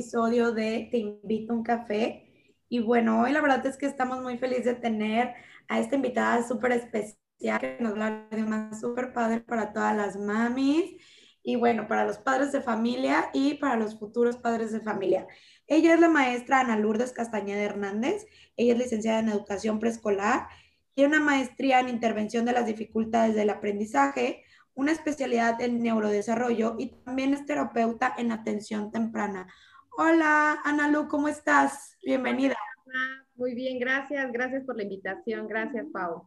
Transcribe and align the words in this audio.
episodio 0.00 0.52
de 0.52 0.88
Te 0.90 0.96
invito 0.96 1.52
a 1.52 1.56
un 1.56 1.62
café. 1.62 2.54
Y 2.70 2.80
bueno, 2.80 3.20
hoy 3.20 3.32
la 3.32 3.42
verdad 3.42 3.66
es 3.66 3.76
que 3.76 3.84
estamos 3.84 4.22
muy 4.22 4.38
felices 4.38 4.64
de 4.64 4.74
tener 4.76 5.34
a 5.68 5.78
esta 5.78 5.94
invitada 5.94 6.42
súper 6.48 6.72
especial 6.72 7.60
que 7.60 7.76
nos 7.80 7.92
va 7.98 8.04
a 8.04 8.06
hablar 8.06 8.30
de 8.30 8.42
una 8.42 8.72
súper 8.80 9.12
padre 9.12 9.40
para 9.40 9.74
todas 9.74 9.94
las 9.94 10.16
mamis 10.16 10.96
y 11.42 11.56
bueno, 11.56 11.86
para 11.86 12.06
los 12.06 12.16
padres 12.16 12.50
de 12.50 12.62
familia 12.62 13.28
y 13.34 13.54
para 13.54 13.76
los 13.76 13.98
futuros 13.98 14.38
padres 14.38 14.72
de 14.72 14.80
familia. 14.80 15.26
Ella 15.66 15.92
es 15.92 16.00
la 16.00 16.08
maestra 16.08 16.60
Ana 16.60 16.78
Lourdes 16.78 17.12
Castañeda 17.12 17.60
Hernández. 17.60 18.26
Ella 18.56 18.72
es 18.72 18.78
licenciada 18.78 19.18
en 19.18 19.28
educación 19.28 19.80
preescolar, 19.80 20.48
tiene 20.94 21.16
una 21.16 21.26
maestría 21.26 21.80
en 21.80 21.90
intervención 21.90 22.46
de 22.46 22.52
las 22.52 22.64
dificultades 22.64 23.34
del 23.34 23.50
aprendizaje, 23.50 24.44
una 24.72 24.92
especialidad 24.92 25.60
en 25.60 25.82
neurodesarrollo 25.82 26.76
y 26.78 26.86
también 27.04 27.34
es 27.34 27.44
terapeuta 27.44 28.14
en 28.16 28.32
atención 28.32 28.90
temprana. 28.90 29.46
Hola, 30.02 30.62
Ana 30.64 30.88
Lu, 30.88 31.08
¿cómo 31.08 31.28
estás? 31.28 31.98
Bienvenida. 32.02 32.56
Muy 33.34 33.54
bien, 33.54 33.78
gracias. 33.78 34.32
Gracias 34.32 34.64
por 34.64 34.74
la 34.74 34.84
invitación. 34.84 35.46
Gracias, 35.46 35.84
Pau. 35.92 36.26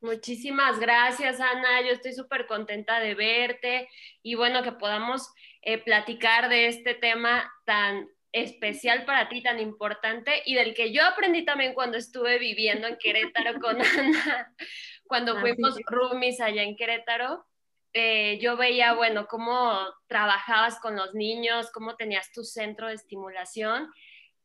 Muchísimas 0.00 0.80
gracias, 0.80 1.38
Ana. 1.38 1.82
Yo 1.82 1.92
estoy 1.92 2.14
súper 2.14 2.48
contenta 2.48 2.98
de 2.98 3.14
verte 3.14 3.88
y 4.24 4.34
bueno, 4.34 4.64
que 4.64 4.72
podamos 4.72 5.32
eh, 5.60 5.78
platicar 5.78 6.48
de 6.48 6.66
este 6.66 6.94
tema 6.94 7.48
tan 7.64 8.08
especial 8.32 9.04
para 9.04 9.28
ti, 9.28 9.40
tan 9.40 9.60
importante 9.60 10.42
y 10.44 10.56
del 10.56 10.74
que 10.74 10.92
yo 10.92 11.04
aprendí 11.04 11.44
también 11.44 11.74
cuando 11.74 11.98
estuve 11.98 12.40
viviendo 12.40 12.88
en 12.88 12.96
Querétaro 12.96 13.60
con 13.60 13.76
Ana, 13.98 14.52
cuando 15.06 15.38
fuimos 15.38 15.78
roomies 15.86 16.40
allá 16.40 16.64
en 16.64 16.74
Querétaro. 16.74 17.46
Eh, 17.94 18.38
yo 18.40 18.56
veía, 18.56 18.94
bueno, 18.94 19.26
cómo 19.28 19.78
trabajabas 20.06 20.80
con 20.80 20.96
los 20.96 21.14
niños, 21.14 21.70
cómo 21.72 21.96
tenías 21.96 22.32
tu 22.32 22.44
centro 22.44 22.88
de 22.88 22.94
estimulación. 22.94 23.90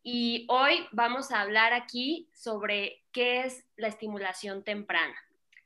Y 0.04 0.46
hoy 0.50 0.88
vamos 0.92 1.32
a 1.32 1.42
hablar 1.42 1.74
aquí 1.74 2.30
sobre 2.34 3.04
qué 3.12 3.42
es 3.42 3.66
la 3.76 3.88
estimulación 3.88 4.64
temprana. 4.64 5.16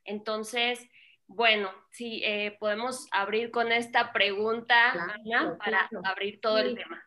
Entonces, 0.03 0.87
bueno, 1.27 1.69
sí, 1.91 2.21
eh, 2.25 2.57
podemos 2.59 3.07
abrir 3.11 3.51
con 3.51 3.71
esta 3.71 4.11
pregunta, 4.11 4.91
Ana, 4.91 5.57
para 5.57 5.89
abrir 6.03 6.41
todo 6.41 6.57
el 6.59 6.75
tema. 6.75 7.03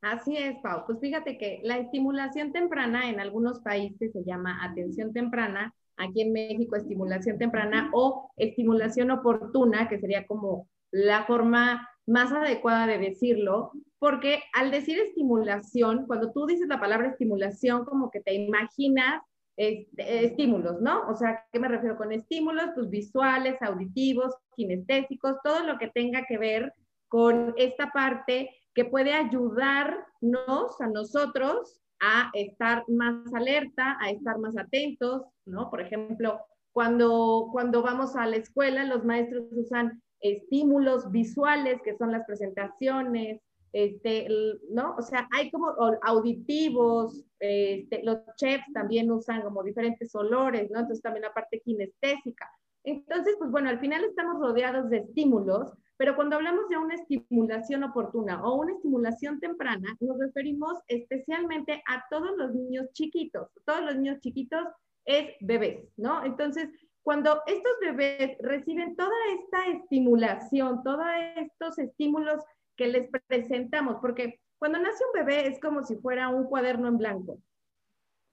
Así 0.00 0.36
es, 0.36 0.56
Pau. 0.62 0.84
Pues 0.86 0.98
fíjate 1.00 1.38
que 1.38 1.60
la 1.62 1.78
estimulación 1.78 2.52
temprana 2.52 3.08
en 3.08 3.20
algunos 3.20 3.60
países 3.60 4.12
se 4.12 4.24
llama 4.24 4.64
atención 4.64 5.12
temprana, 5.12 5.74
aquí 5.96 6.22
en 6.22 6.32
México 6.32 6.76
estimulación 6.76 7.38
temprana 7.38 7.90
o 7.92 8.30
estimulación 8.36 9.10
oportuna, 9.10 9.88
que 9.88 9.98
sería 9.98 10.26
como 10.26 10.68
la 10.90 11.24
forma 11.24 11.88
más 12.06 12.32
adecuada 12.32 12.86
de 12.86 12.98
decirlo, 12.98 13.72
porque 13.98 14.42
al 14.52 14.70
decir 14.70 14.98
estimulación, 14.98 16.06
cuando 16.06 16.32
tú 16.32 16.46
dices 16.46 16.68
la 16.68 16.80
palabra 16.80 17.08
estimulación, 17.08 17.84
como 17.84 18.10
que 18.10 18.20
te 18.20 18.34
imaginas 18.34 19.22
estímulos, 19.56 20.80
¿no? 20.80 21.08
O 21.08 21.14
sea, 21.14 21.44
¿qué 21.52 21.60
me 21.60 21.68
refiero 21.68 21.96
con 21.96 22.10
estímulos? 22.10 22.70
Pues 22.74 22.88
visuales, 22.88 23.60
auditivos, 23.60 24.34
kinestésicos, 24.56 25.36
todo 25.44 25.64
lo 25.64 25.78
que 25.78 25.88
tenga 25.88 26.24
que 26.26 26.38
ver 26.38 26.72
con 27.08 27.54
esta 27.56 27.92
parte 27.92 28.50
que 28.74 28.86
puede 28.86 29.12
ayudarnos 29.12 30.80
a 30.80 30.86
nosotros 30.86 31.81
a 32.02 32.30
estar 32.34 32.84
más 32.88 33.32
alerta, 33.32 33.96
a 34.00 34.10
estar 34.10 34.36
más 34.38 34.56
atentos, 34.58 35.22
¿no? 35.46 35.70
Por 35.70 35.80
ejemplo, 35.80 36.40
cuando, 36.72 37.48
cuando 37.52 37.80
vamos 37.80 38.16
a 38.16 38.26
la 38.26 38.36
escuela, 38.36 38.84
los 38.84 39.04
maestros 39.04 39.44
usan 39.52 40.02
estímulos 40.20 41.10
visuales, 41.12 41.80
que 41.82 41.96
son 41.96 42.10
las 42.10 42.26
presentaciones, 42.26 43.40
este, 43.72 44.26
¿no? 44.70 44.96
O 44.98 45.02
sea, 45.02 45.28
hay 45.32 45.50
como 45.50 45.74
auditivos, 46.02 47.24
este, 47.38 48.02
los 48.02 48.18
chefs 48.36 48.64
también 48.74 49.10
usan 49.10 49.42
como 49.42 49.62
diferentes 49.62 50.12
olores, 50.14 50.70
¿no? 50.70 50.80
Entonces 50.80 51.02
también 51.02 51.22
la 51.22 51.32
parte 51.32 51.60
kinestésica. 51.60 52.50
Entonces, 52.84 53.36
pues 53.38 53.50
bueno, 53.52 53.70
al 53.70 53.78
final 53.78 54.02
estamos 54.04 54.40
rodeados 54.40 54.90
de 54.90 54.98
estímulos, 54.98 55.72
pero 56.02 56.16
cuando 56.16 56.34
hablamos 56.34 56.68
de 56.68 56.76
una 56.76 56.96
estimulación 56.96 57.84
oportuna 57.84 58.42
o 58.42 58.56
una 58.56 58.72
estimulación 58.72 59.38
temprana, 59.38 59.96
nos 60.00 60.18
referimos 60.18 60.80
especialmente 60.88 61.80
a 61.86 62.04
todos 62.10 62.36
los 62.36 62.52
niños 62.52 62.88
chiquitos. 62.92 63.48
Todos 63.64 63.82
los 63.82 63.94
niños 63.94 64.18
chiquitos 64.18 64.66
es 65.04 65.36
bebés, 65.42 65.86
¿no? 65.96 66.24
Entonces, 66.24 66.68
cuando 67.04 67.40
estos 67.46 67.72
bebés 67.80 68.36
reciben 68.40 68.96
toda 68.96 69.14
esta 69.38 69.68
estimulación, 69.68 70.82
todos 70.82 71.06
estos 71.36 71.78
estímulos 71.78 72.42
que 72.76 72.88
les 72.88 73.08
presentamos, 73.28 73.98
porque 74.00 74.40
cuando 74.58 74.80
nace 74.80 75.04
un 75.04 75.24
bebé 75.24 75.46
es 75.46 75.60
como 75.60 75.84
si 75.84 75.94
fuera 75.98 76.30
un 76.30 76.46
cuaderno 76.46 76.88
en 76.88 76.98
blanco. 76.98 77.38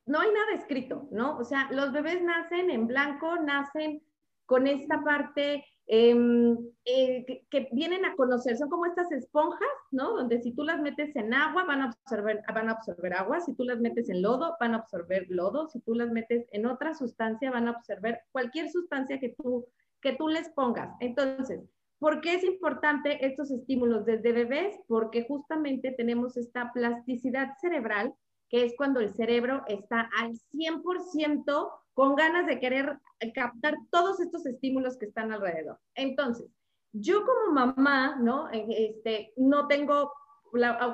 No 0.08 0.22
hay 0.22 0.32
nada 0.32 0.54
escrito, 0.56 1.08
¿no? 1.12 1.38
O 1.38 1.44
sea, 1.44 1.70
los 1.72 1.92
bebés 1.92 2.20
nacen 2.24 2.72
en 2.72 2.88
blanco, 2.88 3.36
nacen 3.36 4.02
con 4.50 4.66
esta 4.66 5.04
parte 5.04 5.64
em, 5.86 6.58
eh, 6.84 7.46
que, 7.52 7.70
vienen 7.72 8.04
a 8.04 8.16
conocer, 8.16 8.58
son 8.58 8.68
como 8.68 8.88
estas 8.88 9.12
esponjas, 9.12 9.70
¿no? 9.92 10.16
Donde 10.16 10.42
si 10.42 10.54
tú 10.54 10.64
las 10.64 10.82
metes 10.82 11.16
en 11.16 11.36
agua 11.36 11.66
van 11.66 11.82
a, 11.82 11.86
absorber, 11.86 12.42
van 12.52 12.68
a 12.68 12.72
absorber 12.72 13.14
agua, 13.14 13.42
si 13.42 13.54
tú 13.54 13.64
las 13.64 13.80
metes 13.80 14.10
en 14.10 14.24
lodo 14.24 14.58
van 14.60 14.74
a 14.74 14.78
absorber 14.78 15.28
lodo, 15.30 15.68
si 15.68 15.80
tú 15.82 15.94
las 15.94 16.10
metes 16.10 16.48
en 16.52 16.66
otra 16.66 16.96
sustancia 16.96 17.52
van 17.52 17.68
a 17.68 17.72
absorber 17.72 18.22
cualquier 18.32 18.72
sustancia 18.72 19.20
que 19.20 19.36
tú, 19.38 19.68
que 20.02 20.14
tú 20.14 20.28
les 20.28 20.50
pongas. 20.50 20.96
Entonces, 21.00 21.62
¿Por 22.00 22.22
qué 22.22 22.36
es 22.36 22.46
importante 22.46 23.26
estos 23.26 23.52
estímulos 23.52 24.06
desde 24.06 24.32
bebés? 24.32 24.80
Porque 24.88 25.26
justamente 25.26 25.92
tenemos 25.92 26.38
esta 26.38 26.72
plasticidad 26.72 27.58
cerebral, 27.60 28.16
que 28.50 28.64
es 28.64 28.74
cuando 28.78 29.02
el 29.02 29.14
cerebro 29.14 29.64
está 29.68 30.10
al 30.18 30.32
100% 30.54 31.70
con 32.00 32.16
ganas 32.16 32.48
de 32.48 32.62
querer 32.62 32.98
captar 33.36 33.76
todos 33.92 34.22
estos 34.22 34.46
estímulos 34.46 34.98
que 34.98 35.08
están 35.08 35.34
alrededor. 35.34 35.78
Entonces, 35.96 36.48
yo 36.94 37.26
como 37.26 37.52
mamá, 37.52 38.16
¿no? 38.22 38.48
Este, 38.52 39.34
no 39.36 39.68
tengo, 39.68 40.14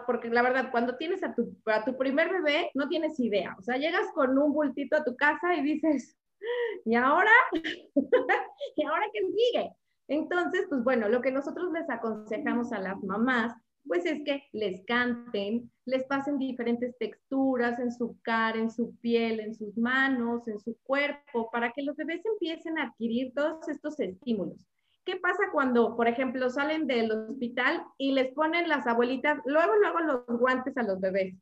porque 0.07 0.29
la 0.29 0.41
verdad, 0.41 0.71
cuando 0.71 0.97
tienes 0.97 1.21
a 1.21 1.35
tu, 1.35 1.55
a 1.67 1.85
tu 1.85 1.95
primer 1.95 2.31
bebé, 2.31 2.71
no 2.73 2.89
tienes 2.89 3.19
idea. 3.19 3.55
O 3.59 3.61
sea, 3.61 3.77
llegas 3.77 4.07
con 4.15 4.35
un 4.35 4.51
bultito 4.51 4.97
a 4.97 5.03
tu 5.03 5.15
casa 5.15 5.53
y 5.53 5.61
dices, 5.61 6.17
¿y 6.85 6.95
ahora? 6.95 7.29
¿Y 8.75 8.83
ahora 8.83 9.05
qué 9.13 9.19
sigue? 9.27 9.75
Entonces, 10.07 10.65
pues 10.69 10.83
bueno, 10.83 11.07
lo 11.07 11.21
que 11.21 11.29
nosotros 11.29 11.71
les 11.71 11.87
aconsejamos 11.87 12.71
a 12.71 12.79
las 12.79 13.03
mamás, 13.03 13.53
pues 13.87 14.05
es 14.05 14.23
que 14.23 14.43
les 14.53 14.83
canten, 14.85 15.71
les 15.85 16.03
pasen 16.05 16.37
diferentes 16.37 16.97
texturas 16.97 17.79
en 17.79 17.91
su 17.91 18.17
cara, 18.21 18.57
en 18.57 18.71
su 18.71 18.95
piel, 18.97 19.39
en 19.39 19.53
sus 19.53 19.77
manos, 19.77 20.47
en 20.47 20.59
su 20.59 20.77
cuerpo, 20.83 21.49
para 21.51 21.71
que 21.71 21.83
los 21.83 21.95
bebés 21.95 22.21
empiecen 22.25 22.77
a 22.77 22.87
adquirir 22.87 23.33
todos 23.33 23.67
estos 23.67 23.99
estímulos. 23.99 24.57
¿Qué 25.05 25.17
pasa 25.17 25.43
cuando, 25.51 25.95
por 25.95 26.07
ejemplo, 26.07 26.49
salen 26.49 26.87
del 26.87 27.11
hospital 27.11 27.83
y 27.97 28.11
les 28.13 28.33
ponen 28.33 28.67
las 28.67 28.87
abuelitas, 28.87 29.39
luego, 29.45 29.75
luego 29.75 29.99
los 29.99 30.39
guantes 30.39 30.75
a 30.77 30.83
los 30.83 30.99
bebés? 30.99 31.35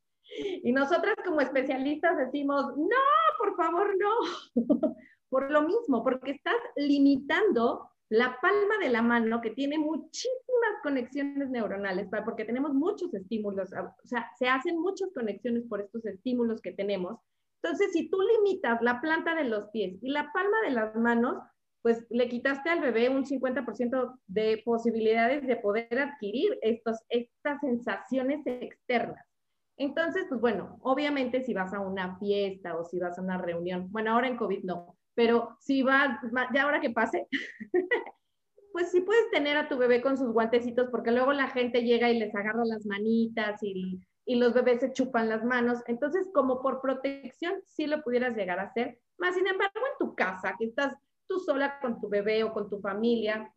Y 0.62 0.72
nosotras 0.72 1.16
como 1.24 1.40
especialistas 1.40 2.16
decimos, 2.18 2.76
no, 2.76 3.04
por 3.38 3.56
favor, 3.56 3.94
no. 3.98 4.54
por 5.30 5.50
lo 5.50 5.62
mismo, 5.62 6.04
porque 6.04 6.32
estás 6.32 6.54
limitando 6.76 7.90
la 8.14 8.38
palma 8.40 8.78
de 8.80 8.90
la 8.90 9.02
mano, 9.02 9.40
que 9.40 9.50
tiene 9.50 9.76
muchísimas 9.76 10.80
conexiones 10.84 11.50
neuronales, 11.50 12.08
porque 12.24 12.44
tenemos 12.44 12.72
muchos 12.72 13.12
estímulos, 13.12 13.72
o 13.72 14.06
sea, 14.06 14.30
se 14.38 14.46
hacen 14.46 14.78
muchas 14.78 15.10
conexiones 15.12 15.64
por 15.68 15.80
estos 15.80 16.06
estímulos 16.06 16.60
que 16.60 16.70
tenemos. 16.70 17.18
Entonces, 17.60 17.92
si 17.92 18.08
tú 18.10 18.18
limitas 18.22 18.80
la 18.82 19.00
planta 19.00 19.34
de 19.34 19.44
los 19.44 19.68
pies 19.70 19.98
y 20.00 20.10
la 20.10 20.30
palma 20.32 20.60
de 20.64 20.70
las 20.70 20.94
manos, 20.94 21.42
pues 21.82 22.06
le 22.08 22.28
quitaste 22.28 22.70
al 22.70 22.80
bebé 22.80 23.08
un 23.08 23.24
50% 23.24 24.20
de 24.28 24.62
posibilidades 24.64 25.44
de 25.44 25.56
poder 25.56 25.98
adquirir 25.98 26.56
estos, 26.62 26.98
estas 27.08 27.60
sensaciones 27.62 28.46
externas. 28.46 29.26
Entonces, 29.76 30.26
pues 30.28 30.40
bueno, 30.40 30.78
obviamente 30.82 31.42
si 31.42 31.52
vas 31.52 31.74
a 31.74 31.80
una 31.80 32.16
fiesta 32.18 32.76
o 32.76 32.84
si 32.84 33.00
vas 33.00 33.18
a 33.18 33.22
una 33.22 33.38
reunión, 33.38 33.90
bueno, 33.90 34.12
ahora 34.12 34.28
en 34.28 34.36
COVID 34.36 34.62
no, 34.62 34.96
pero 35.14 35.56
si 35.60 35.82
va, 35.82 36.20
ya 36.54 36.62
ahora 36.62 36.80
que 36.80 36.90
pase, 36.90 37.28
pues 38.72 38.90
sí 38.90 39.00
puedes 39.00 39.30
tener 39.30 39.56
a 39.56 39.68
tu 39.68 39.78
bebé 39.78 40.02
con 40.02 40.18
sus 40.18 40.32
guantecitos, 40.32 40.88
porque 40.90 41.12
luego 41.12 41.32
la 41.32 41.48
gente 41.48 41.82
llega 41.82 42.10
y 42.10 42.18
les 42.18 42.34
agarra 42.34 42.64
las 42.64 42.84
manitas 42.86 43.62
y, 43.62 44.00
y 44.26 44.36
los 44.36 44.52
bebés 44.54 44.80
se 44.80 44.92
chupan 44.92 45.28
las 45.28 45.44
manos. 45.44 45.78
Entonces, 45.86 46.28
como 46.34 46.60
por 46.60 46.80
protección, 46.80 47.54
sí 47.66 47.86
lo 47.86 48.02
pudieras 48.02 48.36
llegar 48.36 48.58
a 48.58 48.64
hacer. 48.64 48.98
Más 49.18 49.34
sin 49.34 49.46
embargo, 49.46 49.78
en 49.78 50.06
tu 50.06 50.14
casa, 50.14 50.56
que 50.58 50.66
estás 50.66 50.94
tú 51.26 51.38
sola 51.38 51.78
con 51.80 52.00
tu 52.00 52.08
bebé 52.08 52.42
o 52.44 52.52
con 52.52 52.68
tu 52.68 52.80
familia, 52.80 53.52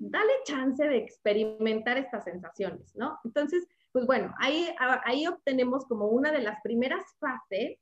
dale 0.00 0.32
chance 0.44 0.84
de 0.84 0.98
experimentar 0.98 1.98
estas 1.98 2.24
sensaciones, 2.24 2.94
¿no? 2.94 3.18
Entonces, 3.24 3.66
pues 3.92 4.06
bueno, 4.06 4.34
ahí, 4.38 4.68
ahí 5.04 5.26
obtenemos 5.26 5.86
como 5.86 6.08
una 6.08 6.30
de 6.30 6.42
las 6.42 6.60
primeras 6.62 7.04
fases 7.18 7.78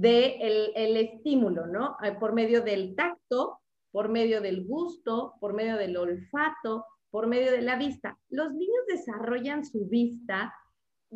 del 0.00 0.72
el 0.74 0.96
estímulo, 0.96 1.66
¿no? 1.66 1.96
Eh, 2.02 2.12
por 2.12 2.32
medio 2.32 2.62
del 2.62 2.94
tacto, 2.94 3.60
por 3.90 4.08
medio 4.08 4.40
del 4.40 4.64
gusto, 4.64 5.34
por 5.40 5.54
medio 5.54 5.76
del 5.76 5.96
olfato, 5.96 6.84
por 7.10 7.26
medio 7.26 7.50
de 7.50 7.62
la 7.62 7.76
vista. 7.76 8.16
Los 8.28 8.52
niños 8.52 8.86
desarrollan 8.86 9.64
su 9.64 9.86
vista 9.86 10.54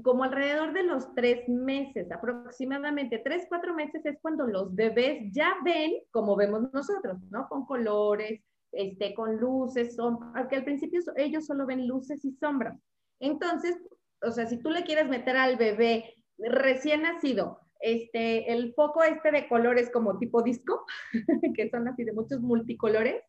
como 0.03 0.25
alrededor 0.25 0.73
de 0.73 0.85
los 0.85 1.15
tres 1.15 1.47
meses, 1.49 2.11
aproximadamente 2.11 3.21
tres, 3.23 3.45
cuatro 3.49 3.75
meses 3.75 4.05
es 4.07 4.19
cuando 4.23 4.47
los 4.47 4.75
bebés 4.75 5.31
ya 5.33 5.55
ven 5.65 5.93
como 6.11 6.35
vemos 6.35 6.73
nosotros, 6.73 7.19
¿no? 7.31 7.47
Con 7.49 7.67
colores, 7.67 8.41
este, 8.73 9.13
con 9.15 9.37
luces, 9.37 9.95
sombras, 9.95 10.33
aunque 10.35 10.57
al 10.57 10.65
principio 10.65 11.01
ellos 11.17 11.45
solo 11.45 11.67
ven 11.67 11.87
luces 11.87 12.25
y 12.25 12.33
sombras. 12.33 12.81
Entonces, 13.21 13.77
o 14.23 14.31
sea, 14.31 14.47
si 14.47 14.57
tú 14.57 14.71
le 14.71 14.85
quieres 14.85 15.09
meter 15.09 15.37
al 15.37 15.57
bebé 15.57 16.15
recién 16.39 17.03
nacido, 17.03 17.61
este, 17.83 18.53
el 18.53 18.73
foco 18.75 19.03
este 19.03 19.31
de 19.31 19.49
colores 19.49 19.91
como 19.91 20.19
tipo 20.19 20.43
disco, 20.43 20.85
que 21.55 21.69
son 21.69 21.89
así 21.89 22.05
de 22.05 22.13
muchos 22.13 22.41
multicolores, 22.41 23.23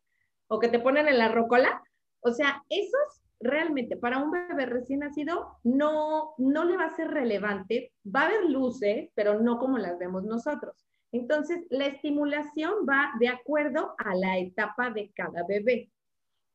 o 0.48 0.58
que 0.58 0.68
te 0.68 0.78
ponen 0.78 1.08
en 1.08 1.18
la 1.18 1.28
rocola, 1.28 1.82
o 2.20 2.32
sea, 2.32 2.62
esos 2.70 3.22
realmente 3.40 3.96
para 3.96 4.18
un 4.18 4.30
bebé 4.30 4.66
recién 4.66 5.00
nacido 5.00 5.58
no, 5.62 6.34
no 6.38 6.64
le 6.64 6.76
va 6.76 6.86
a 6.86 6.96
ser 6.96 7.08
relevante, 7.08 7.92
va 8.04 8.22
a 8.22 8.26
haber 8.26 8.44
luces, 8.50 9.10
pero 9.14 9.40
no 9.40 9.58
como 9.58 9.78
las 9.78 9.98
vemos 9.98 10.24
nosotros. 10.24 10.74
Entonces, 11.12 11.64
la 11.70 11.86
estimulación 11.86 12.86
va 12.88 13.12
de 13.20 13.28
acuerdo 13.28 13.94
a 13.98 14.14
la 14.16 14.38
etapa 14.38 14.90
de 14.90 15.12
cada 15.14 15.44
bebé. 15.46 15.90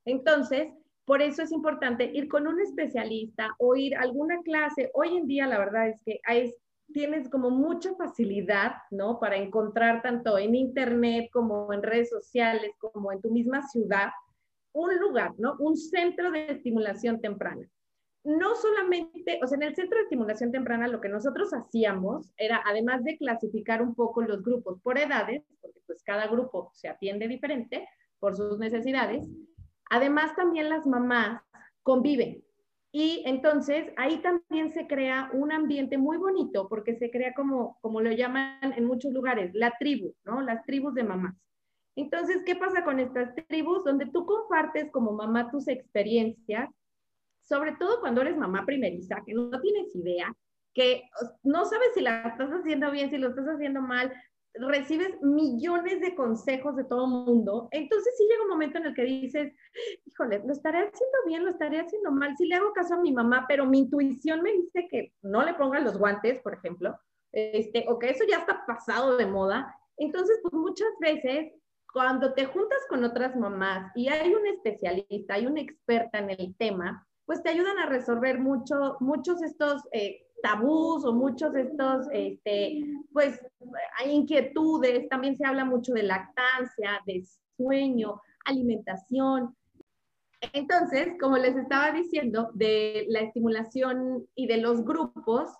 Entonces, 0.05 0.73
por 1.05 1.21
eso 1.21 1.41
es 1.43 1.51
importante 1.51 2.11
ir 2.13 2.27
con 2.27 2.45
un 2.45 2.59
especialista 2.59 3.55
o 3.57 3.75
ir 3.75 3.95
a 3.95 4.01
alguna 4.01 4.41
clase. 4.43 4.91
Hoy 4.93 5.15
en 5.15 5.27
día, 5.27 5.47
la 5.47 5.57
verdad 5.57 5.89
es 5.89 6.01
que 6.03 6.19
hay, 6.25 6.53
tienes 6.93 7.29
como 7.29 7.49
mucha 7.49 7.95
facilidad, 7.95 8.73
¿no? 8.91 9.19
Para 9.19 9.37
encontrar 9.37 10.01
tanto 10.01 10.37
en 10.37 10.55
internet 10.55 11.29
como 11.31 11.71
en 11.73 11.83
redes 11.83 12.09
sociales, 12.09 12.71
como 12.79 13.11
en 13.11 13.21
tu 13.21 13.31
misma 13.31 13.61
ciudad, 13.67 14.09
un 14.73 14.99
lugar, 14.99 15.33
¿no? 15.37 15.55
Un 15.59 15.77
centro 15.77 16.31
de 16.31 16.51
estimulación 16.51 17.21
temprana. 17.21 17.67
No 18.23 18.55
solamente, 18.55 19.39
o 19.41 19.47
sea, 19.47 19.55
en 19.57 19.63
el 19.63 19.75
centro 19.75 19.97
de 19.97 20.03
estimulación 20.03 20.51
temprana 20.51 20.87
lo 20.87 20.99
que 20.99 21.09
nosotros 21.09 21.53
hacíamos 21.53 22.31
era, 22.37 22.61
además 22.65 23.03
de 23.03 23.17
clasificar 23.17 23.81
un 23.81 23.95
poco 23.95 24.21
los 24.21 24.43
grupos 24.43 24.79
por 24.81 24.97
edades, 24.97 25.43
porque 25.61 25.79
pues 25.87 26.03
cada 26.03 26.27
grupo 26.27 26.71
se 26.73 26.89
atiende 26.89 27.27
diferente 27.27 27.87
por 28.19 28.35
sus 28.35 28.59
necesidades, 28.59 29.25
además 29.89 30.35
también 30.35 30.69
las 30.69 30.85
mamás 30.85 31.41
conviven. 31.81 32.43
Y 32.91 33.21
entonces 33.25 33.93
ahí 33.97 34.17
también 34.17 34.71
se 34.71 34.87
crea 34.87 35.29
un 35.33 35.51
ambiente 35.51 35.97
muy 35.97 36.17
bonito 36.17 36.67
porque 36.67 36.95
se 36.95 37.11
crea 37.11 37.33
como, 37.35 37.77
como 37.81 38.01
lo 38.01 38.11
llaman 38.11 38.73
en 38.75 38.85
muchos 38.85 39.13
lugares, 39.13 39.51
la 39.53 39.73
tribu, 39.77 40.15
¿no? 40.25 40.41
Las 40.41 40.65
tribus 40.65 40.95
de 40.95 41.03
mamás. 41.03 41.35
Entonces, 41.95 42.41
¿qué 42.45 42.55
pasa 42.55 42.83
con 42.83 42.99
estas 42.99 43.35
tribus? 43.47 43.83
Donde 43.83 44.07
tú 44.07 44.25
compartes 44.25 44.89
como 44.91 45.11
mamá 45.11 45.51
tus 45.51 45.67
experiencias, 45.67 46.69
sobre 47.43 47.73
todo 47.73 47.99
cuando 47.99 48.21
eres 48.21 48.37
mamá 48.37 48.65
primeriza, 48.65 49.21
que 49.25 49.33
no 49.33 49.59
tienes 49.59 49.95
idea, 49.95 50.33
que 50.73 51.03
no 51.43 51.65
sabes 51.65 51.89
si 51.93 52.01
la 52.01 52.21
estás 52.21 52.49
haciendo 52.51 52.89
bien, 52.91 53.09
si 53.09 53.17
lo 53.17 53.29
estás 53.29 53.47
haciendo 53.47 53.81
mal, 53.81 54.13
recibes 54.67 55.21
millones 55.21 56.01
de 56.01 56.15
consejos 56.15 56.75
de 56.75 56.83
todo 56.83 57.05
el 57.05 57.11
mundo, 57.11 57.67
entonces 57.71 58.13
sí 58.17 58.25
llega 58.29 58.43
un 58.43 58.49
momento 58.49 58.77
en 58.77 58.87
el 58.87 58.93
que 58.93 59.03
dices, 59.03 59.53
híjole, 60.05 60.41
lo 60.45 60.53
estaré 60.53 60.79
haciendo 60.79 61.17
bien, 61.25 61.43
lo 61.43 61.51
estaré 61.51 61.79
haciendo 61.79 62.11
mal, 62.11 62.35
sí 62.37 62.45
le 62.45 62.55
hago 62.55 62.73
caso 62.73 62.95
a 62.95 63.01
mi 63.01 63.11
mamá, 63.11 63.45
pero 63.47 63.65
mi 63.65 63.79
intuición 63.79 64.41
me 64.41 64.51
dice 64.51 64.87
que 64.89 65.13
no 65.21 65.43
le 65.43 65.53
pongan 65.53 65.83
los 65.83 65.97
guantes, 65.97 66.39
por 66.41 66.53
ejemplo, 66.53 66.97
este, 67.31 67.85
o 67.87 67.99
que 67.99 68.09
eso 68.09 68.23
ya 68.27 68.37
está 68.37 68.65
pasado 68.65 69.17
de 69.17 69.25
moda. 69.25 69.75
Entonces, 69.97 70.39
pues 70.41 70.53
muchas 70.53 70.89
veces 70.99 71.53
cuando 71.93 72.33
te 72.33 72.45
juntas 72.45 72.79
con 72.87 73.03
otras 73.03 73.35
mamás 73.35 73.91
y 73.95 74.07
hay 74.09 74.33
un 74.33 74.45
especialista, 74.47 75.35
hay 75.35 75.47
una 75.47 75.61
experta 75.61 76.19
en 76.19 76.29
el 76.29 76.55
tema, 76.57 77.05
pues 77.25 77.43
te 77.43 77.49
ayudan 77.49 77.77
a 77.77 77.85
resolver 77.85 78.39
mucho, 78.39 78.97
muchos 78.99 79.41
estos 79.43 79.83
eh, 79.91 80.25
tabús 80.41 81.05
o 81.05 81.13
muchos 81.13 81.55
estos, 81.55 82.07
este, 82.11 82.83
pues, 83.11 83.39
hay 83.97 84.11
inquietudes. 84.11 85.07
También 85.09 85.35
se 85.37 85.45
habla 85.45 85.65
mucho 85.65 85.93
de 85.93 86.03
lactancia, 86.03 87.01
de 87.05 87.23
sueño, 87.57 88.21
alimentación. 88.45 89.55
Entonces, 90.53 91.13
como 91.19 91.37
les 91.37 91.55
estaba 91.55 91.91
diciendo, 91.91 92.49
de 92.53 93.05
la 93.09 93.19
estimulación 93.19 94.25
y 94.35 94.47
de 94.47 94.57
los 94.57 94.85
grupos, 94.85 95.51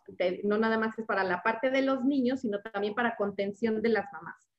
no 0.43 0.57
nada 0.57 0.77
más 0.77 0.97
es 0.97 1.05
para 1.05 1.23
la 1.23 1.43
parte 1.43 1.69
de 1.69 1.81
los 1.81 2.05
niños, 2.05 2.41
sino 2.41 2.59
también 2.61 2.95
para 2.95 3.17
contención 3.17 3.81
de 3.81 3.89
las 3.89 4.05
mamás 4.13 4.49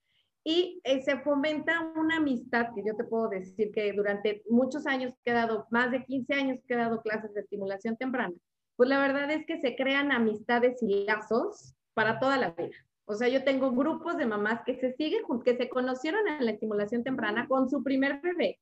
y 0.45 0.81
eh, 0.85 1.03
se 1.03 1.19
fomenta 1.19 1.81
una 1.97 2.17
amistad 2.17 2.69
que 2.75 2.83
yo 2.85 2.97
te 2.97 3.05
puedo 3.05 3.29
decir 3.29 3.71
que 3.73 3.93
durante 3.93 4.43
muchos 4.49 4.87
años 4.87 5.13
he 5.25 5.33
dado, 5.33 5.67
más 5.71 5.91
de 5.91 6.05
15 6.05 6.35
años 6.35 6.59
he 6.67 6.77
dado 6.77 7.03
clases 7.03 7.35
de 7.35 7.43
estimulación 7.43 7.97
temprana, 7.97 8.35
pues 8.81 8.89
la 8.89 8.99
verdad 8.99 9.31
es 9.31 9.45
que 9.45 9.61
se 9.61 9.77
crean 9.77 10.11
amistades 10.11 10.83
y 10.83 11.05
lazos 11.05 11.75
para 11.93 12.19
toda 12.19 12.39
la 12.39 12.53
vida. 12.53 12.75
O 13.05 13.13
sea, 13.13 13.29
yo 13.29 13.45
tengo 13.45 13.73
grupos 13.73 14.17
de 14.17 14.25
mamás 14.25 14.63
que 14.65 14.75
se 14.75 14.95
siguen, 14.95 15.21
que 15.45 15.55
se 15.55 15.69
conocieron 15.69 16.27
en 16.27 16.47
la 16.47 16.53
estimulación 16.53 17.05
temprana 17.05 17.47
con 17.47 17.69
su 17.69 17.83
primer 17.83 18.23
bebé 18.23 18.59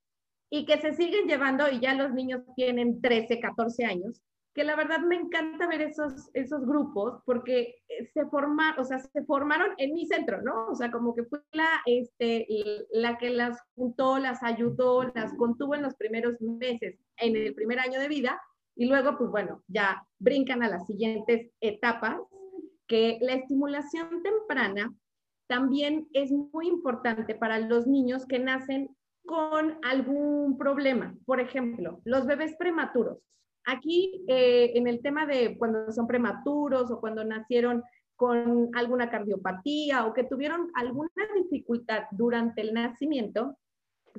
y 0.51 0.67
que 0.67 0.81
se 0.81 0.95
siguen 0.95 1.29
llevando 1.29 1.71
y 1.71 1.79
ya 1.79 1.95
los 1.95 2.13
niños 2.15 2.43
tienen 2.57 3.01
13, 3.01 3.39
14 3.39 3.85
años 3.85 4.21
que 4.55 4.65
la 4.65 4.75
verdad 4.75 4.99
me 5.03 5.15
encanta 5.15 5.69
ver 5.69 5.83
esos, 5.83 6.31
esos 6.35 6.67
grupos 6.67 7.23
porque 7.25 7.77
eh, 7.89 8.11
se, 8.13 8.27
forma, 8.27 8.75
o 8.77 8.83
sea, 8.83 8.99
se 8.99 9.23
formaron 9.23 9.71
en 9.79 9.95
mi 9.95 10.05
centro, 10.05 10.43
¿no? 10.43 10.67
O 10.67 10.75
sea, 10.75 10.91
como 10.91 11.15
que 11.15 11.23
fue 11.27 11.39
la, 11.53 11.69
este, 11.87 12.45
la 12.91 13.19
que 13.19 13.31
las 13.31 13.57
juntó, 13.77 14.19
las 14.19 14.43
ayudó, 14.43 15.05
las 15.15 15.33
contuvo 15.35 15.77
en 15.77 15.83
los 15.83 15.95
primeros 15.95 16.41
meses, 16.41 16.99
en 17.19 17.37
el 17.37 17.55
primer 17.55 17.79
año 17.79 18.01
de 18.01 18.09
vida, 18.09 18.43
y 18.79 18.87
luego, 18.87 19.19
pues 19.19 19.29
bueno, 19.31 19.65
ya 19.67 20.07
brincan 20.21 20.63
a 20.63 20.69
las 20.69 20.87
siguientes 20.87 21.51
etapas, 21.61 22.21
que 22.87 23.19
la 23.21 23.35
estimulación 23.35 24.23
temprana 24.23 24.95
también 25.49 26.07
es 26.13 26.31
muy 26.31 26.69
importante 26.69 27.35
para 27.35 27.59
los 27.59 27.89
niños 27.89 28.25
que 28.25 28.39
nacen 28.39 28.89
con 29.27 29.79
algún 29.83 30.57
problema. 30.57 31.13
Por 31.27 31.41
ejemplo, 31.41 32.01
los 32.05 32.25
bebés 32.25 32.55
prematuros. 32.57 33.19
Aquí, 33.67 34.25
eh, 34.29 34.71
en 34.77 34.87
el 34.87 35.03
tema 35.03 35.27
de 35.27 35.59
cuando 35.59 35.91
son 35.91 36.07
prematuros 36.07 36.89
o 36.93 37.01
cuando 37.01 37.25
nacieron 37.25 37.83
con 38.15 38.71
alguna 38.75 39.11
cardiopatía 39.11 40.07
o 40.07 40.15
que 40.15 40.23
tuvieron 40.23 40.71
alguna 40.75 41.11
dificultad 41.35 42.05
durante 42.13 42.61
el 42.61 42.73
nacimiento, 42.73 43.59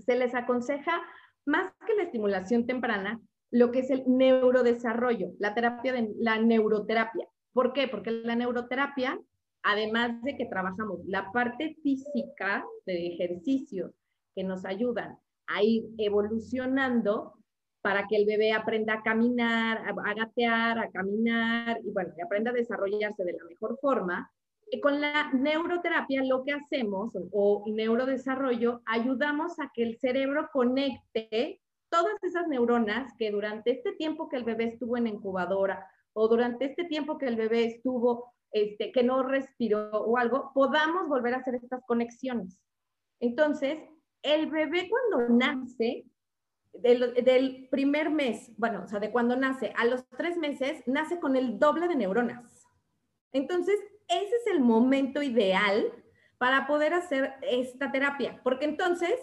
se 0.06 0.18
les 0.18 0.36
aconseja 0.36 1.02
más 1.46 1.72
que 1.88 1.96
la 1.96 2.04
estimulación 2.04 2.68
temprana, 2.68 3.22
lo 3.52 3.72
que 3.72 3.80
es 3.80 3.90
el 3.90 4.04
neurodesarrollo, 4.08 5.32
la 5.40 5.54
terapia 5.54 5.94
de 5.94 6.14
la 6.20 6.40
neuroterapia. 6.40 7.28
¿Por 7.54 7.74
qué? 7.74 7.88
Porque 7.88 8.12
la 8.12 8.36
neuroterapia, 8.36 9.20
además 9.64 10.22
de 10.24 10.38
que 10.38 10.46
trabajamos 10.46 11.00
la 11.06 11.32
parte 11.32 11.76
física 11.82 12.66
de 12.86 13.08
ejercicios 13.08 13.92
que 14.36 14.44
nos 14.44 14.66
ayudan 14.66 15.18
a 15.48 15.64
ir 15.64 15.86
evolucionando, 15.98 17.40
para 17.82 18.08
que 18.08 18.18
el 18.18 18.26
bebé 18.26 18.52
aprenda 18.52 18.96
a 18.96 19.04
caminar, 19.04 19.82
a, 19.88 20.14
gatear, 20.14 20.80
a 20.80 20.92
caminar 20.92 21.80
y 21.84 21.92
bueno, 21.92 22.12
que 22.16 22.24
aprenda 22.24 22.52
a 22.52 22.54
desarrollarse 22.54 23.24
de 23.24 23.34
la 23.34 23.44
mejor 23.46 23.78
forma. 23.80 24.30
Y 24.72 24.82
con 24.82 25.02
la 25.02 25.32
neuroterapia 25.34 26.24
lo 26.24 26.44
que 26.44 26.54
hacemos 26.54 27.14
o, 27.32 27.64
neurodesarrollo, 27.68 28.82
ayudamos 28.86 29.60
a 29.60 29.72
que 29.74 29.84
el 29.84 29.98
cerebro 29.98 30.50
conecte 30.52 31.62
todas 31.90 32.22
esas 32.24 32.48
neuronas 32.48 33.14
que 33.18 33.32
durante 33.32 33.72
este 33.72 33.94
tiempo 33.94 34.30
que 34.30 34.38
el 34.38 34.44
bebé 34.44 34.66
estuvo 34.66 34.98
en 34.98 35.08
incubadora 35.08 35.90
o 36.14 36.28
durante 36.28 36.66
este 36.66 36.86
tiempo 36.86 37.18
que 37.18 37.28
el 37.28 37.36
bebé 37.36 37.66
estuvo, 37.66 38.34
este, 38.52 38.92
que 38.92 39.04
no 39.04 39.24
respiró 39.24 39.90
o 39.92 40.18
algo, 40.18 40.52
podamos 40.54 41.08
volver 41.08 41.34
a 41.34 41.38
hacer 41.38 41.56
estas 41.56 41.84
conexiones. 41.86 42.60
Entonces, 43.20 43.80
el 44.24 44.50
bebé 44.50 44.90
cuando 44.90 45.34
nace 45.34 46.06
del, 46.74 47.68
primer 47.70 48.10
mes, 48.10 48.52
bueno, 48.58 48.84
o 48.84 48.88
sea, 48.88 49.00
de 49.00 49.12
cuando 49.12 49.36
nace 49.36 49.74
a 49.76 49.86
los 49.86 50.08
tres 50.18 50.38
meses, 50.38 50.82
nace 50.86 51.20
con 51.20 51.36
el 51.36 51.60
doble 51.60 51.88
de 51.88 51.96
neuronas. 51.96 52.66
Entonces, 53.34 53.80
ese 54.08 54.36
es 54.36 54.48
el 54.48 54.60
momento 54.60 55.22
ideal 55.22 55.92
para 56.38 56.68
poder 56.68 56.94
hacer 56.94 57.34
esta 57.42 57.92
terapia, 57.92 58.40
porque 58.44 58.66
entonces 58.66 59.20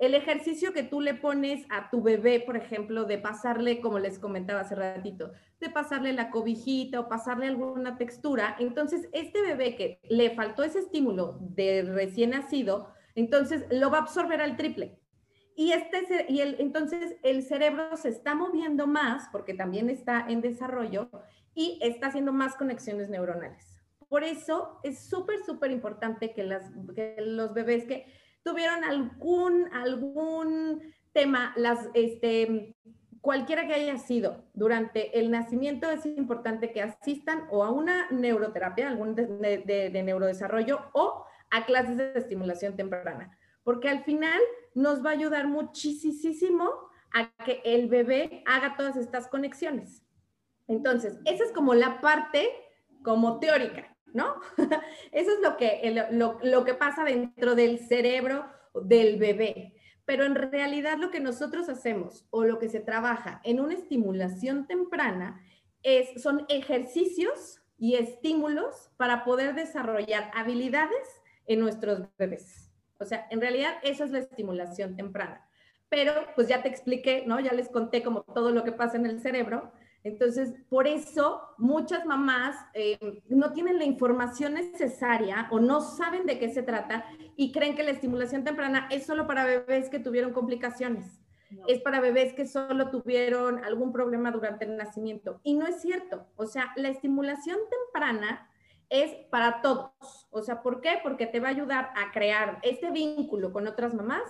el 0.00 0.14
ejercicio 0.14 0.72
que 0.72 0.82
tú 0.82 1.02
le 1.02 1.12
pones 1.12 1.66
a 1.68 1.90
tu 1.90 2.02
bebé, 2.02 2.40
por 2.40 2.56
ejemplo, 2.56 3.04
de 3.04 3.18
pasarle, 3.18 3.82
como 3.82 3.98
les 3.98 4.18
comentaba 4.18 4.60
hace 4.60 4.74
ratito, 4.74 5.30
de 5.60 5.68
pasarle 5.68 6.14
la 6.14 6.30
cobijita 6.30 7.00
o 7.00 7.08
pasarle 7.08 7.46
alguna 7.46 7.98
textura, 7.98 8.56
entonces 8.58 9.10
este 9.12 9.42
bebé 9.42 9.76
que 9.76 10.00
le 10.08 10.30
faltó 10.34 10.64
ese 10.64 10.78
estímulo 10.78 11.36
de 11.40 11.82
recién 11.82 12.30
nacido, 12.30 12.88
entonces 13.14 13.66
lo 13.70 13.90
va 13.90 13.98
a 13.98 14.00
absorber 14.00 14.40
al 14.40 14.56
triple. 14.56 14.98
Y, 15.54 15.72
este, 15.72 16.24
y 16.30 16.40
el, 16.40 16.56
entonces 16.60 17.16
el 17.22 17.42
cerebro 17.42 17.94
se 17.98 18.08
está 18.08 18.34
moviendo 18.34 18.86
más, 18.86 19.28
porque 19.30 19.52
también 19.52 19.90
está 19.90 20.24
en 20.26 20.40
desarrollo, 20.40 21.10
y 21.54 21.78
está 21.82 22.06
haciendo 22.06 22.32
más 22.32 22.56
conexiones 22.56 23.10
neuronales. 23.10 23.82
Por 24.08 24.24
eso 24.24 24.80
es 24.82 25.08
súper, 25.10 25.44
súper 25.44 25.70
importante 25.70 26.32
que, 26.32 26.48
que 26.94 27.16
los 27.18 27.52
bebés 27.52 27.84
que 27.84 28.06
tuvieron 28.42 28.84
algún, 28.84 29.68
algún 29.72 30.82
tema, 31.12 31.54
este, 31.94 32.76
cualquiera 33.20 33.66
que 33.66 33.74
haya 33.74 33.98
sido 33.98 34.44
durante 34.54 35.18
el 35.18 35.30
nacimiento, 35.30 35.90
es 35.90 36.06
importante 36.06 36.72
que 36.72 36.82
asistan 36.82 37.46
o 37.50 37.64
a 37.64 37.70
una 37.70 38.10
neuroterapia, 38.10 38.88
algún 38.88 39.14
de, 39.14 39.90
de 39.92 40.02
neurodesarrollo 40.02 40.90
o 40.92 41.24
a 41.50 41.66
clases 41.66 41.96
de 41.96 42.12
estimulación 42.14 42.76
temprana, 42.76 43.36
porque 43.64 43.88
al 43.88 44.04
final 44.04 44.40
nos 44.74 45.04
va 45.04 45.10
a 45.10 45.14
ayudar 45.14 45.48
muchísimo 45.48 46.70
a 47.12 47.30
que 47.44 47.60
el 47.64 47.88
bebé 47.88 48.42
haga 48.46 48.76
todas 48.76 48.96
estas 48.96 49.28
conexiones. 49.28 50.02
Entonces, 50.68 51.18
esa 51.24 51.44
es 51.44 51.52
como 51.52 51.74
la 51.74 52.00
parte 52.00 52.48
como 53.02 53.40
teórica, 53.40 53.96
¿no? 54.14 54.36
Eso 55.12 55.32
es 55.32 55.40
lo 55.42 55.56
que, 55.56 56.08
lo, 56.10 56.38
lo 56.42 56.64
que 56.64 56.74
pasa 56.74 57.04
dentro 57.04 57.54
del 57.54 57.78
cerebro 57.78 58.46
del 58.74 59.18
bebé. 59.18 59.74
Pero 60.04 60.24
en 60.24 60.34
realidad 60.34 60.98
lo 60.98 61.10
que 61.10 61.20
nosotros 61.20 61.68
hacemos 61.68 62.26
o 62.30 62.44
lo 62.44 62.58
que 62.58 62.68
se 62.68 62.80
trabaja 62.80 63.40
en 63.44 63.60
una 63.60 63.74
estimulación 63.74 64.66
temprana 64.66 65.40
es, 65.82 66.22
son 66.22 66.44
ejercicios 66.48 67.60
y 67.78 67.94
estímulos 67.94 68.90
para 68.96 69.24
poder 69.24 69.54
desarrollar 69.54 70.30
habilidades 70.34 71.22
en 71.46 71.60
nuestros 71.60 72.02
bebés. 72.18 72.70
O 72.98 73.04
sea, 73.04 73.26
en 73.30 73.40
realidad 73.40 73.74
eso 73.82 74.04
es 74.04 74.10
la 74.10 74.18
estimulación 74.18 74.96
temprana. 74.96 75.48
Pero 75.88 76.12
pues 76.36 76.46
ya 76.46 76.62
te 76.62 76.68
expliqué, 76.68 77.24
¿no? 77.26 77.40
Ya 77.40 77.52
les 77.52 77.68
conté 77.68 78.02
como 78.02 78.22
todo 78.22 78.50
lo 78.50 78.62
que 78.62 78.72
pasa 78.72 78.96
en 78.96 79.06
el 79.06 79.20
cerebro. 79.20 79.72
Entonces, 80.02 80.54
por 80.68 80.86
eso 80.86 81.42
muchas 81.58 82.06
mamás 82.06 82.56
eh, 82.74 83.22
no 83.28 83.52
tienen 83.52 83.78
la 83.78 83.84
información 83.84 84.54
necesaria 84.54 85.48
o 85.50 85.60
no 85.60 85.80
saben 85.80 86.26
de 86.26 86.38
qué 86.38 86.48
se 86.48 86.62
trata 86.62 87.04
y 87.36 87.52
creen 87.52 87.74
que 87.74 87.82
la 87.82 87.90
estimulación 87.90 88.44
temprana 88.44 88.88
es 88.90 89.04
solo 89.04 89.26
para 89.26 89.44
bebés 89.44 89.90
que 89.90 89.98
tuvieron 89.98 90.32
complicaciones. 90.32 91.20
Es 91.66 91.80
para 91.80 92.00
bebés 92.00 92.32
que 92.32 92.46
solo 92.46 92.90
tuvieron 92.90 93.64
algún 93.64 93.92
problema 93.92 94.30
durante 94.30 94.64
el 94.64 94.76
nacimiento. 94.76 95.40
Y 95.42 95.54
no 95.54 95.66
es 95.66 95.82
cierto. 95.82 96.26
O 96.36 96.46
sea, 96.46 96.72
la 96.76 96.88
estimulación 96.88 97.58
temprana 97.68 98.48
es 98.88 99.12
para 99.30 99.60
todos. 99.60 99.90
O 100.30 100.42
sea, 100.42 100.62
¿por 100.62 100.80
qué? 100.80 100.98
Porque 101.02 101.26
te 101.26 101.40
va 101.40 101.48
a 101.48 101.52
ayudar 101.52 101.90
a 101.96 102.12
crear 102.12 102.58
este 102.62 102.90
vínculo 102.90 103.52
con 103.52 103.66
otras 103.66 103.94
mamás, 103.94 104.22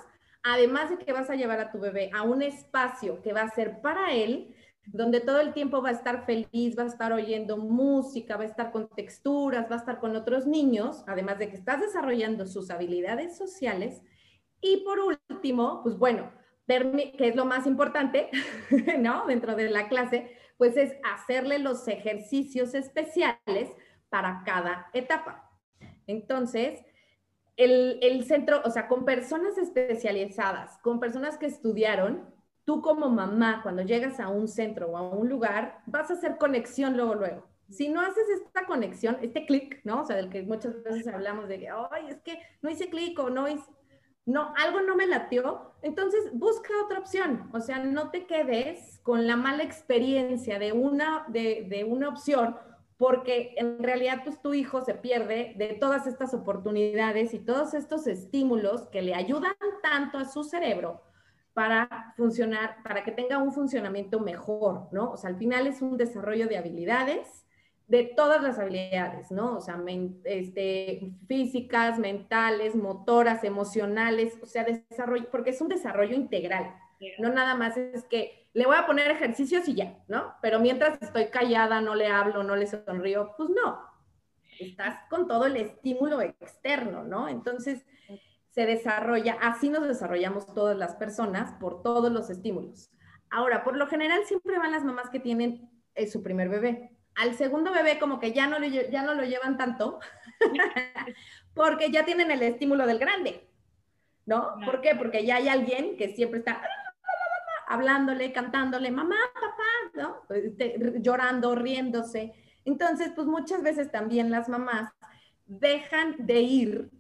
además 0.43 0.91
de 0.91 0.99
que 0.99 1.13
vas 1.13 1.31
a 1.31 1.35
llevar 1.35 1.61
a 1.61 1.71
tu 1.71 1.79
bebé 1.79 2.11
a 2.15 2.23
un 2.23 2.43
espacio 2.43 3.21
que 3.23 3.33
va 3.33 3.43
a 3.43 3.51
ser 3.51 3.81
para 3.81 4.13
él, 4.13 4.55
donde 4.93 5.21
todo 5.21 5.41
el 5.41 5.53
tiempo 5.53 5.83
va 5.83 5.91
a 5.91 5.93
estar 5.93 6.25
feliz, 6.27 6.77
va 6.79 6.83
a 6.83 6.87
estar 6.87 7.13
oyendo 7.13 7.57
música, 7.57 8.37
va 8.37 8.43
a 8.43 8.47
estar 8.47 8.73
con 8.73 8.89
texturas, 8.89 9.71
va 9.71 9.77
a 9.77 9.79
estar 9.79 10.01
con 10.01 10.17
otros 10.17 10.47
niños, 10.47 11.05
además 11.07 11.39
de 11.39 11.49
que 11.49 11.57
estás 11.57 11.81
desarrollando 11.81 12.47
sus 12.47 12.71
habilidades 12.71 13.37
sociales. 13.37 14.03
Y 14.61 14.79
por 14.79 14.99
último, 14.99 15.83
pues 15.83 15.97
bueno, 15.97 16.31
que 16.67 17.29
es 17.29 17.37
lo 17.37 17.45
más 17.45 17.67
importante, 17.67 18.31
¿no? 18.99 19.27
Dentro 19.27 19.57
de 19.57 19.71
la 19.71 19.89
clase, 19.89 20.37
pues 20.57 20.77
es 20.77 20.93
hacerle 21.05 21.59
los 21.59 21.87
ejercicios 21.89 22.75
especiales 22.75 23.71
para 24.09 24.43
cada 24.45 24.89
etapa. 24.93 25.51
Entonces, 26.07 26.85
el, 27.57 28.25
centro, 28.25 28.63
o 28.65 28.71
sea, 28.71 28.89
con 28.89 29.05
personas 29.05 29.59
especializadas, 29.59 30.79
con 30.79 31.01
personas 31.01 31.39
que 31.39 31.47
estudiaron, 31.47 32.25
tú 32.71 32.81
como 32.83 33.09
mamá, 33.09 33.63
cuando 33.65 33.83
llegas 33.83 34.21
a 34.21 34.29
un 34.29 34.47
centro 34.47 34.93
o 34.93 34.97
a 34.97 35.03
un 35.03 35.29
lugar, 35.29 35.83
vas 35.87 36.09
a 36.09 36.15
hacer 36.15 36.39
conexión 36.39 36.97
luego, 36.97 37.17
luego. 37.17 37.49
Si 37.69 37.89
no 37.89 38.01
haces 38.01 38.29
esta 38.29 38.65
conexión, 38.65 39.19
este 39.23 39.45
clic, 39.45 39.81
¿no? 39.83 40.03
O 40.03 40.05
sea, 40.05 40.15
del 40.15 40.31
que 40.31 40.45
muchas 40.45 40.81
veces 40.85 41.09
hablamos 41.09 41.49
de 41.49 41.59
que, 41.59 41.69
ay, 41.69 42.07
es 42.11 42.21
que 42.23 42.39
no 42.63 42.71
hice 42.71 42.89
clic 42.89 43.19
o 43.19 43.29
no 43.29 43.49
hice, 43.49 43.69
no, 44.25 44.55
algo 44.57 44.83
no 44.83 44.95
me 44.95 45.09
latió, 45.09 45.73
entonces 45.83 46.31
busca 46.33 46.71
otra 46.85 47.01
opción. 47.01 47.51
O 47.53 47.61
sea, 47.61 47.81
no 47.81 48.13
te 48.13 48.27
quedes 48.27 49.01
con 49.03 49.27
la 49.27 49.35
mala 49.35 49.65
experiencia 49.65 50.61
de 50.61 50.71
una, 50.71 51.25
de, 51.27 51.67
de 51.69 51.83
una 51.83 52.09
opción, 52.09 52.57
porque 52.99 53.53
en 53.57 53.83
realidad 53.83 54.21
pues 54.23 54.41
tu 54.41 54.55
hijo 54.55 54.81
se 54.85 54.95
pierde 54.95 55.55
de 55.57 55.73
todas 55.73 56.07
estas 56.07 56.35
oportunidades 56.35 57.35
y 57.35 57.41
todos 57.41 57.75
estos 57.75 58.07
estímulos 58.07 58.87
que 58.93 59.03
le 59.03 59.17
ayudan 59.17 59.57
tanto 59.83 60.19
a 60.19 60.25
su 60.25 60.45
cerebro 60.45 61.03
para 61.55 62.15
funcionar, 62.17 62.83
para 62.83 63.05
que 63.05 63.13
tenga 63.13 63.39
un 63.39 63.53
funcionamiento 63.53 64.21
mejor, 64.21 64.89
¿no? 64.93 65.13
O 65.13 65.17
sea, 65.17 65.31
al 65.31 65.37
final 65.37 65.67
es 65.67 65.83
un 65.83 65.97
desarrollo 65.97 66.47
de 66.47 66.59
habilidades, 66.59 67.47
de 67.89 68.05
todas 68.05 68.41
las 68.41 68.59
habilidades, 68.59 69.33
¿no? 69.33 69.57
O 69.57 69.61
sea, 69.61 69.83
este, 70.25 71.13
físicas, 71.27 71.99
mentales, 71.99 72.77
motoras, 72.77 73.43
emocionales, 73.43 74.39
o 74.41 74.47
sea, 74.47 74.65
desarrollo, 74.65 75.29
porque 75.31 75.51
es 75.51 75.61
un 75.61 75.69
desarrollo 75.69 76.15
integral. 76.15 76.73
No 77.19 77.31
nada 77.31 77.55
más 77.57 77.77
es 77.77 78.05
que 78.05 78.49
le 78.53 78.67
voy 78.67 78.77
a 78.77 78.87
poner 78.87 79.11
ejercicios 79.11 79.67
y 79.69 79.75
ya, 79.75 79.99
¿no? 80.07 80.35
Pero 80.41 80.61
mientras 80.61 81.03
estoy 81.03 81.27
callada, 81.31 81.81
no 81.81 81.97
le 81.97 82.07
hablo, 82.07 82.45
no 82.45 82.55
le 82.55 82.69
sonrío, 82.69 83.35
pues 83.37 83.51
no. 83.51 83.81
Estás 84.61 85.09
con 85.09 85.27
todo 85.27 85.47
el 85.47 85.57
estímulo 85.57 86.21
externo, 86.21 87.03
¿no? 87.03 87.29
Entonces, 87.29 87.85
se 88.51 88.67
desarrolla, 88.67 89.39
así 89.41 89.71
nos 89.71 89.87
desarrollamos 89.87 90.53
todas 90.55 90.77
las 90.77 90.97
personas 90.97 91.53
por 91.61 91.83
todos 91.83 92.11
los 92.11 92.31
estímulos. 92.31 92.91
Ahora, 93.31 93.63
por 93.63 93.77
lo 93.77 93.87
general 93.87 94.25
siempre 94.27 94.59
van 94.59 94.73
las 94.73 94.85
mamás 94.85 95.09
que 95.11 95.21
tienen 95.21 95.71
eh, 95.95 96.09
su 96.09 96.23
primer 96.23 96.49
bebé. 96.49 96.91
Al 97.15 97.37
segundo 97.37 97.73
bebé 97.73 97.99
como 97.99 98.19
que 98.19 98.33
ya 98.33 98.47
no, 98.49 98.59
lo, 98.59 98.67
ya 98.67 99.03
no 99.03 99.15
lo 99.15 99.23
llevan 99.25 99.57
tanto 99.57 100.01
porque 101.55 101.91
ya 101.91 102.05
tienen 102.05 102.31
el 102.31 102.43
estímulo 102.43 102.87
del 102.87 102.99
grande, 102.99 103.49
¿no? 104.27 104.57
¿Por 104.65 104.81
qué? 104.81 104.97
Porque 104.97 105.25
ya 105.25 105.37
hay 105.37 105.49
alguien 105.49 105.97
que 105.97 106.15
siempre 106.15 106.41
está 106.41 106.61
hablándole, 107.69 108.33
cantándole, 108.33 108.91
mamá, 108.91 109.17
papá, 109.33 109.63
¿no? 109.95 110.35
Este, 110.35 110.77
llorando, 111.01 111.55
riéndose. 111.55 112.35
Entonces, 112.65 113.13
pues 113.15 113.29
muchas 113.29 113.63
veces 113.63 113.93
también 113.93 114.31
las 114.31 114.49
mamás 114.49 114.93
dejan 115.47 116.17
de 116.19 116.41
ir 116.41 116.91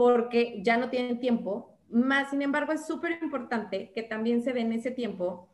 porque 0.00 0.62
ya 0.62 0.78
no 0.78 0.88
tienen 0.88 1.20
tiempo, 1.20 1.78
más 1.90 2.30
sin 2.30 2.40
embargo 2.40 2.72
es 2.72 2.86
súper 2.86 3.18
importante 3.22 3.92
que 3.92 4.02
también 4.02 4.42
se 4.42 4.54
den 4.54 4.72
ese 4.72 4.90
tiempo 4.90 5.50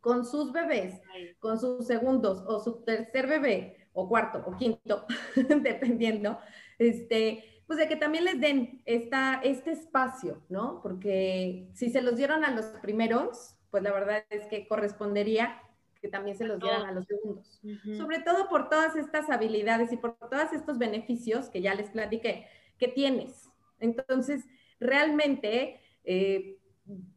con 0.00 0.26
sus 0.26 0.50
bebés, 0.50 1.00
con 1.38 1.60
sus 1.60 1.86
segundos 1.86 2.42
o 2.48 2.58
su 2.58 2.82
tercer 2.82 3.28
bebé 3.28 3.88
o 3.92 4.08
cuarto 4.08 4.42
o 4.44 4.56
quinto, 4.56 5.06
dependiendo, 5.62 6.36
este, 6.80 7.62
pues 7.68 7.78
de 7.78 7.86
que 7.86 7.94
también 7.94 8.24
les 8.24 8.40
den 8.40 8.82
esta, 8.86 9.40
este 9.44 9.70
espacio, 9.70 10.42
¿no? 10.48 10.80
Porque 10.82 11.70
si 11.74 11.88
se 11.88 12.02
los 12.02 12.16
dieron 12.16 12.44
a 12.44 12.50
los 12.50 12.66
primeros, 12.82 13.54
pues 13.70 13.84
la 13.84 13.92
verdad 13.92 14.24
es 14.30 14.46
que 14.46 14.66
correspondería 14.66 15.62
que 16.00 16.08
también 16.08 16.36
se 16.36 16.44
los 16.44 16.58
dieran 16.58 16.86
a 16.86 16.92
los 16.92 17.06
segundos. 17.06 17.60
Sobre 17.96 18.18
todo 18.18 18.48
por 18.48 18.68
todas 18.68 18.96
estas 18.96 19.30
habilidades 19.30 19.92
y 19.92 19.96
por 19.96 20.16
todos 20.16 20.52
estos 20.52 20.76
beneficios 20.76 21.50
que 21.50 21.62
ya 21.62 21.72
les 21.74 21.90
platiqué, 21.90 22.48
que 22.78 22.88
tienes, 22.88 23.48
entonces, 23.80 24.44
realmente, 24.80 25.80
eh, 26.04 26.58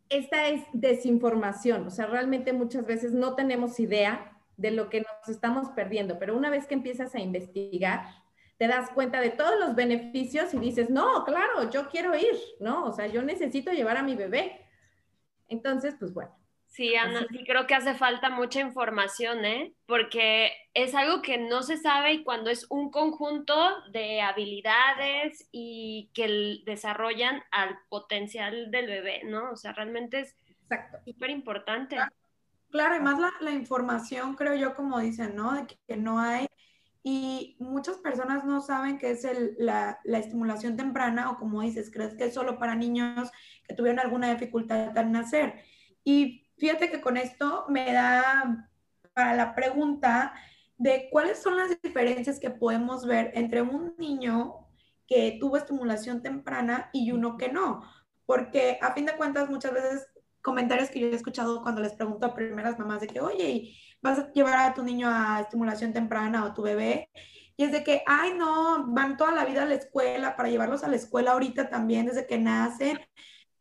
esta 0.09 0.47
es 0.47 0.63
desinformación, 0.73 1.85
o 1.85 1.89
sea, 1.91 2.07
realmente 2.07 2.53
muchas 2.53 2.85
veces 2.85 3.13
no 3.13 3.35
tenemos 3.35 3.79
idea 3.79 4.37
de 4.57 4.71
lo 4.71 4.89
que 4.89 5.01
nos 5.01 5.29
estamos 5.29 5.69
perdiendo, 5.69 6.19
pero 6.19 6.35
una 6.35 6.49
vez 6.49 6.65
que 6.65 6.73
empiezas 6.73 7.15
a 7.15 7.19
investigar, 7.19 8.03
te 8.57 8.67
das 8.67 8.89
cuenta 8.89 9.21
de 9.21 9.29
todos 9.29 9.57
los 9.57 9.73
beneficios 9.73 10.53
y 10.53 10.59
dices, 10.59 10.89
no, 10.89 11.23
claro, 11.23 11.69
yo 11.69 11.87
quiero 11.87 12.13
ir, 12.17 12.35
¿no? 12.59 12.85
O 12.85 12.91
sea, 12.91 13.07
yo 13.07 13.21
necesito 13.21 13.71
llevar 13.71 13.95
a 13.95 14.03
mi 14.03 14.15
bebé. 14.15 14.65
Entonces, 15.47 15.95
pues 15.97 16.13
bueno, 16.13 16.35
Sí, 16.69 16.95
Ana, 16.95 17.25
sí 17.29 17.43
creo 17.45 17.65
que 17.65 17.73
hace 17.73 17.95
falta 17.95 18.29
mucha 18.29 18.61
información, 18.61 19.43
¿eh? 19.43 19.73
Porque 19.87 20.51
es 20.75 20.93
algo 20.93 21.23
que 21.23 21.39
no 21.39 21.63
se 21.63 21.77
sabe 21.77 22.13
y 22.13 22.23
cuando 22.23 22.51
es 22.51 22.67
un 22.69 22.91
conjunto 22.91 23.55
de 23.91 24.21
habilidades 24.21 25.49
y 25.51 26.11
que 26.13 26.61
desarrollan 26.65 27.41
al 27.51 27.77
potencial 27.89 28.69
del 28.69 28.85
bebé, 28.85 29.23
¿no? 29.25 29.51
O 29.51 29.55
sea, 29.55 29.73
realmente 29.73 30.19
es 30.19 30.35
súper 31.05 31.31
importante. 31.31 31.97
Claro, 32.69 32.95
y 32.95 32.99
más 32.99 33.19
la, 33.41 33.51
información, 33.51 34.35
creo 34.35 34.53
yo, 34.53 34.75
como 34.75 34.99
dicen, 34.99 35.35
¿no? 35.35 35.53
De 35.53 35.65
que, 35.87 35.97
no 35.97 36.19
hay. 36.19 36.45
Y 37.01 37.57
muchas 37.59 37.97
personas 37.97 38.45
no 38.45 38.61
saben 38.61 38.99
qué 38.99 39.09
es 39.09 39.27
la, 39.57 39.99
la, 40.03 40.19
estimulación 40.19 40.77
temprana 40.77 41.31
o 41.31 41.37
como 41.37 41.63
dices, 41.63 41.89
crees 41.91 42.13
que 42.13 42.25
es 42.25 42.33
solo 42.35 42.59
para 42.59 42.75
niños 42.75 43.31
que 43.67 43.73
tuvieron 43.73 43.99
alguna 43.99 44.31
dificultad 44.31 44.95
al 44.95 45.11
nacer. 45.11 45.63
Y 46.03 46.48
Fíjate 46.59 46.91
que 46.91 47.01
con 47.01 47.17
esto 47.17 47.65
me 47.69 47.93
da 47.93 48.69
para 49.13 49.33
la 49.33 49.55
pregunta 49.55 50.33
de 50.77 51.09
cuáles 51.11 51.41
son 51.41 51.57
las 51.57 51.81
diferencias 51.81 52.39
que 52.39 52.49
podemos 52.49 53.05
ver 53.05 53.31
entre 53.33 53.61
un 53.61 53.95
niño 53.97 54.67
que 55.07 55.37
tuvo 55.39 55.57
estimulación 55.57 56.21
temprana 56.21 56.89
y 56.93 57.11
uno 57.11 57.37
que 57.37 57.49
no. 57.49 57.81
Porque 58.25 58.77
a 58.81 58.93
fin 58.93 59.05
de 59.05 59.15
cuentas 59.15 59.49
muchas 59.49 59.73
veces 59.73 60.07
comentarios 60.41 60.89
que 60.89 60.99
yo 60.99 61.07
he 61.07 61.15
escuchado 61.15 61.61
cuando 61.63 61.81
les 61.81 61.93
pregunto 61.93 62.25
a 62.25 62.33
primeras 62.33 62.77
mamás 62.77 63.01
de 63.01 63.07
que, 63.07 63.19
oye, 63.19 63.75
¿vas 64.01 64.19
a 64.19 64.31
llevar 64.31 64.57
a 64.59 64.73
tu 64.73 64.83
niño 64.83 65.09
a 65.09 65.41
estimulación 65.41 65.93
temprana 65.93 66.45
o 66.45 66.53
tu 66.53 66.61
bebé? 66.61 67.09
Y 67.57 67.63
es 67.63 67.71
de 67.71 67.83
que, 67.83 68.03
ay, 68.05 68.33
no, 68.35 68.85
van 68.87 69.17
toda 69.17 69.31
la 69.31 69.45
vida 69.45 69.63
a 69.63 69.65
la 69.65 69.75
escuela 69.75 70.35
para 70.35 70.49
llevarlos 70.49 70.83
a 70.83 70.87
la 70.87 70.95
escuela 70.95 71.31
ahorita 71.31 71.69
también 71.69 72.05
desde 72.05 72.25
que 72.25 72.37
nacen 72.37 72.99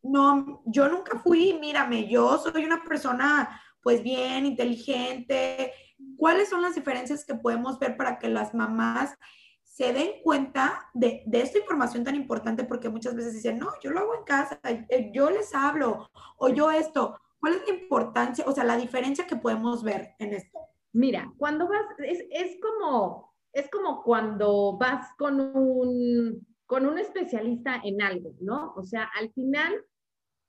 no, 0.03 0.61
yo 0.65 0.87
nunca 0.89 1.19
fui, 1.19 1.57
mírame, 1.59 2.07
yo 2.07 2.37
soy 2.37 2.65
una 2.65 2.83
persona 2.83 3.61
pues 3.81 4.03
bien, 4.03 4.45
inteligente. 4.45 5.73
¿Cuáles 6.17 6.49
son 6.49 6.61
las 6.61 6.75
diferencias 6.75 7.25
que 7.25 7.35
podemos 7.35 7.79
ver 7.79 7.97
para 7.97 8.19
que 8.19 8.29
las 8.29 8.53
mamás 8.53 9.17
se 9.63 9.93
den 9.93 10.21
cuenta 10.23 10.89
de, 10.93 11.23
de, 11.25 11.41
esta 11.41 11.59
información 11.59 12.03
tan 12.03 12.15
importante? 12.15 12.63
Porque 12.63 12.89
muchas 12.89 13.15
veces 13.15 13.33
dicen, 13.33 13.57
no, 13.57 13.69
yo 13.81 13.91
lo 13.91 13.99
hago 13.99 14.15
en 14.15 14.23
casa, 14.23 14.59
eh, 14.63 15.11
yo 15.13 15.29
les 15.29 15.53
hablo, 15.53 16.09
o 16.37 16.49
yo 16.49 16.71
esto. 16.71 17.17
¿Cuál 17.39 17.53
es 17.53 17.61
la 17.67 17.75
importancia, 17.75 18.43
o 18.47 18.51
sea, 18.51 18.65
la 18.65 18.75
diferencia 18.75 19.25
que 19.25 19.37
podemos 19.37 19.81
ver 19.83 20.15
en 20.19 20.33
esto? 20.33 20.59
Mira, 20.91 21.31
cuando 21.37 21.67
vas, 21.67 21.85
es, 21.99 22.25
es 22.31 22.57
como, 22.61 23.33
es 23.53 23.69
como 23.69 24.03
cuando 24.03 24.77
vas 24.77 25.07
con 25.17 25.39
un, 25.39 26.45
con 26.69 26.85
un 26.85 26.99
especialista 26.99 27.81
en 27.83 27.99
algo, 27.99 28.35
¿no? 28.41 28.73
O 28.75 28.83
sea, 28.83 29.09
al 29.19 29.33
final, 29.33 29.73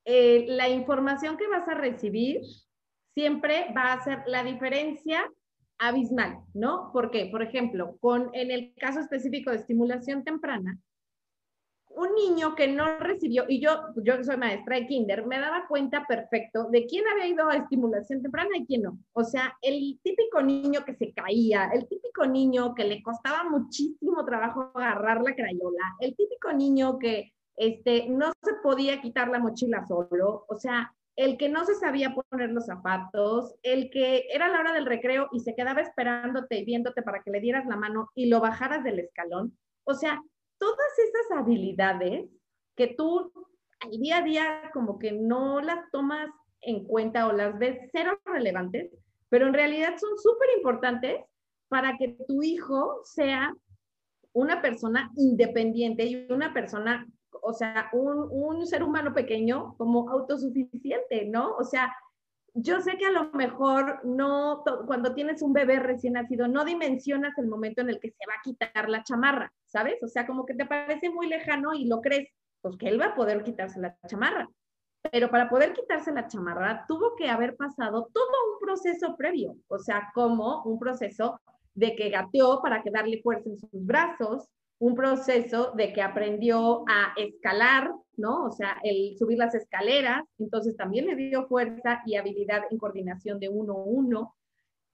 eh, 0.04 0.44
la 0.48 0.68
información 0.68 1.38
que 1.38 1.48
vas 1.48 1.66
a 1.66 1.72
recibir 1.72 2.42
siempre 3.14 3.72
va 3.74 3.94
a 3.94 4.04
ser 4.04 4.18
la 4.26 4.44
diferencia 4.44 5.32
abismal, 5.78 6.36
¿no? 6.52 6.90
Porque, 6.92 7.30
por 7.30 7.42
ejemplo, 7.42 7.96
con, 8.00 8.28
en 8.34 8.50
el 8.50 8.74
caso 8.74 9.00
específico 9.00 9.50
de 9.50 9.56
estimulación 9.56 10.22
temprana, 10.22 10.78
un 11.96 12.14
niño 12.14 12.54
que 12.54 12.68
no 12.68 12.98
recibió, 12.98 13.44
y 13.48 13.60
yo, 13.60 13.88
yo 13.96 14.22
soy 14.22 14.36
maestra 14.36 14.76
de 14.76 14.86
kinder, 14.86 15.26
me 15.26 15.38
daba 15.38 15.66
cuenta 15.66 16.06
perfecto 16.06 16.68
de 16.70 16.86
quién 16.86 17.06
había 17.08 17.26
ido 17.26 17.48
a 17.48 17.56
estimulación 17.56 18.22
temprana 18.22 18.56
y 18.56 18.66
quién 18.66 18.82
no. 18.82 18.98
O 19.12 19.24
sea, 19.24 19.56
el 19.60 19.98
típico 20.02 20.42
niño 20.42 20.84
que 20.84 20.94
se 20.94 21.12
caía, 21.12 21.70
el 21.72 21.88
típico 21.88 22.26
niño 22.26 22.74
que 22.74 22.84
le 22.84 23.02
costaba 23.02 23.48
muchísimo 23.48 24.24
trabajo 24.24 24.70
agarrar 24.74 25.22
la 25.22 25.34
crayola, 25.34 25.96
el 26.00 26.14
típico 26.16 26.52
niño 26.52 26.98
que 26.98 27.32
este, 27.56 28.08
no 28.08 28.32
se 28.42 28.54
podía 28.62 29.00
quitar 29.00 29.28
la 29.28 29.38
mochila 29.38 29.84
solo, 29.86 30.44
o 30.48 30.56
sea, 30.56 30.94
el 31.16 31.36
que 31.36 31.50
no 31.50 31.64
se 31.64 31.74
sabía 31.74 32.14
poner 32.14 32.50
los 32.50 32.66
zapatos, 32.66 33.54
el 33.62 33.90
que 33.90 34.26
era 34.32 34.48
la 34.48 34.60
hora 34.60 34.72
del 34.72 34.86
recreo 34.86 35.28
y 35.32 35.40
se 35.40 35.54
quedaba 35.54 35.82
esperándote 35.82 36.58
y 36.58 36.64
viéndote 36.64 37.02
para 37.02 37.22
que 37.22 37.30
le 37.30 37.40
dieras 37.40 37.66
la 37.66 37.76
mano 37.76 38.08
y 38.14 38.26
lo 38.26 38.40
bajaras 38.40 38.82
del 38.84 39.00
escalón. 39.00 39.58
O 39.84 39.92
sea, 39.92 40.22
todas 40.60 40.98
esas 40.98 41.38
habilidades 41.38 42.30
que 42.76 42.94
tú 42.96 43.32
al 43.80 43.90
día 43.90 44.18
a 44.18 44.22
día 44.22 44.70
como 44.72 44.98
que 44.98 45.12
no 45.12 45.60
las 45.60 45.90
tomas 45.90 46.30
en 46.60 46.84
cuenta 46.84 47.26
o 47.26 47.32
las 47.32 47.58
ves 47.58 47.88
cero 47.90 48.20
relevantes, 48.26 48.92
pero 49.30 49.46
en 49.46 49.54
realidad 49.54 49.96
son 49.98 50.18
súper 50.18 50.48
importantes 50.58 51.24
para 51.68 51.96
que 51.96 52.16
tu 52.28 52.42
hijo 52.42 53.00
sea 53.04 53.54
una 54.32 54.60
persona 54.60 55.10
independiente 55.16 56.04
y 56.04 56.30
una 56.30 56.52
persona, 56.52 57.06
o 57.42 57.52
sea, 57.52 57.88
un, 57.92 58.28
un 58.30 58.66
ser 58.66 58.82
humano 58.82 59.14
pequeño 59.14 59.74
como 59.78 60.10
autosuficiente, 60.10 61.24
¿no? 61.26 61.56
O 61.56 61.64
sea, 61.64 61.92
yo 62.54 62.80
sé 62.80 62.96
que 62.96 63.06
a 63.06 63.10
lo 63.10 63.30
mejor 63.32 64.00
no, 64.04 64.62
cuando 64.86 65.14
tienes 65.14 65.42
un 65.42 65.52
bebé 65.52 65.78
recién 65.78 66.14
nacido, 66.14 66.48
no 66.48 66.64
dimensionas 66.64 67.36
el 67.38 67.46
momento 67.46 67.80
en 67.80 67.90
el 67.90 68.00
que 68.00 68.10
se 68.10 68.26
va 68.28 68.34
a 68.34 68.42
quitar 68.42 68.88
la 68.88 69.02
chamarra, 69.02 69.52
¿sabes? 69.66 70.02
O 70.02 70.08
sea, 70.08 70.26
como 70.26 70.46
que 70.46 70.54
te 70.54 70.66
parece 70.66 71.10
muy 71.10 71.28
lejano 71.28 71.74
y 71.74 71.86
lo 71.86 72.00
crees, 72.00 72.28
pues 72.60 72.76
que 72.76 72.88
él 72.88 73.00
va 73.00 73.06
a 73.06 73.14
poder 73.14 73.42
quitarse 73.42 73.80
la 73.80 73.96
chamarra. 74.06 74.48
Pero 75.10 75.30
para 75.30 75.48
poder 75.48 75.72
quitarse 75.72 76.12
la 76.12 76.26
chamarra, 76.26 76.84
tuvo 76.86 77.16
que 77.16 77.28
haber 77.30 77.56
pasado 77.56 78.08
todo 78.12 78.52
un 78.52 78.60
proceso 78.60 79.16
previo, 79.16 79.56
o 79.68 79.78
sea, 79.78 80.10
como 80.14 80.62
un 80.64 80.78
proceso 80.78 81.40
de 81.74 81.96
que 81.96 82.10
gateó 82.10 82.60
para 82.60 82.82
que 82.82 82.90
darle 82.90 83.22
fuerza 83.22 83.48
en 83.48 83.58
sus 83.58 83.70
brazos, 83.72 84.48
un 84.78 84.94
proceso 84.94 85.72
de 85.74 85.92
que 85.92 86.02
aprendió 86.02 86.84
a 86.88 87.12
escalar, 87.16 87.90
¿no? 88.20 88.44
O 88.44 88.50
sea, 88.50 88.76
el 88.84 89.16
subir 89.18 89.38
las 89.38 89.54
escaleras, 89.54 90.24
entonces 90.38 90.76
también 90.76 91.06
le 91.06 91.16
dio 91.16 91.46
fuerza 91.48 92.02
y 92.06 92.16
habilidad 92.16 92.62
en 92.70 92.78
coordinación 92.78 93.40
de 93.40 93.48
uno 93.48 93.74
a 93.74 93.84
uno. 93.84 94.36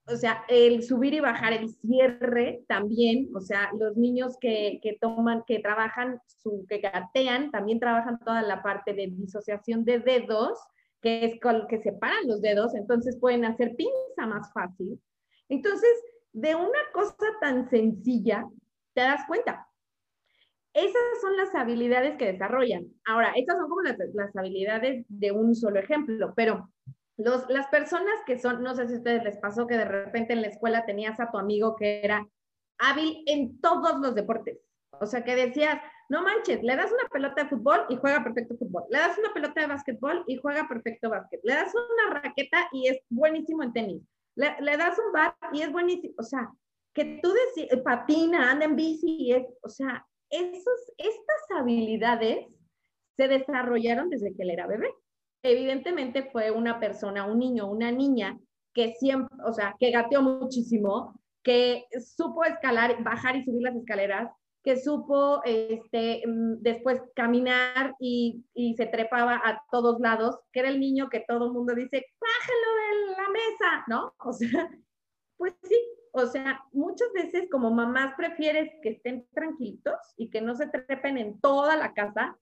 O 0.09 0.17
sea, 0.17 0.45
el 0.49 0.85
subir 0.85 1.15
y 1.15 1.21
bajar 1.21 1.53
el 1.53 1.69
cierre 1.69 2.65
también, 2.69 3.29
o 3.35 3.41
sea, 3.41 3.71
los 3.79 3.97
niños 3.97 4.37
que, 4.41 4.79
que 4.81 4.97
toman, 5.01 5.43
que 5.47 5.59
trabajan, 5.59 6.21
su, 6.27 6.65
que 6.69 6.79
gatean, 6.79 7.51
también 7.51 7.81
trabajan 7.81 8.21
toda 8.21 8.43
la 8.43 8.62
parte 8.62 8.95
de 8.95 9.09
disociación 9.09 9.85
de 9.85 9.99
dedos, 9.99 10.59
que 11.03 11.25
es 11.25 11.41
con 11.41 11.67
que 11.67 11.83
separan 11.83 12.27
los 12.27 12.41
dedos, 12.41 12.75
entonces 12.75 13.19
pueden 13.19 13.45
hacer 13.45 13.75
pinza 13.75 14.27
más 14.27 14.53
fácil. 14.53 15.01
Entonces, 15.49 15.91
de 16.33 16.55
una 16.55 16.79
cosa 16.93 17.27
tan 17.41 17.69
sencilla, 17.69 18.47
te 18.95 19.01
das 19.01 19.23
cuenta, 19.27 19.67
esas 20.77 21.21
son 21.23 21.37
las 21.39 21.55
habilidades 21.55 22.17
que 22.19 22.33
desarrollan. 22.33 22.87
Ahora, 23.07 23.33
estas 23.35 23.57
son 23.57 23.69
como 23.69 23.81
las, 23.81 23.97
habilidades 24.37 25.07
de 25.09 25.33
un 25.33 25.55
solo 25.55 25.81
ejemplo, 25.81 26.35
pero 26.37 26.71
los, 27.17 27.49
las 27.49 27.67
personas 27.69 28.15
que 28.27 28.39
son, 28.39 28.62
no 28.62 28.75
sé 28.75 28.87
si 28.87 28.95
a 28.95 28.99
ustedes 28.99 29.25
les 29.25 29.39
pasó 29.39 29.67
que 29.67 29.79
de 29.79 29.87
repente 29.87 30.35
en 30.35 30.43
la 30.43 30.49
escuela 30.49 30.85
tenías 30.85 31.19
a 31.19 31.31
tu 31.31 31.39
amigo 31.39 31.77
que 31.77 32.05
era 32.05 32.29
hábil 32.79 33.23
en 33.27 33.59
todos 33.62 34.01
los 34.01 34.15
deportes. 34.15 34.59
O 35.01 35.07
sea, 35.07 35.25
que 35.25 35.35
decías, 35.35 35.81
no 36.11 36.23
manches, 36.23 36.62
le 36.62 36.77
das 36.77 36.93
una 36.93 37.09
pelota 37.11 37.45
de 37.45 37.49
fútbol 37.49 37.87
y 37.89 37.97
juega 37.97 38.23
perfecto 38.23 38.57
fútbol. 38.59 38.85
Le 38.91 38.99
das 38.99 39.17
una 39.19 39.33
pelota 39.33 39.62
de 39.62 39.67
básquetbol 39.69 40.25
y 40.27 40.37
juega 40.37 40.69
perfecto 40.69 41.09
básquet. 41.09 41.41
Le 41.43 41.55
das 41.55 41.73
una 41.75 42.21
raqueta 42.21 42.69
y 42.73 42.89
es 42.89 42.99
buenísimo 43.09 43.62
en 43.62 43.73
tenis. 43.73 44.03
Le, 44.35 44.55
le 44.61 44.77
das 44.77 44.99
un 44.99 45.11
bat 45.12 45.35
y 45.55 45.62
es 45.62 45.73
buenísimo. 45.73 46.15
O 46.19 46.23
sea, 46.23 46.51
que 46.93 47.19
tú 47.23 47.33
patina, 47.83 48.51
anda 48.51 48.67
en 48.67 48.77
bici 48.77 49.17
y 49.19 49.33
es, 49.33 49.47
o 49.62 49.69
sea, 49.69 50.07
esos, 50.31 50.93
estas 50.99 51.59
habilidades 51.59 52.47
se 53.17 53.29
desarrollaron 53.29 54.11
desde 54.11 54.35
que 54.35 54.43
él 54.43 54.51
era 54.51 54.67
bebé. 54.67 54.93
Evidentemente 55.43 56.25
fue 56.31 56.51
una 56.51 56.81
persona, 56.81 57.25
un 57.25 57.39
niño, 57.39 57.69
una 57.71 57.91
niña 57.93 58.39
que 58.75 58.95
siempre, 58.95 59.35
o 59.45 59.53
sea, 59.53 59.75
que 59.79 59.91
gateó 59.91 60.23
muchísimo, 60.23 61.19
que 61.43 61.87
supo 62.05 62.45
escalar, 62.45 63.03
bajar 63.03 63.37
y 63.37 63.45
subir 63.45 63.62
las 63.62 63.77
escaleras, 63.77 64.31
que 64.62 64.77
supo 64.77 65.41
este, 65.45 66.23
mm, 66.27 66.57
después 66.61 67.01
caminar 67.15 67.95
y, 68.01 68.45
y, 68.53 68.75
se 68.75 68.87
trepaba 68.87 69.41
a 69.45 69.62
todos 69.71 70.01
lados, 70.01 70.41
que 70.53 70.61
era 70.61 70.69
el 70.69 70.81
niño 70.81 71.09
que 71.09 71.25
todo 71.27 71.47
el 71.47 71.53
mundo 71.53 71.73
dice, 71.75 72.05
bájalo 72.21 72.77
de 72.83 73.17
la 73.17 73.29
mesa, 73.31 73.85
¿no? 73.87 74.15
O 74.19 74.33
sea, 74.33 74.69
pues 75.37 75.55
sí, 75.62 75.77
o 76.16 76.26
sea, 76.26 76.64
muchas 76.72 77.12
veces 77.12 77.46
como 77.50 77.70
mamás 77.70 78.14
prefieres 78.16 78.70
que 78.83 78.90
estén 78.90 79.26
tranquilitos 79.35 79.96
y 80.16 80.31
que 80.31 80.40
no 80.40 80.55
se 80.55 80.66
trepen 80.66 81.18
en 81.18 81.38
toda 81.40 81.76
la 81.76 81.92
casa, 81.92 82.38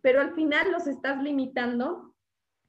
pero 0.00 0.22
al 0.22 0.34
final 0.34 0.72
los 0.72 0.86
estás 0.86 1.22
limitando 1.22 2.14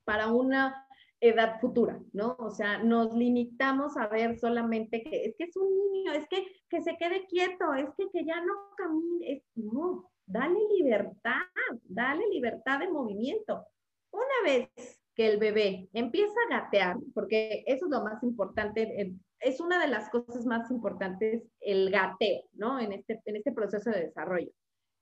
para 0.03 0.27
una 0.27 0.85
edad 1.21 1.59
futura, 1.61 2.01
¿no? 2.11 2.35
O 2.39 2.51
sea, 2.51 2.79
nos 2.79 3.13
limitamos 3.13 3.95
a 3.95 4.07
ver 4.07 4.37
solamente 4.37 5.03
que 5.03 5.25
es 5.25 5.35
que 5.37 5.45
es 5.45 5.55
un 5.55 5.69
niño, 5.93 6.11
es 6.11 6.27
que 6.27 6.45
que 6.69 6.81
se 6.81 6.97
quede 6.97 7.25
quieto, 7.27 7.73
es 7.73 7.89
que 7.97 8.09
que 8.09 8.25
ya 8.25 8.41
no 8.41 8.53
camine, 8.77 9.33
es, 9.33 9.43
no, 9.55 10.11
dale 10.25 10.59
libertad, 10.77 11.41
dale 11.83 12.27
libertad 12.29 12.79
de 12.79 12.89
movimiento. 12.89 13.65
Una 14.11 14.43
vez 14.43 14.69
que 15.15 15.27
el 15.27 15.37
bebé 15.37 15.89
empieza 15.93 16.33
a 16.47 16.59
gatear, 16.59 16.97
porque 17.13 17.63
eso 17.67 17.85
es 17.85 17.91
lo 17.91 18.03
más 18.03 18.21
importante, 18.23 19.15
es 19.39 19.59
una 19.59 19.79
de 19.79 19.87
las 19.87 20.09
cosas 20.09 20.45
más 20.45 20.69
importantes 20.71 21.43
el 21.59 21.89
gateo, 21.91 22.43
¿no? 22.53 22.79
En 22.79 22.91
este, 22.91 23.21
en 23.25 23.35
este 23.37 23.51
proceso 23.51 23.89
de 23.89 24.05
desarrollo. 24.05 24.51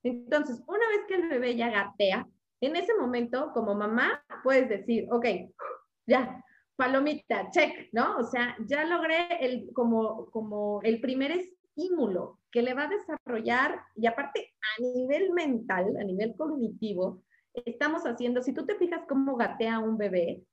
Entonces, 0.04 0.62
una 0.68 0.88
vez 0.90 1.06
que 1.08 1.16
el 1.16 1.30
bebé 1.30 1.56
ya 1.56 1.70
gatea, 1.70 2.28
en 2.62 2.76
ese 2.76 2.96
momento, 2.96 3.52
como 3.54 3.76
mamá, 3.76 4.24
puedes 4.44 4.70
decir, 4.70 5.08
ok, 5.12 5.26
ya, 6.08 6.44
palomita, 6.76 7.50
check, 7.52 7.90
¿no? 7.92 8.18
O 8.18 8.24
sea, 8.24 8.56
ya 8.66 8.86
logré 8.86 9.28
el, 9.42 9.72
como, 9.74 10.30
como 10.32 10.82
el 10.84 11.02
primer 11.02 11.32
estímulo 11.32 12.40
que 12.52 12.62
le 12.62 12.74
va 12.74 12.84
a 12.84 12.90
desarrollar 12.90 13.82
y 13.96 14.08
aparte 14.08 14.54
a 14.62 14.82
nivel 14.82 15.34
mental, 15.34 15.96
a 16.00 16.04
nivel 16.04 16.36
cognitivo, 16.38 17.22
estamos 17.54 18.04
haciendo, 18.04 18.42
si 18.42 18.54
tú 18.54 18.66
te 18.66 18.76
fijas 18.76 19.02
cómo 19.08 19.36
gatea 19.36 19.80
un 19.80 19.98
bebé, 19.98 20.44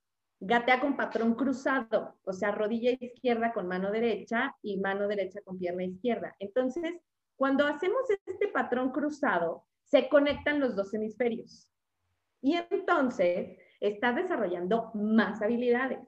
gatea 0.47 0.81
con 0.81 0.97
patrón 0.97 1.35
cruzado, 1.35 2.17
o 2.25 2.33
sea, 2.33 2.51
rodilla 2.51 2.91
izquierda 3.01 3.53
con 3.55 3.67
mano 3.67 3.91
derecha 3.91 4.55
y 4.63 4.79
mano 4.79 5.09
derecha 5.09 5.41
con 5.43 5.59
pierna 5.59 5.85
izquierda. 5.85 6.35
Entonces, 6.39 6.95
cuando 7.37 7.67
hacemos 7.67 8.03
este 8.27 8.49
patrón 8.49 8.91
cruzado, 8.91 9.65
se 9.85 10.09
conectan 10.09 10.61
los 10.61 10.77
dos 10.77 10.93
hemisferios. 10.93 11.69
Y 12.43 12.57
entonces, 12.71 13.59
estás 13.81 14.17
desarrollando 14.17 14.91
más 14.95 15.41
habilidades. 15.41 16.01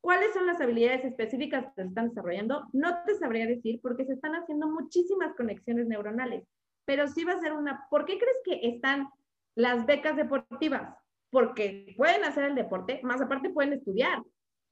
¿Cuáles 0.00 0.32
son 0.32 0.46
las 0.46 0.60
habilidades 0.60 1.04
específicas 1.04 1.66
que 1.66 1.82
se 1.82 1.88
están 1.88 2.08
desarrollando? 2.08 2.66
No 2.72 3.04
te 3.04 3.14
sabría 3.14 3.46
decir 3.46 3.80
porque 3.82 4.04
se 4.04 4.14
están 4.14 4.34
haciendo 4.34 4.66
muchísimas 4.68 5.36
conexiones 5.36 5.86
neuronales, 5.86 6.44
pero 6.84 7.06
sí 7.06 7.22
va 7.22 7.34
a 7.34 7.40
ser 7.40 7.52
una... 7.52 7.86
¿Por 7.88 8.04
qué 8.04 8.18
crees 8.18 8.38
que 8.44 8.68
están 8.68 9.08
las 9.54 9.86
becas 9.86 10.16
deportivas? 10.16 10.96
Porque 11.30 11.94
pueden 11.96 12.24
hacer 12.24 12.44
el 12.44 12.54
deporte, 12.54 13.00
más 13.02 13.20
aparte 13.20 13.50
pueden 13.50 13.74
estudiar. 13.74 14.22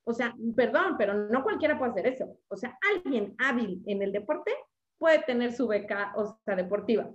O 0.04 0.12
sea, 0.12 0.34
perdón, 0.56 0.96
pero 0.98 1.14
no 1.28 1.42
cualquiera 1.42 1.78
puede 1.78 1.92
hacer 1.92 2.06
eso. 2.06 2.38
O 2.48 2.56
sea, 2.56 2.78
alguien 2.94 3.34
hábil 3.38 3.82
en 3.86 4.02
el 4.02 4.12
deporte 4.12 4.52
puede 4.98 5.20
tener 5.20 5.52
su 5.52 5.68
beca, 5.68 6.12
o 6.16 6.38
sea, 6.44 6.56
deportiva. 6.56 7.10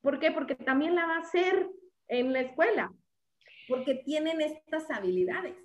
¿Por 0.00 0.18
qué? 0.18 0.30
Porque 0.30 0.54
también 0.54 0.94
la 0.94 1.06
va 1.06 1.16
a 1.16 1.20
hacer 1.20 1.68
en 2.08 2.32
la 2.32 2.40
escuela, 2.40 2.92
porque 3.68 3.96
tienen 3.96 4.40
estas 4.40 4.90
habilidades. 4.90 5.56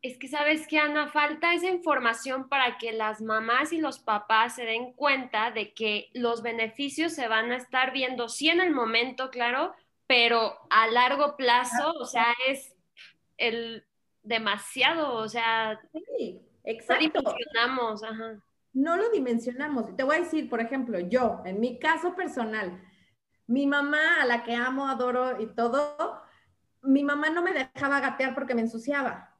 Es 0.00 0.16
que 0.16 0.28
sabes 0.28 0.66
que 0.68 0.78
Ana, 0.78 1.08
falta 1.08 1.52
esa 1.52 1.68
información 1.68 2.48
para 2.48 2.78
que 2.78 2.92
las 2.92 3.20
mamás 3.20 3.72
y 3.72 3.78
los 3.78 3.98
papás 3.98 4.54
se 4.54 4.64
den 4.64 4.92
cuenta 4.92 5.50
de 5.50 5.74
que 5.74 6.08
los 6.14 6.40
beneficios 6.42 7.12
se 7.12 7.26
van 7.26 7.50
a 7.50 7.56
estar 7.56 7.92
viendo, 7.92 8.28
sí 8.28 8.48
en 8.48 8.60
el 8.60 8.70
momento, 8.70 9.28
claro, 9.30 9.74
pero 10.08 10.56
a 10.70 10.88
largo 10.88 11.36
plazo, 11.36 11.92
o 12.00 12.06
sea, 12.06 12.34
es 12.48 12.74
el 13.36 13.86
demasiado, 14.22 15.14
o 15.14 15.28
sea, 15.28 15.78
sí, 16.16 16.40
exacto. 16.64 17.20
no 17.22 17.30
dimensionamos, 17.30 18.02
ajá. 18.02 18.42
No 18.72 18.96
lo 18.96 19.10
dimensionamos. 19.10 19.94
Te 19.96 20.04
voy 20.04 20.16
a 20.16 20.20
decir, 20.20 20.48
por 20.48 20.60
ejemplo, 20.60 20.98
yo, 20.98 21.42
en 21.44 21.60
mi 21.60 21.78
caso 21.78 22.14
personal, 22.14 22.82
mi 23.46 23.66
mamá, 23.66 24.22
a 24.22 24.26
la 24.26 24.44
que 24.44 24.54
amo, 24.54 24.88
adoro 24.88 25.40
y 25.40 25.46
todo, 25.54 26.22
mi 26.82 27.04
mamá 27.04 27.28
no 27.30 27.42
me 27.42 27.52
dejaba 27.52 28.00
gatear 28.00 28.34
porque 28.34 28.54
me 28.54 28.62
ensuciaba. 28.62 29.36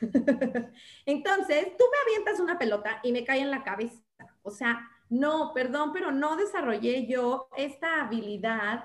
Entonces, 1.06 1.76
tú 1.76 1.84
me 1.90 2.12
avientas 2.12 2.40
una 2.40 2.58
pelota 2.58 3.00
y 3.02 3.12
me 3.12 3.24
cae 3.24 3.40
en 3.40 3.50
la 3.50 3.64
cabeza. 3.64 4.02
O 4.42 4.50
sea, 4.50 4.88
no, 5.08 5.52
perdón, 5.52 5.92
pero 5.92 6.12
no 6.12 6.36
desarrollé 6.36 7.06
yo 7.06 7.48
esta 7.56 8.02
habilidad 8.02 8.84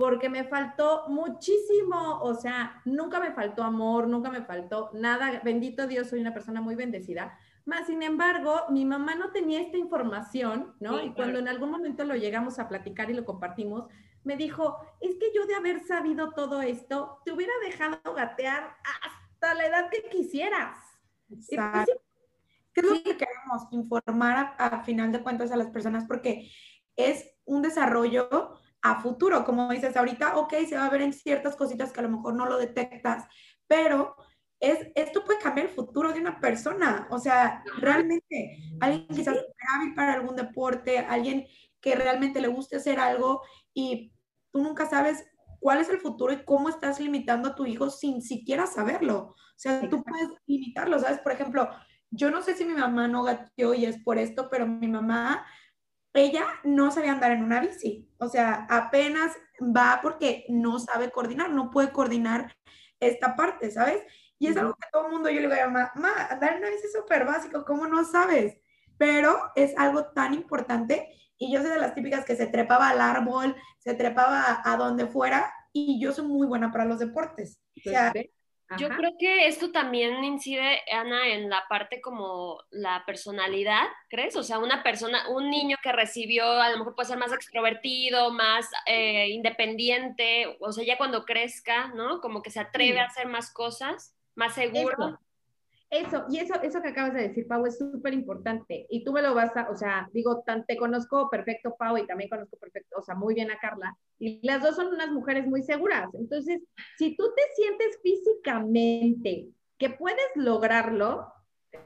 porque 0.00 0.30
me 0.30 0.44
faltó 0.44 1.04
muchísimo, 1.08 2.20
o 2.22 2.32
sea, 2.32 2.80
nunca 2.86 3.20
me 3.20 3.32
faltó 3.32 3.62
amor, 3.62 4.08
nunca 4.08 4.30
me 4.30 4.40
faltó 4.40 4.88
nada. 4.94 5.42
Bendito 5.44 5.86
Dios, 5.86 6.08
soy 6.08 6.22
una 6.22 6.32
persona 6.32 6.62
muy 6.62 6.74
bendecida. 6.74 7.38
Más 7.66 7.86
sin 7.86 8.02
embargo, 8.02 8.62
mi 8.70 8.86
mamá 8.86 9.14
no 9.14 9.30
tenía 9.30 9.60
esta 9.60 9.76
información, 9.76 10.74
¿no? 10.80 11.04
y 11.04 11.12
cuando 11.12 11.38
en 11.38 11.48
algún 11.48 11.70
momento 11.70 12.04
lo 12.04 12.16
llegamos 12.16 12.58
a 12.58 12.66
platicar 12.66 13.10
y 13.10 13.14
lo 13.14 13.26
compartimos, 13.26 13.88
me 14.24 14.38
dijo, 14.38 14.78
es 15.02 15.16
que 15.16 15.32
yo 15.34 15.44
de 15.44 15.56
haber 15.56 15.80
sabido 15.80 16.32
todo 16.32 16.62
esto, 16.62 17.20
te 17.26 17.32
hubiera 17.32 17.52
dejado 17.62 18.00
gatear 18.14 18.78
hasta 19.04 19.54
la 19.54 19.66
edad 19.66 19.90
que 19.90 20.08
quisieras. 20.08 20.78
Pues 21.28 21.52
Exacto. 21.52 21.92
¿Qué 22.72 22.80
es 22.80 22.86
lo 22.86 22.94
que 23.02 23.18
queremos? 23.18 23.70
Informar 23.70 24.54
a, 24.56 24.82
final 24.82 25.12
de 25.12 25.22
cuentas 25.22 25.52
a 25.52 25.56
las 25.56 25.68
personas 25.68 26.06
porque 26.06 26.50
es 26.96 27.34
un 27.44 27.60
desarrollo 27.60 28.59
a 28.82 29.00
futuro, 29.00 29.44
como 29.44 29.70
dices 29.70 29.96
ahorita, 29.96 30.36
ok, 30.36 30.54
se 30.68 30.76
va 30.76 30.86
a 30.86 30.90
ver 30.90 31.02
en 31.02 31.12
ciertas 31.12 31.56
cositas 31.56 31.92
que 31.92 32.00
a 32.00 32.04
lo 32.04 32.10
mejor 32.10 32.34
no 32.34 32.46
lo 32.46 32.56
detectas, 32.58 33.24
pero 33.66 34.16
es, 34.58 34.88
esto 34.94 35.24
puede 35.24 35.38
cambiar 35.38 35.68
el 35.68 35.74
futuro 35.74 36.12
de 36.12 36.20
una 36.20 36.40
persona. 36.40 37.08
O 37.10 37.18
sea, 37.18 37.62
realmente, 37.78 38.58
alguien 38.80 39.08
quizás 39.08 39.36
hábil 39.74 39.94
para 39.94 40.14
algún 40.14 40.36
deporte, 40.36 40.98
alguien 40.98 41.46
que 41.80 41.94
realmente 41.94 42.40
le 42.40 42.48
guste 42.48 42.76
hacer 42.76 43.00
algo 43.00 43.42
y 43.72 44.12
tú 44.52 44.62
nunca 44.62 44.86
sabes 44.86 45.24
cuál 45.60 45.80
es 45.80 45.88
el 45.88 45.98
futuro 45.98 46.32
y 46.32 46.44
cómo 46.44 46.68
estás 46.68 47.00
limitando 47.00 47.50
a 47.50 47.54
tu 47.54 47.66
hijo 47.66 47.90
sin 47.90 48.22
siquiera 48.22 48.66
saberlo. 48.66 49.34
O 49.34 49.36
sea, 49.56 49.88
tú 49.88 50.02
puedes 50.02 50.28
limitarlo, 50.46 50.98
¿sabes? 50.98 51.20
Por 51.20 51.32
ejemplo, 51.32 51.68
yo 52.10 52.30
no 52.30 52.42
sé 52.42 52.54
si 52.54 52.64
mi 52.64 52.74
mamá 52.74 53.08
no 53.08 53.22
gateó 53.22 53.74
y 53.74 53.84
es 53.84 54.02
por 54.02 54.18
esto, 54.18 54.48
pero 54.50 54.66
mi 54.66 54.88
mamá, 54.88 55.46
ella 56.14 56.46
no 56.64 56.90
sabía 56.90 57.12
andar 57.12 57.32
en 57.32 57.44
una 57.44 57.60
bici. 57.60 58.08
O 58.18 58.28
sea, 58.28 58.66
apenas 58.68 59.36
va 59.60 60.00
porque 60.02 60.44
no 60.48 60.78
sabe 60.78 61.10
coordinar, 61.10 61.50
no 61.50 61.70
puede 61.70 61.92
coordinar 61.92 62.56
esta 62.98 63.36
parte, 63.36 63.70
¿sabes? 63.70 64.02
Y 64.38 64.48
es 64.48 64.56
algo 64.56 64.74
que 64.74 64.88
todo 64.90 65.06
el 65.06 65.12
mundo, 65.12 65.28
yo 65.28 65.40
le 65.40 65.48
digo 65.48 65.52
a 65.52 65.66
mi 65.66 65.72
mamá, 65.72 65.92
mamá, 65.94 66.26
andar 66.30 66.52
en 66.52 66.58
una 66.58 66.70
bici 66.70 66.86
es 66.86 66.92
súper 66.92 67.26
básico, 67.26 67.64
¿cómo 67.64 67.86
no 67.86 68.04
sabes? 68.04 68.56
Pero 68.96 69.38
es 69.54 69.76
algo 69.76 70.06
tan 70.12 70.34
importante 70.34 71.08
y 71.36 71.52
yo 71.52 71.60
soy 71.60 71.70
de 71.70 71.78
las 71.78 71.94
típicas 71.94 72.24
que 72.24 72.36
se 72.36 72.46
trepaba 72.46 72.88
al 72.88 73.00
árbol, 73.00 73.56
se 73.78 73.94
trepaba 73.94 74.62
a 74.64 74.76
donde 74.76 75.06
fuera 75.06 75.52
y 75.72 76.00
yo 76.00 76.12
soy 76.12 76.26
muy 76.26 76.46
buena 76.46 76.70
para 76.70 76.84
los 76.84 76.98
deportes. 76.98 77.60
Yo 78.78 78.88
creo 78.88 79.12
que 79.18 79.46
esto 79.46 79.72
también 79.72 80.22
incide, 80.24 80.80
Ana, 80.92 81.28
en 81.28 81.48
la 81.48 81.64
parte 81.68 82.00
como 82.00 82.62
la 82.70 83.04
personalidad, 83.06 83.84
¿crees? 84.08 84.36
O 84.36 84.42
sea, 84.42 84.58
una 84.58 84.82
persona, 84.82 85.28
un 85.28 85.50
niño 85.50 85.76
que 85.82 85.92
recibió, 85.92 86.44
a 86.50 86.70
lo 86.70 86.78
mejor 86.78 86.94
puede 86.94 87.08
ser 87.08 87.18
más 87.18 87.32
extrovertido, 87.32 88.32
más 88.32 88.68
eh, 88.86 89.28
independiente, 89.28 90.56
o 90.60 90.72
sea, 90.72 90.84
ya 90.84 90.96
cuando 90.96 91.24
crezca, 91.24 91.88
¿no? 91.88 92.20
Como 92.20 92.42
que 92.42 92.50
se 92.50 92.60
atreve 92.60 93.00
a 93.00 93.06
hacer 93.06 93.26
más 93.26 93.52
cosas, 93.52 94.14
más 94.34 94.54
seguro. 94.54 94.92
Eso, 94.92 95.20
y 95.90 96.38
eso, 96.38 96.54
eso 96.62 96.80
que 96.80 96.88
acabas 96.88 97.14
de 97.14 97.22
decir, 97.28 97.48
Pau, 97.48 97.66
es 97.66 97.76
súper 97.76 98.14
importante. 98.14 98.86
Y 98.90 99.02
tú 99.02 99.12
me 99.12 99.22
lo 99.22 99.34
vas 99.34 99.56
a, 99.56 99.68
o 99.70 99.76
sea, 99.76 100.08
digo, 100.12 100.42
tan, 100.46 100.64
te 100.64 100.76
conozco 100.76 101.28
perfecto, 101.28 101.74
Pau, 101.76 101.96
y 101.98 102.06
también 102.06 102.30
conozco 102.30 102.56
perfecto, 102.58 102.98
o 102.98 103.02
sea, 103.02 103.16
muy 103.16 103.34
bien 103.34 103.50
a 103.50 103.58
Carla. 103.58 103.96
Y 104.18 104.40
las 104.46 104.62
dos 104.62 104.76
son 104.76 104.88
unas 104.88 105.10
mujeres 105.10 105.46
muy 105.46 105.62
seguras. 105.62 106.08
Entonces, 106.14 106.62
si 106.96 107.16
tú 107.16 107.24
te 107.34 107.42
sientes 107.56 107.98
físicamente 108.02 109.48
que 109.78 109.90
puedes 109.90 110.30
lograrlo, 110.36 111.26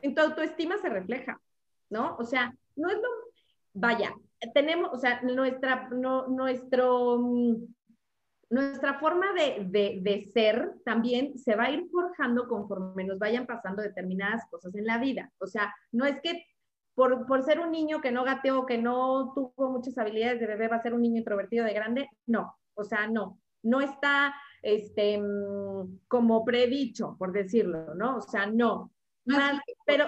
en 0.02 0.14
tu 0.14 0.20
autoestima 0.20 0.76
se 0.78 0.90
refleja, 0.90 1.40
¿no? 1.88 2.16
O 2.18 2.24
sea, 2.24 2.54
no 2.76 2.90
es 2.90 2.96
lo, 2.96 3.08
vaya, 3.72 4.14
tenemos, 4.52 4.90
o 4.92 4.98
sea, 4.98 5.22
nuestra, 5.22 5.88
no, 5.90 6.26
nuestro, 6.28 7.18
mm, 7.18 7.73
nuestra 8.54 9.00
forma 9.00 9.32
de, 9.32 10.30
ser 10.32 10.74
también 10.84 11.36
se 11.36 11.56
va 11.56 11.64
a 11.64 11.70
ir 11.70 11.88
forjando 11.90 12.46
conforme 12.46 13.02
nos 13.02 13.18
vayan 13.18 13.46
pasando 13.46 13.82
determinadas 13.82 14.48
cosas 14.48 14.72
en 14.76 14.86
la 14.86 14.98
vida. 14.98 15.32
O 15.38 15.46
sea, 15.48 15.74
no 15.90 16.04
es 16.04 16.20
que 16.20 16.46
por, 16.94 17.42
ser 17.42 17.58
un 17.58 17.72
niño 17.72 18.00
que 18.00 18.12
no 18.12 18.22
gateó, 18.22 18.64
que 18.64 18.78
no 18.78 19.32
tuvo 19.34 19.70
muchas 19.70 19.98
habilidades 19.98 20.38
de 20.38 20.46
bebé, 20.46 20.68
va 20.68 20.76
a 20.76 20.82
ser 20.82 20.94
un 20.94 21.02
niño 21.02 21.18
introvertido 21.18 21.64
de 21.64 21.74
grande. 21.74 22.08
No, 22.26 22.56
o 22.74 22.84
sea, 22.84 23.08
no. 23.08 23.40
No 23.64 23.80
está 23.80 24.32
este, 24.62 25.18
mm, 25.18 26.02
como 26.06 26.44
predicho, 26.44 27.16
por 27.18 27.32
decirlo, 27.32 27.92
¿no? 27.96 28.18
O 28.18 28.20
sea, 28.20 28.46
no. 28.46 28.92
pero, 29.84 30.06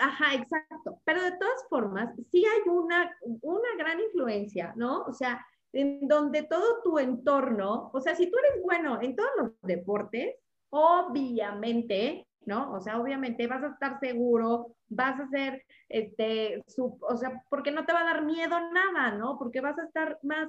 ajá, 0.00 0.34
exacto. 0.34 1.00
Pero 1.04 1.24
de 1.24 1.32
todas 1.32 1.66
formas, 1.68 2.14
sí 2.30 2.44
hay 2.44 2.68
una, 2.70 3.10
una 3.40 3.68
gran 3.76 3.98
influencia, 3.98 4.72
¿no? 4.76 5.02
O 5.02 5.12
sea, 5.12 5.44
en 5.72 6.08
donde 6.08 6.42
todo 6.44 6.82
tu 6.82 6.98
entorno, 6.98 7.90
o 7.92 8.00
sea, 8.00 8.14
si 8.14 8.30
tú 8.30 8.38
eres 8.38 8.62
bueno 8.62 9.00
en 9.02 9.14
todos 9.14 9.30
los 9.38 9.52
deportes, 9.62 10.36
obviamente, 10.70 12.26
¿no? 12.46 12.72
O 12.72 12.80
sea, 12.80 13.00
obviamente 13.00 13.46
vas 13.46 13.62
a 13.62 13.68
estar 13.68 14.00
seguro, 14.00 14.74
vas 14.88 15.20
a 15.20 15.28
ser, 15.28 15.62
este, 15.88 16.62
o 16.78 17.16
sea, 17.16 17.42
porque 17.48 17.70
no 17.70 17.84
te 17.84 17.92
va 17.92 18.00
a 18.00 18.14
dar 18.14 18.24
miedo 18.24 18.58
nada, 18.72 19.12
¿no? 19.12 19.38
Porque 19.38 19.60
vas 19.60 19.78
a 19.78 19.84
estar 19.84 20.18
más 20.22 20.48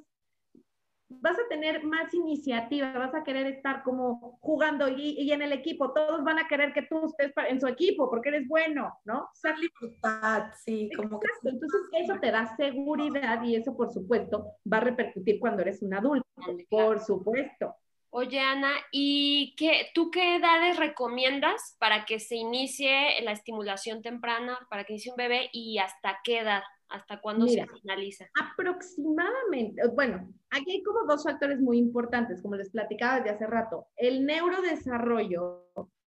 vas 1.10 1.38
a 1.38 1.48
tener 1.50 1.84
más 1.84 2.14
iniciativa, 2.14 2.94
vas 2.94 3.14
a 3.16 3.24
querer 3.24 3.48
estar 3.48 3.84
como 3.84 4.38
jugando 4.42 4.88
y, 4.88 5.32
en 5.32 5.42
el 5.42 5.52
equipo, 5.52 5.92
todos 5.92 6.24
van 6.24 6.40
a 6.40 6.48
querer 6.48 6.74
que 6.74 6.84
tú 6.84 7.06
estés 7.06 7.34
en 7.50 7.60
su 7.60 7.68
equipo 7.68 8.10
porque 8.10 8.30
eres 8.30 8.48
bueno, 8.48 8.94
¿no? 9.06 9.30
Ser 9.34 9.56
libertad, 9.58 10.52
sí, 10.64 10.90
como 10.96 11.20
que... 11.20 11.28
Entonces 11.44 11.82
eso 11.94 12.20
te 12.20 12.32
da 12.32 12.56
seguridad 12.56 13.44
y 13.44 13.56
eso 13.56 13.76
por 13.76 13.92
supuesto 13.92 14.46
va 14.72 14.78
a 14.78 14.82
repercutir 14.82 15.40
cuando 15.40 15.62
eres 15.62 15.82
un 15.82 15.94
adulto, 15.94 16.26
por 16.70 17.00
supuesto. 17.00 17.76
Oye, 18.12 18.40
Ana, 18.40 18.72
¿y 18.92 19.54
qué, 19.56 19.92
tú 19.94 20.10
qué 20.10 20.38
edades 20.38 20.78
recomiendas 20.78 21.76
para 21.80 22.06
que 22.06 22.20
se 22.20 22.36
inicie 22.36 23.22
la 23.22 23.34
estimulación 23.34 24.02
temprana, 24.02 24.58
para 24.70 24.84
que 24.84 24.94
inicie 24.94 25.12
un 25.12 25.18
bebé 25.18 25.50
y 25.54 25.78
hasta 25.78 26.20
qué 26.24 26.40
edad? 26.40 26.64
¿Hasta 26.90 27.22
cuándo 27.22 27.48
se 27.48 27.66
finaliza? 27.68 28.26
Aproximadamente, 28.42 29.88
bueno, 29.94 30.28
aquí 30.50 30.72
hay 30.72 30.84
como 30.84 31.06
dos 31.06 31.24
factores 31.24 31.60
muy 31.60 31.78
importantes, 31.78 32.42
como 32.42 32.56
les 32.56 32.72
platicaba 32.72 33.18
desde 33.18 33.30
hace 33.30 33.48
rato, 33.48 33.88
el 33.96 34.26
neurodesarrollo 34.26 35.68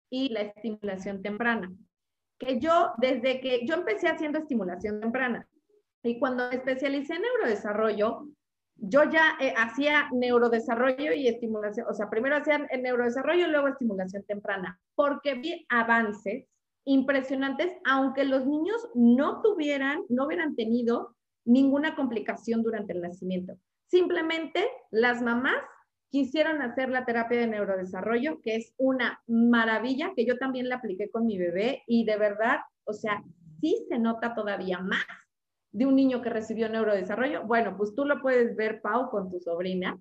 y 0.09 0.29
la 0.29 0.41
estimulación 0.41 1.21
temprana. 1.21 1.71
Que 2.37 2.59
yo, 2.59 2.91
desde 2.97 3.41
que 3.41 3.65
yo 3.65 3.73
empecé 3.73 4.07
haciendo 4.07 4.37
estimulación 4.37 4.99
temprana 4.99 5.47
y 6.03 6.19
cuando 6.19 6.47
me 6.47 6.55
especialicé 6.55 7.15
en 7.15 7.23
neurodesarrollo, 7.23 8.27
yo 8.75 9.03
ya 9.09 9.37
eh, 9.39 9.53
hacía 9.57 10.09
neurodesarrollo 10.13 11.11
y 11.13 11.27
estimulación, 11.27 11.87
o 11.89 11.93
sea, 11.93 12.09
primero 12.09 12.35
hacía 12.35 12.67
el 12.69 12.83
neurodesarrollo 12.83 13.47
y 13.47 13.49
luego 13.49 13.67
estimulación 13.69 14.23
temprana, 14.23 14.79
porque 14.93 15.33
vi 15.33 15.65
avances 15.69 16.45
impresionantes, 16.87 17.73
aunque 17.85 18.23
los 18.23 18.47
niños 18.47 18.87
no 18.95 19.41
tuvieran, 19.41 20.03
no 20.07 20.25
hubieran 20.25 20.55
tenido 20.55 21.15
ninguna 21.45 21.95
complicación 21.95 22.63
durante 22.63 22.93
el 22.93 23.01
nacimiento. 23.01 23.57
Simplemente 23.87 24.65
las 24.89 25.21
mamás 25.21 25.61
quisieron 26.09 26.61
hacer 26.61 26.89
la 26.89 27.05
terapia 27.05 27.39
de 27.39 27.47
neurodesarrollo, 27.47 28.39
que 28.41 28.55
es 28.55 28.73
una 28.77 29.21
maravilla, 29.27 30.13
que 30.15 30.25
yo 30.25 30.37
también 30.37 30.69
la 30.69 30.75
apliqué 30.75 31.09
con 31.09 31.25
mi 31.25 31.37
bebé 31.37 31.83
y 31.87 32.05
de 32.05 32.17
verdad, 32.17 32.59
o 32.85 32.93
sea, 32.93 33.21
sí 33.59 33.85
se 33.89 33.99
nota 33.99 34.33
todavía 34.33 34.79
más 34.79 35.05
de 35.73 35.85
un 35.85 35.95
niño 35.95 36.21
que 36.21 36.29
recibió 36.29 36.69
neurodesarrollo. 36.69 37.43
Bueno, 37.43 37.75
pues 37.77 37.93
tú 37.95 38.05
lo 38.05 38.21
puedes 38.21 38.55
ver, 38.55 38.81
Pau, 38.81 39.09
con 39.09 39.29
tu 39.29 39.41
sobrina. 39.41 39.99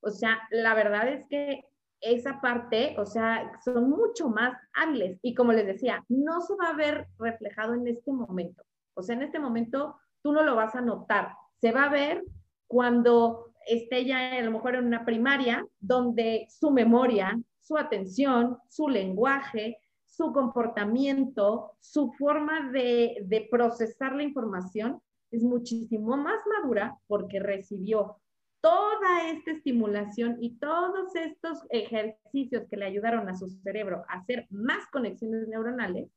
O 0.00 0.10
sea, 0.10 0.40
la 0.50 0.74
verdad 0.74 1.08
es 1.08 1.26
que 1.28 1.64
esa 2.02 2.40
parte, 2.40 2.96
o 2.98 3.06
sea, 3.06 3.52
son 3.64 3.88
mucho 3.88 4.28
más 4.28 4.52
hábiles. 4.74 5.18
Y 5.22 5.34
como 5.34 5.52
les 5.52 5.66
decía, 5.66 6.04
no 6.08 6.40
se 6.40 6.54
va 6.56 6.70
a 6.70 6.76
ver 6.76 7.06
reflejado 7.18 7.74
en 7.74 7.86
este 7.86 8.12
momento. 8.12 8.64
O 8.94 9.02
sea, 9.02 9.14
en 9.14 9.22
este 9.22 9.38
momento 9.38 9.96
tú 10.20 10.32
no 10.32 10.42
lo 10.42 10.56
vas 10.56 10.74
a 10.74 10.80
notar. 10.80 11.34
Se 11.60 11.72
va 11.72 11.84
a 11.84 11.90
ver 11.90 12.24
cuando 12.66 13.52
esté 13.66 14.04
ya 14.04 14.32
a 14.32 14.40
lo 14.42 14.50
mejor 14.50 14.74
en 14.74 14.86
una 14.86 15.04
primaria, 15.04 15.64
donde 15.78 16.46
su 16.50 16.72
memoria, 16.72 17.40
su 17.60 17.78
atención, 17.78 18.58
su 18.68 18.88
lenguaje, 18.88 19.78
su 20.04 20.32
comportamiento, 20.32 21.76
su 21.80 22.12
forma 22.18 22.70
de, 22.70 23.18
de 23.24 23.48
procesar 23.50 24.14
la 24.14 24.24
información 24.24 25.00
es 25.30 25.42
muchísimo 25.42 26.16
más 26.16 26.40
madura 26.46 26.98
porque 27.06 27.40
recibió 27.40 28.16
toda 28.62 29.28
esta 29.28 29.50
estimulación 29.50 30.38
y 30.40 30.56
todos 30.58 31.14
estos 31.16 31.58
ejercicios 31.68 32.64
que 32.70 32.76
le 32.76 32.86
ayudaron 32.86 33.28
a 33.28 33.36
su 33.36 33.48
cerebro 33.48 34.04
a 34.08 34.20
hacer 34.20 34.46
más 34.50 34.86
conexiones 34.90 35.48
neuronales 35.48 36.08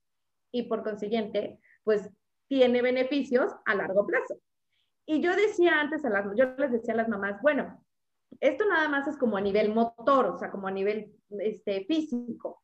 y 0.52 0.64
por 0.64 0.84
consiguiente, 0.84 1.60
pues 1.84 2.10
tiene 2.48 2.82
beneficios 2.82 3.52
a 3.66 3.76
largo 3.76 4.06
plazo. 4.06 4.40
Y 5.08 5.22
yo 5.22 5.36
decía 5.36 5.82
antes 5.82 6.06
a 6.06 6.10
las, 6.10 6.26
yo 6.38 6.56
les 6.58 6.72
decía 6.72 6.94
a 6.94 6.98
las 6.98 7.10
mamás, 7.10 7.42
bueno, 7.42 7.84
esto 8.40 8.66
nada 8.68 8.88
más 8.90 9.08
es 9.08 9.18
como 9.18 9.38
a 9.38 9.42
nivel 9.42 9.74
motor, 9.74 10.28
o 10.28 10.38
sea, 10.38 10.52
como 10.52 10.68
a 10.68 10.72
nivel 10.72 11.14
este, 11.40 11.86
físico. 11.86 12.62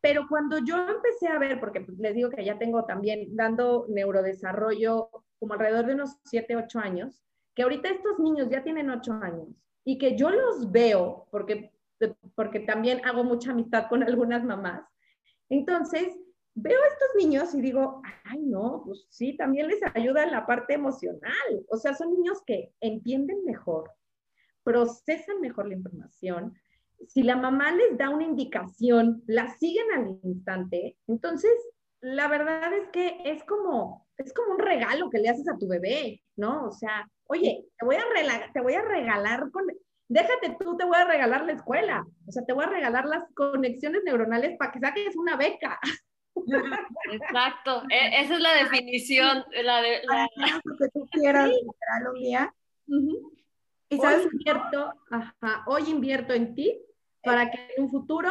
Pero 0.00 0.26
cuando 0.28 0.58
yo 0.58 0.76
empecé 0.86 1.28
a 1.28 1.38
ver, 1.38 1.60
porque 1.60 1.80
pues, 1.80 1.98
les 1.98 2.14
digo 2.14 2.28
que 2.28 2.44
ya 2.44 2.58
tengo 2.58 2.84
también 2.84 3.34
dando 3.34 3.86
neurodesarrollo 3.88 5.08
como 5.38 5.54
alrededor 5.54 5.86
de 5.86 5.94
unos 5.94 6.18
7, 6.24 6.56
8 6.56 6.78
años, 6.78 7.24
que 7.54 7.62
ahorita 7.62 7.88
estos 7.88 8.18
niños 8.18 8.48
ya 8.50 8.62
tienen 8.62 8.90
8 8.90 9.12
años 9.22 9.48
y 9.84 9.98
que 9.98 10.16
yo 10.16 10.30
los 10.30 10.70
veo, 10.70 11.26
porque, 11.30 11.72
porque 12.34 12.60
también 12.60 13.04
hago 13.04 13.24
mucha 13.24 13.52
amistad 13.52 13.88
con 13.88 14.02
algunas 14.02 14.44
mamás, 14.44 14.84
entonces 15.48 16.16
veo 16.54 16.80
a 16.80 16.86
estos 16.86 17.08
niños 17.18 17.54
y 17.54 17.60
digo, 17.60 18.00
ay, 18.24 18.40
no, 18.40 18.82
pues 18.84 19.06
sí, 19.10 19.36
también 19.36 19.68
les 19.68 19.80
ayuda 19.94 20.24
en 20.24 20.30
la 20.30 20.46
parte 20.46 20.74
emocional. 20.74 21.66
O 21.68 21.76
sea, 21.76 21.94
son 21.94 22.14
niños 22.14 22.42
que 22.46 22.72
entienden 22.80 23.44
mejor, 23.44 23.90
procesan 24.62 25.40
mejor 25.40 25.68
la 25.68 25.74
información. 25.74 26.54
Si 27.08 27.22
la 27.22 27.36
mamá 27.36 27.72
les 27.72 27.98
da 27.98 28.08
una 28.10 28.24
indicación, 28.24 29.22
la 29.26 29.48
siguen 29.58 29.86
al 29.94 30.18
instante. 30.22 30.96
Entonces, 31.08 31.52
la 32.00 32.28
verdad 32.28 32.72
es 32.72 32.88
que 32.88 33.18
es 33.24 33.42
como, 33.44 34.06
es 34.16 34.32
como 34.32 34.52
un 34.52 34.58
regalo 34.58 35.10
que 35.10 35.18
le 35.18 35.28
haces 35.28 35.48
a 35.48 35.58
tu 35.58 35.66
bebé, 35.66 36.22
¿no? 36.36 36.66
O 36.66 36.70
sea, 36.70 37.10
oye, 37.26 37.66
te 37.78 37.86
voy 37.86 37.96
a, 37.96 38.04
regalar, 38.14 38.52
te 38.52 38.60
voy 38.60 38.74
a 38.74 38.82
regalar 38.82 39.50
con, 39.50 39.64
déjate 40.08 40.56
tú, 40.58 40.76
te 40.76 40.84
voy 40.84 40.96
a 40.96 41.04
regalar 41.04 41.44
la 41.44 41.52
escuela, 41.52 42.06
o 42.26 42.32
sea, 42.32 42.44
te 42.44 42.52
voy 42.52 42.64
a 42.64 42.68
regalar 42.68 43.06
las 43.06 43.24
conexiones 43.34 44.02
neuronales 44.04 44.56
para 44.58 44.72
que 44.72 44.80
saques 44.80 45.16
una 45.16 45.36
beca. 45.36 45.78
Exacto, 47.12 47.84
e, 47.88 48.22
esa 48.22 48.34
es 48.34 48.40
la 48.40 48.54
definición, 48.54 49.44
la 49.62 49.80
de 49.80 50.02
la... 50.04 50.28
que 50.78 50.88
tú 50.92 51.06
quieras 51.10 51.50
un 51.50 52.14
día. 52.20 52.54
Y 53.88 53.98
sabes, 53.98 54.26
hoy 54.26 54.30
invierto, 54.32 54.94
ajá, 55.10 55.64
hoy 55.66 55.82
invierto 55.88 56.34
en 56.34 56.54
ti 56.54 56.80
para 57.22 57.50
que 57.50 57.58
en 57.76 57.84
un 57.84 57.90
futuro 57.90 58.30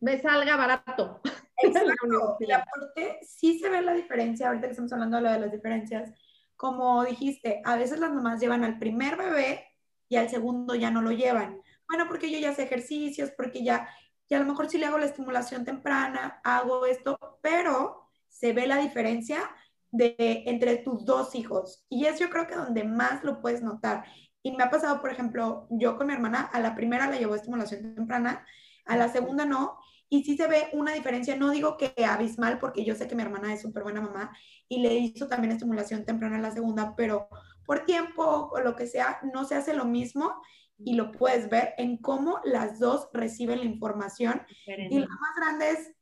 me 0.00 0.18
salga 0.20 0.56
barato. 0.56 1.20
Exacto. 1.62 2.36
y 2.40 2.52
aparte, 2.52 3.18
sí 3.22 3.58
se 3.58 3.70
ve 3.70 3.80
la 3.80 3.94
diferencia, 3.94 4.48
ahorita 4.48 4.66
que 4.66 4.72
estamos 4.72 4.92
hablando 4.92 5.16
de 5.16 5.22
lo 5.22 5.30
de 5.30 5.40
las 5.40 5.52
diferencias, 5.52 6.12
como 6.56 7.04
dijiste, 7.04 7.60
a 7.64 7.76
veces 7.76 7.98
las 7.98 8.12
mamás 8.12 8.40
llevan 8.40 8.64
al 8.64 8.78
primer 8.78 9.16
bebé 9.16 9.64
y 10.08 10.16
al 10.16 10.28
segundo 10.28 10.74
ya 10.74 10.90
no 10.90 11.02
lo 11.02 11.12
llevan. 11.12 11.60
Bueno, 11.88 12.06
porque 12.08 12.30
yo 12.30 12.38
ya 12.38 12.54
sé 12.54 12.64
ejercicios, 12.64 13.30
porque 13.36 13.62
ya, 13.62 13.88
y 14.28 14.34
a 14.34 14.38
lo 14.38 14.46
mejor 14.46 14.68
sí 14.68 14.78
le 14.78 14.86
hago 14.86 14.98
la 14.98 15.06
estimulación 15.06 15.64
temprana, 15.64 16.40
hago 16.44 16.86
esto, 16.86 17.18
pero 17.42 18.08
se 18.28 18.52
ve 18.52 18.66
la 18.66 18.78
diferencia 18.78 19.38
de 19.90 20.16
entre 20.46 20.78
tus 20.78 21.04
dos 21.04 21.34
hijos. 21.34 21.84
Y 21.88 22.06
es 22.06 22.18
yo 22.18 22.28
creo 22.30 22.46
que 22.46 22.54
donde 22.54 22.84
más 22.84 23.24
lo 23.24 23.40
puedes 23.40 23.62
notar. 23.62 24.04
Y 24.42 24.52
me 24.52 24.64
ha 24.64 24.70
pasado, 24.70 25.00
por 25.00 25.10
ejemplo, 25.10 25.66
yo 25.70 25.96
con 25.96 26.06
mi 26.08 26.12
hermana, 26.12 26.42
a 26.42 26.60
la 26.60 26.74
primera 26.74 27.08
la 27.08 27.18
llevó 27.18 27.34
estimulación 27.34 27.94
temprana, 27.94 28.46
a 28.84 28.96
la 28.96 29.08
segunda 29.08 29.44
no, 29.44 29.78
y 30.08 30.24
sí 30.24 30.36
se 30.36 30.46
ve 30.46 30.68
una 30.72 30.92
diferencia, 30.92 31.36
no 31.36 31.50
digo 31.50 31.76
que 31.76 31.92
abismal, 32.04 32.58
porque 32.58 32.84
yo 32.84 32.94
sé 32.94 33.08
que 33.08 33.14
mi 33.14 33.22
hermana 33.22 33.52
es 33.52 33.62
súper 33.62 33.82
buena 33.82 34.00
mamá 34.00 34.36
y 34.68 34.80
le 34.80 34.94
hizo 34.94 35.26
también 35.28 35.52
estimulación 35.52 36.04
temprana 36.04 36.36
a 36.36 36.40
la 36.40 36.52
segunda, 36.52 36.94
pero 36.96 37.28
por 37.64 37.84
tiempo 37.84 38.50
o 38.52 38.60
lo 38.60 38.76
que 38.76 38.86
sea, 38.86 39.20
no 39.34 39.44
se 39.44 39.56
hace 39.56 39.74
lo 39.74 39.84
mismo 39.84 40.40
y 40.78 40.94
lo 40.94 41.10
puedes 41.10 41.48
ver 41.48 41.74
en 41.78 41.96
cómo 41.96 42.40
las 42.44 42.78
dos 42.78 43.08
reciben 43.12 43.60
la 43.60 43.64
información. 43.64 44.42
Y 44.66 44.98
lo 44.98 45.08
más 45.08 45.36
grande 45.36 45.70
es, 45.70 45.92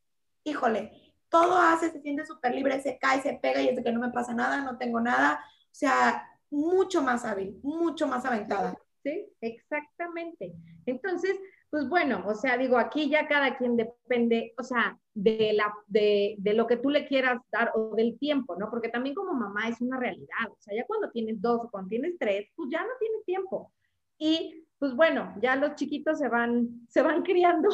híjole, 0.42 1.14
todo 1.28 1.56
hace, 1.56 1.90
se 1.90 2.02
siente 2.02 2.26
súper 2.26 2.54
libre, 2.54 2.80
se 2.82 2.98
cae, 2.98 3.22
se 3.22 3.34
pega 3.34 3.62
y 3.62 3.68
es 3.68 3.76
de 3.76 3.82
que 3.82 3.92
no 3.92 4.00
me 4.00 4.10
pasa 4.10 4.34
nada, 4.34 4.60
no 4.60 4.76
tengo 4.76 5.00
nada. 5.00 5.40
O 5.64 5.74
sea, 5.74 6.28
mucho 6.50 7.02
más 7.02 7.24
hábil, 7.24 7.58
mucho 7.62 8.06
más 8.06 8.24
aventada. 8.24 8.76
Sí, 9.02 9.26
exactamente. 9.40 10.54
Entonces, 10.86 11.36
pues 11.74 11.88
bueno, 11.88 12.22
o 12.24 12.36
sea, 12.36 12.56
digo, 12.56 12.78
aquí 12.78 13.10
ya 13.10 13.26
cada 13.26 13.56
quien 13.56 13.76
depende, 13.76 14.54
o 14.56 14.62
sea, 14.62 14.96
de, 15.12 15.52
la, 15.54 15.74
de, 15.88 16.36
de, 16.38 16.54
lo 16.54 16.68
que 16.68 16.76
tú 16.76 16.88
le 16.88 17.04
quieras 17.04 17.42
dar 17.50 17.72
o 17.74 17.96
del 17.96 18.16
tiempo, 18.16 18.54
¿no? 18.54 18.70
Porque 18.70 18.90
también 18.90 19.16
como 19.16 19.34
mamá 19.34 19.68
es 19.68 19.80
una 19.80 19.98
realidad, 19.98 20.46
o 20.48 20.56
sea, 20.60 20.72
ya 20.76 20.86
cuando 20.86 21.10
tienes 21.10 21.42
dos 21.42 21.62
o 21.64 21.70
cuando 21.72 21.88
tienes 21.88 22.14
tres, 22.16 22.46
pues 22.54 22.68
ya 22.70 22.80
no 22.80 22.90
tienes 23.00 23.24
tiempo. 23.24 23.72
Y 24.18 24.64
pues 24.78 24.94
bueno, 24.94 25.34
ya 25.42 25.56
los 25.56 25.74
chiquitos 25.74 26.16
se 26.16 26.28
van, 26.28 26.86
se 26.88 27.02
van 27.02 27.22
criando. 27.24 27.68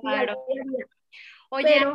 claro. 0.00 0.44
Oye, 1.50 1.86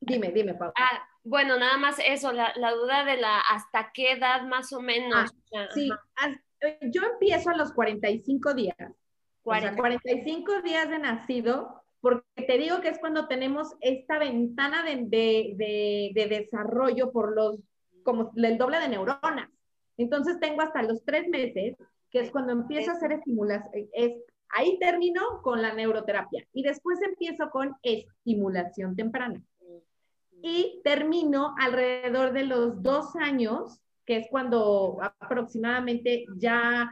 dime, 0.00 0.32
dime, 0.32 0.54
Pau. 0.54 0.72
Ah, 0.76 1.06
bueno, 1.24 1.58
nada 1.58 1.76
más 1.76 1.98
eso, 2.02 2.32
la, 2.32 2.54
la, 2.56 2.72
duda 2.72 3.04
de 3.04 3.18
la 3.18 3.40
hasta 3.40 3.90
qué 3.92 4.12
edad 4.12 4.44
más 4.44 4.72
o 4.72 4.80
menos. 4.80 5.30
Ah, 5.54 5.68
sí, 5.74 5.90
eh, 6.62 6.78
yo 6.90 7.02
empiezo 7.02 7.50
a 7.50 7.56
los 7.58 7.74
45 7.74 8.54
días. 8.54 8.76
45 9.46 10.62
días 10.62 10.90
de 10.90 10.98
nacido, 10.98 11.82
porque 12.00 12.42
te 12.46 12.58
digo 12.58 12.80
que 12.80 12.88
es 12.88 12.98
cuando 12.98 13.28
tenemos 13.28 13.74
esta 13.80 14.18
ventana 14.18 14.82
de, 14.82 15.04
de, 15.06 16.10
de, 16.14 16.26
desarrollo 16.26 17.12
por 17.12 17.34
los, 17.34 17.58
como 18.02 18.32
el 18.36 18.58
doble 18.58 18.80
de 18.80 18.88
neuronas. 18.88 19.48
Entonces 19.96 20.38
tengo 20.40 20.62
hasta 20.62 20.82
los 20.82 21.04
tres 21.04 21.28
meses 21.28 21.76
que 22.10 22.20
es 22.20 22.30
cuando 22.30 22.52
empiezo 22.52 22.90
a 22.90 22.94
hacer 22.94 23.12
estimulación, 23.12 23.88
es, 23.92 24.12
ahí 24.50 24.78
termino 24.78 25.40
con 25.42 25.62
la 25.62 25.74
neuroterapia 25.74 26.46
y 26.52 26.62
después 26.62 27.00
empiezo 27.02 27.50
con 27.50 27.74
estimulación 27.82 28.96
temprana. 28.96 29.42
Y 30.42 30.80
termino 30.84 31.54
alrededor 31.58 32.32
de 32.32 32.44
los 32.44 32.82
dos 32.82 33.16
años, 33.16 33.80
que 34.04 34.18
es 34.18 34.26
cuando 34.30 34.98
aproximadamente 35.18 36.26
ya 36.36 36.90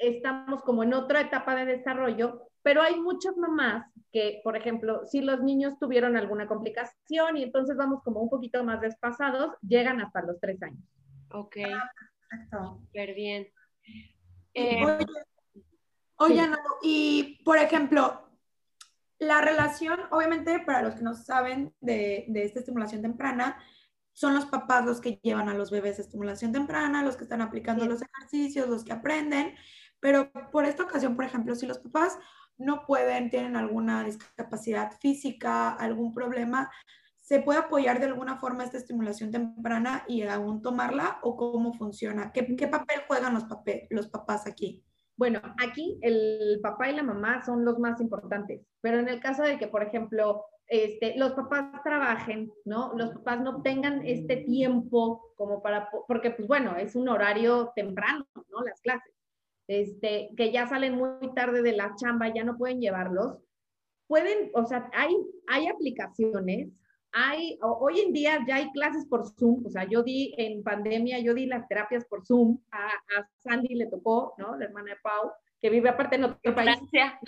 estamos 0.00 0.62
como 0.62 0.82
en 0.82 0.94
otra 0.94 1.20
etapa 1.20 1.54
de 1.54 1.66
desarrollo, 1.66 2.48
pero 2.62 2.82
hay 2.82 3.00
muchas 3.00 3.36
mamás 3.36 3.86
que, 4.12 4.40
por 4.42 4.56
ejemplo, 4.56 5.04
si 5.06 5.20
los 5.20 5.42
niños 5.42 5.78
tuvieron 5.78 6.16
alguna 6.16 6.46
complicación 6.46 7.36
y 7.36 7.42
entonces 7.42 7.76
vamos 7.76 8.02
como 8.02 8.20
un 8.20 8.28
poquito 8.28 8.64
más 8.64 8.80
despasados, 8.80 9.54
llegan 9.62 10.00
hasta 10.00 10.22
los 10.22 10.40
tres 10.40 10.62
años. 10.62 10.82
Ok, 11.32 11.56
súper 12.50 13.14
bien. 13.14 13.48
Eh, 14.54 14.82
oye, 16.16 16.50
y 16.82 17.42
por 17.44 17.58
ejemplo, 17.58 18.26
la 19.18 19.40
relación, 19.40 20.00
obviamente, 20.10 20.60
para 20.60 20.82
los 20.82 20.94
que 20.94 21.02
no 21.02 21.14
saben 21.14 21.74
de, 21.80 22.24
de, 22.28 22.44
esta 22.44 22.60
estimulación 22.60 23.02
temprana, 23.02 23.58
son 24.12 24.34
los 24.34 24.46
papás 24.46 24.84
los 24.84 25.00
que 25.00 25.20
llevan 25.22 25.50
a 25.50 25.54
los 25.54 25.70
bebés 25.70 25.98
a 25.98 26.02
estimulación 26.02 26.52
temprana, 26.52 27.02
los 27.02 27.16
que 27.16 27.24
están 27.24 27.42
aplicando 27.42 27.84
los 27.84 28.00
ejercicios, 28.02 28.68
los 28.68 28.82
que 28.82 28.92
aprenden, 28.92 29.54
pero 30.00 30.30
por 30.52 30.64
esta 30.64 30.84
ocasión, 30.84 31.16
por 31.16 31.24
ejemplo, 31.24 31.54
si 31.54 31.66
los 31.66 31.78
papás 31.78 32.18
no 32.58 32.86
pueden, 32.86 33.30
tienen 33.30 33.56
alguna 33.56 34.04
discapacidad 34.04 34.92
física, 35.00 35.70
algún 35.70 36.14
problema, 36.14 36.70
¿se 37.20 37.40
puede 37.40 37.58
apoyar 37.58 37.98
de 37.98 38.06
alguna 38.06 38.38
forma 38.38 38.64
esta 38.64 38.78
estimulación 38.78 39.30
temprana 39.30 40.04
y 40.08 40.22
aún 40.22 40.62
tomarla 40.62 41.18
o 41.22 41.36
cómo 41.36 41.74
funciona? 41.74 42.32
¿Qué, 42.32 42.42
papel 42.68 43.00
juegan 43.06 43.34
los, 43.34 43.44
los 43.90 44.08
papás 44.08 44.46
aquí? 44.46 44.84
Bueno, 45.16 45.40
aquí 45.58 45.98
el 46.02 46.60
papá 46.62 46.90
y 46.90 46.94
la 46.94 47.02
mamá 47.02 47.42
son 47.44 47.64
los 47.64 47.78
más 47.78 48.00
importantes, 48.00 48.66
pero 48.80 48.98
en 48.98 49.08
el 49.08 49.18
caso 49.18 49.42
de 49.42 49.58
que, 49.58 49.66
por 49.66 49.82
ejemplo, 49.82 50.44
este, 50.68 51.16
los 51.16 51.32
papás 51.32 51.82
trabajen, 51.82 52.52
¿no? 52.64 52.92
Los 52.96 53.10
papás 53.10 53.40
no 53.40 53.62
tengan 53.62 54.04
este 54.04 54.36
tiempo 54.38 55.32
como 55.36 55.62
para, 55.62 55.88
porque 56.06 56.32
pues 56.32 56.46
bueno, 56.46 56.76
es 56.76 56.96
un 56.96 57.08
horario 57.08 57.72
temprano, 57.74 58.26
¿no? 58.50 58.62
Las 58.62 58.80
clases, 58.80 59.14
este, 59.68 60.30
que 60.36 60.52
ya 60.52 60.66
salen 60.66 60.96
muy 60.96 61.32
tarde 61.34 61.62
de 61.62 61.72
la 61.72 61.94
chamba, 61.96 62.32
ya 62.32 62.44
no 62.44 62.56
pueden 62.56 62.80
llevarlos. 62.80 63.38
Pueden, 64.06 64.50
o 64.54 64.64
sea, 64.64 64.88
hay, 64.92 65.14
hay 65.48 65.66
aplicaciones 65.66 66.68
hay, 67.18 67.58
hoy 67.62 68.00
en 68.00 68.12
día 68.12 68.44
ya 68.46 68.56
hay 68.56 68.70
clases 68.72 69.06
por 69.06 69.26
Zoom, 69.26 69.64
o 69.64 69.70
sea, 69.70 69.84
yo 69.88 70.02
di 70.02 70.34
en 70.36 70.62
pandemia, 70.62 71.18
yo 71.20 71.32
di 71.32 71.46
las 71.46 71.66
terapias 71.66 72.04
por 72.04 72.26
Zoom, 72.26 72.58
a, 72.70 72.90
Sandy 73.38 73.74
le 73.74 73.86
tocó, 73.86 74.34
¿no? 74.36 74.54
La 74.58 74.66
hermana 74.66 74.90
de 74.90 75.00
Pau, 75.02 75.32
que 75.62 75.70
vive 75.70 75.88
aparte 75.88 76.16
en 76.16 76.24
otro 76.24 76.54
país. 76.54 76.76
Francia. 76.76 77.18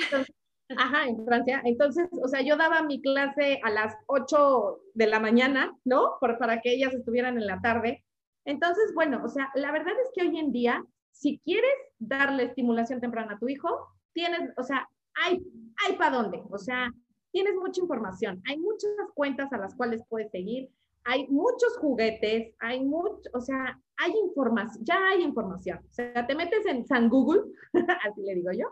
ajá, 0.77 1.07
en 1.07 1.24
Francia. 1.24 1.62
Entonces, 1.64 2.07
o 2.22 2.29
sea, 2.29 2.42
yo 2.42 2.59
daba 2.59 2.83
mi 2.83 3.01
clase 3.01 3.61
a 3.64 3.70
las 3.70 3.96
8 4.09 4.79
de 4.92 5.07
la 5.07 5.20
mañana, 5.20 5.74
¿no? 5.87 6.18
Por, 6.20 6.37
para 6.37 6.61
que 6.61 6.74
ellas 6.74 6.92
estuvieran 6.92 7.38
en 7.38 7.46
la 7.46 7.59
tarde. 7.62 8.05
Entonces, 8.44 8.92
bueno, 8.94 9.22
o 9.24 9.29
sea, 9.29 9.51
la 9.55 9.72
verdad 9.72 9.94
es 10.05 10.11
que 10.14 10.29
hoy 10.29 10.38
en 10.38 10.53
día, 10.53 10.85
si 11.18 11.40
quieres 11.44 11.74
darle 11.98 12.44
estimulación 12.44 13.00
temprana 13.00 13.35
a 13.35 13.38
tu 13.38 13.48
hijo, 13.48 13.68
tienes, 14.12 14.52
o 14.57 14.62
sea, 14.62 14.88
hay, 15.14 15.42
hay 15.85 15.96
para 15.96 16.16
dónde. 16.16 16.42
O 16.48 16.59
sea, 16.59 16.92
tienes 17.33 17.57
mucha 17.57 17.81
información, 17.81 18.40
hay 18.46 18.57
muchas 18.59 18.92
cuentas 19.14 19.52
a 19.52 19.59
las 19.59 19.74
cuales 19.74 20.02
puedes 20.09 20.31
seguir, 20.31 20.70
hay 21.04 21.26
muchos 21.26 21.76
juguetes, 21.78 22.54
hay 22.61 22.85
mucho, 22.85 23.28
o 23.35 23.40
sea, 23.40 23.81
hay 23.96 24.12
información, 24.12 24.85
ya 24.85 25.09
hay 25.09 25.22
información. 25.22 25.81
O 25.90 25.92
sea, 25.92 26.24
te 26.24 26.37
metes 26.37 26.64
en 26.66 26.87
San 26.87 27.09
Google, 27.09 27.42
así 28.04 28.22
le 28.22 28.37
digo 28.37 28.52
yo, 28.52 28.66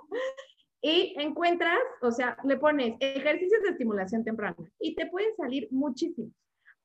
y 0.83 1.15
encuentras, 1.19 1.81
o 2.01 2.13
sea, 2.13 2.37
le 2.45 2.59
pones 2.59 2.97
ejercicios 3.01 3.61
de 3.63 3.71
estimulación 3.71 4.23
temprana 4.23 4.57
y 4.79 4.95
te 4.95 5.07
pueden 5.07 5.35
salir 5.37 5.67
muchísimos. 5.73 6.33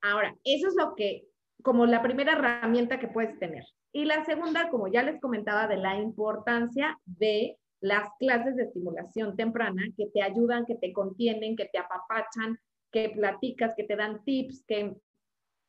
Ahora, 0.02 0.36
eso 0.44 0.70
es 0.70 0.76
lo 0.76 0.96
que, 0.96 1.28
como 1.62 1.86
la 1.86 2.02
primera 2.02 2.34
herramienta 2.34 3.00
que 3.00 3.10
puedes 3.10 3.38
tener. 3.38 3.64
Y 3.94 4.06
la 4.06 4.24
segunda, 4.26 4.70
como 4.70 4.88
ya 4.88 5.04
les 5.04 5.20
comentaba, 5.20 5.68
de 5.68 5.78
la 5.78 5.98
importancia 5.98 6.98
de 7.06 7.58
las 7.82 8.10
clases 8.20 8.56
de 8.56 8.64
estimulación 8.64 9.36
temprana 9.36 9.84
que 9.98 10.08
te 10.08 10.22
ayudan, 10.22 10.66
que 10.66 10.76
te 10.76 10.94
contienen, 10.94 11.56
que 11.56 11.66
te 11.66 11.78
apapachan, 11.78 12.58
que 12.92 13.10
platicas, 13.10 13.74
que 13.76 13.84
te 13.84 13.96
dan 13.96 14.24
tips, 14.24 14.64
que 14.68 14.96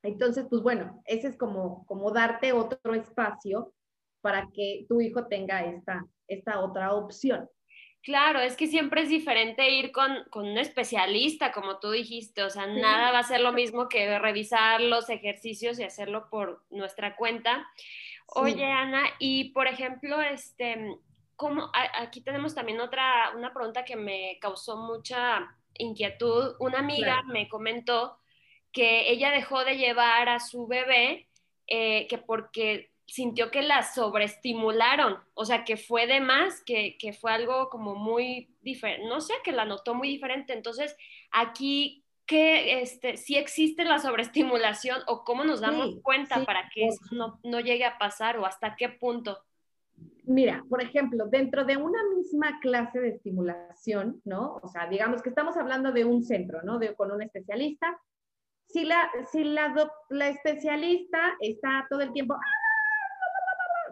entonces, 0.03 0.47
pues 0.51 0.63
bueno, 0.63 1.01
ese 1.07 1.29
es 1.29 1.37
como, 1.37 1.87
como 1.87 2.11
darte 2.11 2.53
otro 2.53 2.95
espacio 2.95 3.73
para 4.21 4.49
que 4.53 4.85
tu 4.89 5.01
hijo 5.01 5.27
tenga 5.27 5.65
esta, 5.65 6.05
esta 6.27 6.61
otra 6.61 6.93
opción. 6.93 7.49
Claro, 8.03 8.41
es 8.41 8.57
que 8.57 8.67
siempre 8.67 9.03
es 9.03 9.09
diferente 9.09 9.71
ir 9.71 9.93
con, 9.93 10.11
un 10.35 10.59
especialista, 10.59 11.53
como 11.53 11.79
tú 11.79 11.93
dijiste, 11.93 12.43
o 12.43 12.51
sea, 12.51 12.67
nada 12.67 13.13
va 13.13 13.21
a 13.21 13.23
ser 13.23 13.41
lo 13.41 13.53
mismo 13.53 13.89
que 13.89 14.19
revisar 14.19 14.81
los 14.81 15.09
ejercicios 15.09 15.79
y 15.79 15.85
hacerlo 15.85 16.29
por 16.29 16.65
nuestra 16.71 17.15
cuenta. 17.15 17.65
Oye, 18.35 18.65
Ana, 18.65 19.03
y 19.19 19.51
por 19.51 19.67
ejemplo, 19.67 20.21
este, 20.23 20.97
¿cómo, 21.37 21.71
aquí 21.95 22.21
tenemos 22.21 22.55
también 22.55 22.81
otra, 22.81 23.33
una 23.37 23.53
pregunta 23.53 23.85
que 23.85 23.97
me 23.97 24.39
causó 24.41 24.77
mucha 24.77 25.55
inquietud. 25.79 26.55
Una 26.59 26.79
amiga 26.79 27.23
me 27.25 27.49
comentó 27.49 28.19
que 28.73 29.11
ella 29.11 29.31
dejó 29.31 29.65
de 29.65 29.77
llevar 29.77 30.29
a 30.29 30.41
su 30.41 30.67
bebé 30.67 31.29
eh, 31.67 32.07
que 32.09 32.19
porque 32.19 32.91
sintió 33.07 33.51
que 33.51 33.63
la 33.63 33.83
sobreestimularon, 33.83 35.19
o 35.35 35.45
sea, 35.45 35.65
que 35.65 35.77
fue 35.77 36.07
de 36.07 36.21
más, 36.21 36.63
que, 36.65 36.97
fue 37.21 37.33
algo 37.33 37.69
como 37.69 37.95
muy 37.95 38.49
diferente, 38.63 39.07
no 39.07 39.21
sé, 39.21 39.35
que 39.45 39.53
la 39.53 39.67
notó 39.67 39.95
muy 39.95 40.09
diferente. 40.09 40.55
Entonces, 40.55 40.97
aquí, 41.31 42.02
¿qué, 42.33 42.81
este, 42.81 43.19
si 43.19 43.37
existe 43.37 43.85
la 43.85 43.99
sobreestimulación 43.99 45.01
o 45.07 45.23
cómo 45.23 45.45
nos 45.45 45.61
damos 45.61 46.01
cuenta 46.03 46.43
para 46.47 46.71
que 46.75 46.87
eso 46.87 47.05
no, 47.11 47.39
no 47.45 47.61
llegue 47.61 47.85
a 47.85 47.99
pasar 47.99 48.39
o 48.39 48.47
hasta 48.47 48.75
qué 48.75 48.89
punto? 48.89 49.39
Mira, 50.25 50.65
por 50.71 50.83
ejemplo, 50.83 51.27
dentro 51.27 51.67
de 51.67 51.77
una 51.77 51.99
misma 52.17 52.59
clase 52.61 53.01
de 53.01 53.11
estimulación, 53.11 54.23
¿no? 54.25 54.59
O 54.63 54.69
sea, 54.69 54.87
digamos 54.87 55.21
que 55.21 55.29
estamos 55.29 55.59
hablando 55.59 55.93
de 55.93 56.07
un 56.07 56.23
centro, 56.23 56.63
¿no? 56.63 56.79
De, 56.79 56.95
con 56.95 57.13
un 57.13 57.21
especialista, 57.21 58.01
si 58.67 58.87
la, 58.87 59.11
si 59.31 59.45
la, 59.45 59.75
la 60.09 60.29
especialista 60.31 61.37
está 61.39 61.87
todo 61.91 62.01
el 62.01 62.15
tiempo, 62.15 62.37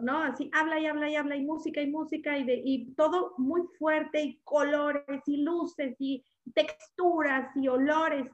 ¿no? 0.01 0.23
Así 0.23 0.49
habla 0.51 0.79
y 0.79 0.87
habla 0.87 1.09
y 1.11 1.15
habla 1.15 1.35
y 1.35 1.45
música 1.45 1.79
y 1.79 1.91
música 1.91 2.39
y, 2.39 2.43
de, 2.43 2.59
y 2.65 2.91
todo 2.95 3.35
muy 3.37 3.61
fuerte 3.77 4.19
y 4.19 4.39
colores 4.43 5.21
y 5.27 5.43
luces 5.43 5.95
y 5.99 6.25
texturas 6.53 7.55
y 7.55 7.67
olores. 7.67 8.29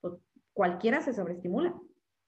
Pues, 0.00 0.14
cualquiera 0.52 1.00
se 1.00 1.12
sobreestimula, 1.12 1.74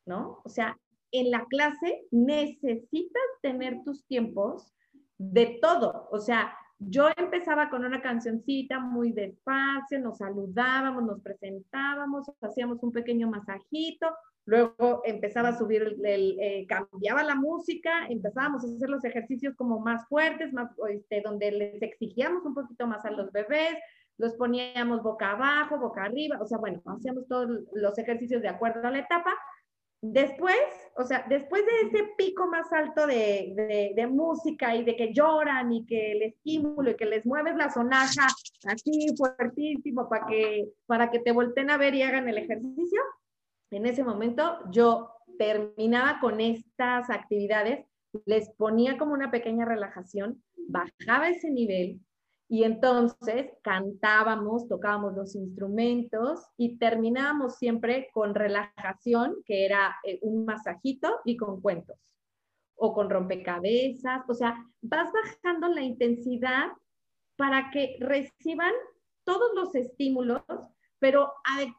¿no? 0.06 0.40
O 0.44 0.48
sea, 0.48 0.78
en 1.12 1.30
la 1.30 1.44
clase 1.46 2.06
necesitas 2.10 3.22
tener 3.42 3.82
tus 3.84 4.04
tiempos 4.06 4.72
de 5.18 5.58
todo. 5.60 6.08
O 6.10 6.18
sea, 6.18 6.56
yo 6.78 7.08
empezaba 7.16 7.70
con 7.70 7.84
una 7.84 8.02
cancioncita 8.02 8.78
muy 8.78 9.12
despacio, 9.12 9.98
nos 9.98 10.18
saludábamos, 10.18 11.04
nos 11.04 11.20
presentábamos, 11.20 12.30
hacíamos 12.42 12.82
un 12.82 12.92
pequeño 12.92 13.28
masajito, 13.30 14.14
luego 14.44 15.00
empezaba 15.04 15.50
a 15.50 15.58
subir, 15.58 15.96
el, 16.04 16.38
eh, 16.38 16.66
cambiaba 16.68 17.22
la 17.22 17.34
música, 17.34 18.06
empezábamos 18.08 18.62
a 18.62 18.68
hacer 18.68 18.90
los 18.90 19.04
ejercicios 19.04 19.54
como 19.56 19.80
más 19.80 20.06
fuertes, 20.08 20.52
más, 20.52 20.70
este, 20.90 21.22
donde 21.22 21.50
les 21.50 21.82
exigíamos 21.82 22.44
un 22.44 22.54
poquito 22.54 22.86
más 22.86 23.04
a 23.06 23.10
los 23.10 23.32
bebés, 23.32 23.76
los 24.18 24.34
poníamos 24.34 25.02
boca 25.02 25.32
abajo, 25.32 25.78
boca 25.78 26.04
arriba, 26.04 26.38
o 26.40 26.46
sea, 26.46 26.58
bueno, 26.58 26.80
hacíamos 26.86 27.26
todos 27.28 27.48
los 27.72 27.98
ejercicios 27.98 28.42
de 28.42 28.48
acuerdo 28.48 28.86
a 28.86 28.90
la 28.90 29.00
etapa. 29.00 29.34
Después, 30.02 30.58
o 30.96 31.04
sea, 31.04 31.24
después 31.28 31.64
de 31.64 31.88
ese 31.88 32.08
pico 32.16 32.46
más 32.46 32.72
alto 32.72 33.06
de, 33.06 33.92
de, 33.94 34.06
música 34.06 34.76
y 34.76 34.84
de 34.84 34.94
que 34.94 35.12
lloran 35.12 35.72
y 35.72 35.84
que 35.86 36.12
el 36.12 36.22
estímulo 36.22 36.90
y 36.90 36.96
que 36.96 37.06
les 37.06 37.24
mueves 37.26 37.56
la 37.56 37.70
sonaja 37.70 38.26
así 38.66 39.08
fuertísimo 39.16 40.08
para 40.08 40.26
que, 40.26 40.68
para 40.86 41.10
que 41.10 41.18
te 41.18 41.32
volteen 41.32 41.70
a 41.70 41.78
ver 41.78 41.94
y 41.94 42.02
hagan 42.02 42.28
el 42.28 42.38
ejercicio, 42.38 43.00
en 43.70 43.86
ese 43.86 44.04
momento 44.04 44.58
yo 44.70 45.12
terminaba 45.38 46.20
con 46.20 46.40
estas 46.40 47.10
actividades, 47.10 47.84
les 48.26 48.50
ponía 48.50 48.98
como 48.98 49.12
una 49.12 49.30
pequeña 49.30 49.64
relajación, 49.64 50.42
bajaba 50.68 51.30
ese 51.30 51.50
nivel 51.50 52.00
y 52.48 52.62
entonces 52.62 53.50
cantábamos, 53.62 54.68
tocábamos 54.68 55.14
los 55.14 55.34
instrumentos 55.34 56.46
y 56.56 56.78
terminábamos 56.78 57.56
siempre 57.56 58.08
con 58.12 58.34
relajación, 58.34 59.36
que 59.44 59.64
era 59.64 59.96
eh, 60.04 60.20
un 60.22 60.44
masajito 60.44 61.20
y 61.24 61.36
con 61.36 61.60
cuentos 61.60 61.98
o 62.76 62.94
con 62.94 63.10
rompecabezas. 63.10 64.22
O 64.28 64.34
sea, 64.34 64.64
vas 64.80 65.10
bajando 65.12 65.68
la 65.68 65.82
intensidad 65.82 66.68
para 67.36 67.70
que 67.70 67.96
reciban 68.00 68.72
todos 69.24 69.50
los 69.56 69.74
estímulos, 69.74 70.42
pero 71.00 71.32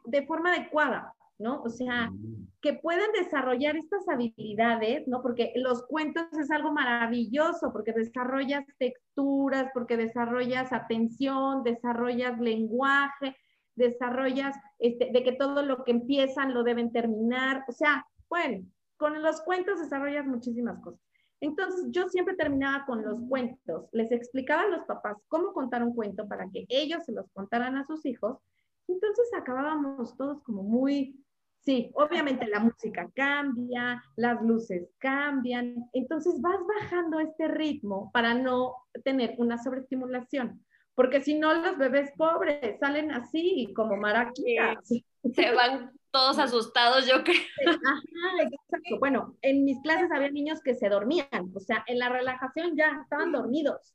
de 0.04 0.26
forma 0.26 0.54
adecuada. 0.54 1.14
¿No? 1.40 1.62
O 1.62 1.70
sea, 1.70 2.10
mm. 2.10 2.48
que 2.62 2.74
puedan 2.74 3.12
desarrollar 3.14 3.76
estas 3.76 4.08
habilidades, 4.08 5.08
¿no? 5.08 5.22
Porque 5.22 5.54
los 5.56 5.84
cuentos 5.86 6.26
es 6.40 6.50
algo 6.52 6.72
maravilloso, 6.72 7.72
porque 7.72 7.94
desarrollas 7.94 8.66
texturas, 8.78 9.70
porque 9.74 9.98
desarrollas 9.98 10.74
atención, 10.74 11.64
desarrollas 11.64 12.40
lenguaje, 12.40 13.36
desarrollas 13.76 14.56
este, 14.80 15.12
de 15.12 15.24
que 15.24 15.34
todo 15.34 15.62
lo 15.62 15.84
que 15.84 15.92
empiezan 15.92 16.54
lo 16.54 16.64
deben 16.64 16.92
terminar. 16.92 17.64
O 17.68 17.72
sea, 17.72 18.06
bueno, 18.30 18.66
con 18.98 19.22
los 19.22 19.42
cuentos 19.42 19.80
desarrollas 19.80 20.26
muchísimas 20.26 20.82
cosas. 20.82 21.02
Entonces, 21.40 21.86
yo 21.92 22.10
siempre 22.10 22.36
terminaba 22.36 22.86
con 22.86 23.04
los 23.04 23.20
cuentos. 23.30 23.86
Les 23.92 24.12
explicaba 24.12 24.64
a 24.64 24.70
los 24.70 24.86
papás 24.86 25.18
cómo 25.28 25.54
contar 25.54 25.84
un 25.84 25.94
cuento 25.94 26.28
para 26.28 26.50
que 26.50 26.66
ellos 26.68 27.06
se 27.06 27.12
los 27.12 27.30
contaran 27.32 27.78
a 27.78 27.86
sus 27.86 28.06
hijos. 28.08 28.40
Entonces 28.88 29.30
acabábamos 29.36 30.16
todos 30.18 30.42
como 30.44 30.64
muy 30.64 31.24
Sí, 31.68 31.92
obviamente 31.96 32.48
la 32.48 32.62
música 32.62 33.10
cambia, 33.14 34.02
las 34.16 34.42
luces 34.42 34.88
cambian, 35.00 35.90
entonces 35.92 36.40
vas 36.40 36.60
bajando 36.66 37.20
este 37.20 37.50
ritmo 37.50 38.10
para 38.14 38.34
no 38.34 38.74
tener 39.04 39.36
una 39.38 39.62
sobreestimulación, 39.62 40.66
porque 40.96 41.20
si 41.20 41.38
no 41.38 41.54
los 41.54 41.78
bebés 41.78 42.14
pobres 42.16 42.80
salen 42.80 43.12
así 43.12 43.74
como 43.76 43.98
maraquitas. 43.98 44.88
Se 45.34 45.52
van 45.54 45.92
todos 46.10 46.40
asustados, 46.40 47.06
yo 47.06 47.22
creo. 47.22 47.36
Ajá, 47.66 48.02
exacto. 48.44 49.00
Bueno, 49.00 49.36
en 49.42 49.66
mis 49.66 49.82
clases 49.82 50.10
había 50.10 50.32
niños 50.32 50.62
que 50.62 50.74
se 50.74 50.88
dormían, 50.88 51.52
o 51.54 51.60
sea, 51.60 51.84
en 51.88 52.00
la 52.00 52.08
relajación 52.08 52.78
ya 52.78 52.98
estaban 53.04 53.34
dormidos 53.34 53.94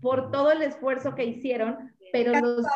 por 0.00 0.32
todo 0.32 0.50
el 0.50 0.62
esfuerzo 0.62 1.14
que 1.14 1.26
hicieron, 1.26 1.94
pero 2.12 2.32
los 2.32 2.66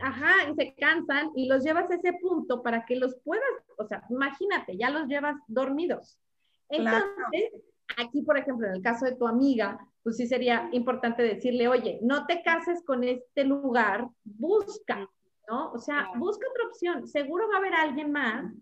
ajá, 0.00 0.50
y 0.50 0.54
se 0.54 0.74
cansan 0.74 1.30
y 1.34 1.48
los 1.48 1.64
llevas 1.64 1.90
a 1.90 1.94
ese 1.94 2.12
punto 2.14 2.62
para 2.62 2.84
que 2.84 2.96
los 2.96 3.16
puedas, 3.24 3.44
o 3.78 3.86
sea, 3.86 4.02
imagínate, 4.10 4.76
ya 4.76 4.90
los 4.90 5.06
llevas 5.08 5.36
dormidos. 5.46 6.18
Entonces, 6.68 7.52
aquí, 7.96 8.22
por 8.22 8.38
ejemplo, 8.38 8.66
en 8.66 8.74
el 8.74 8.82
caso 8.82 9.04
de 9.06 9.16
tu 9.16 9.26
amiga, 9.26 9.78
pues 10.02 10.16
sí 10.16 10.26
sería 10.26 10.68
importante 10.72 11.22
decirle, 11.22 11.68
oye, 11.68 11.98
no 12.02 12.26
te 12.26 12.42
cases 12.42 12.82
con 12.84 13.04
este 13.04 13.44
lugar, 13.44 14.08
busca, 14.24 15.08
¿no? 15.48 15.72
O 15.72 15.78
sea, 15.78 16.10
busca 16.16 16.46
otra 16.48 16.66
opción. 16.66 17.06
Seguro 17.06 17.48
va 17.48 17.56
a 17.56 17.58
haber 17.58 17.74
alguien 17.74 18.12
más 18.12 18.52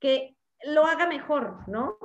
que 0.00 0.36
lo 0.64 0.84
haga 0.84 1.06
mejor, 1.06 1.68
¿no? 1.68 1.96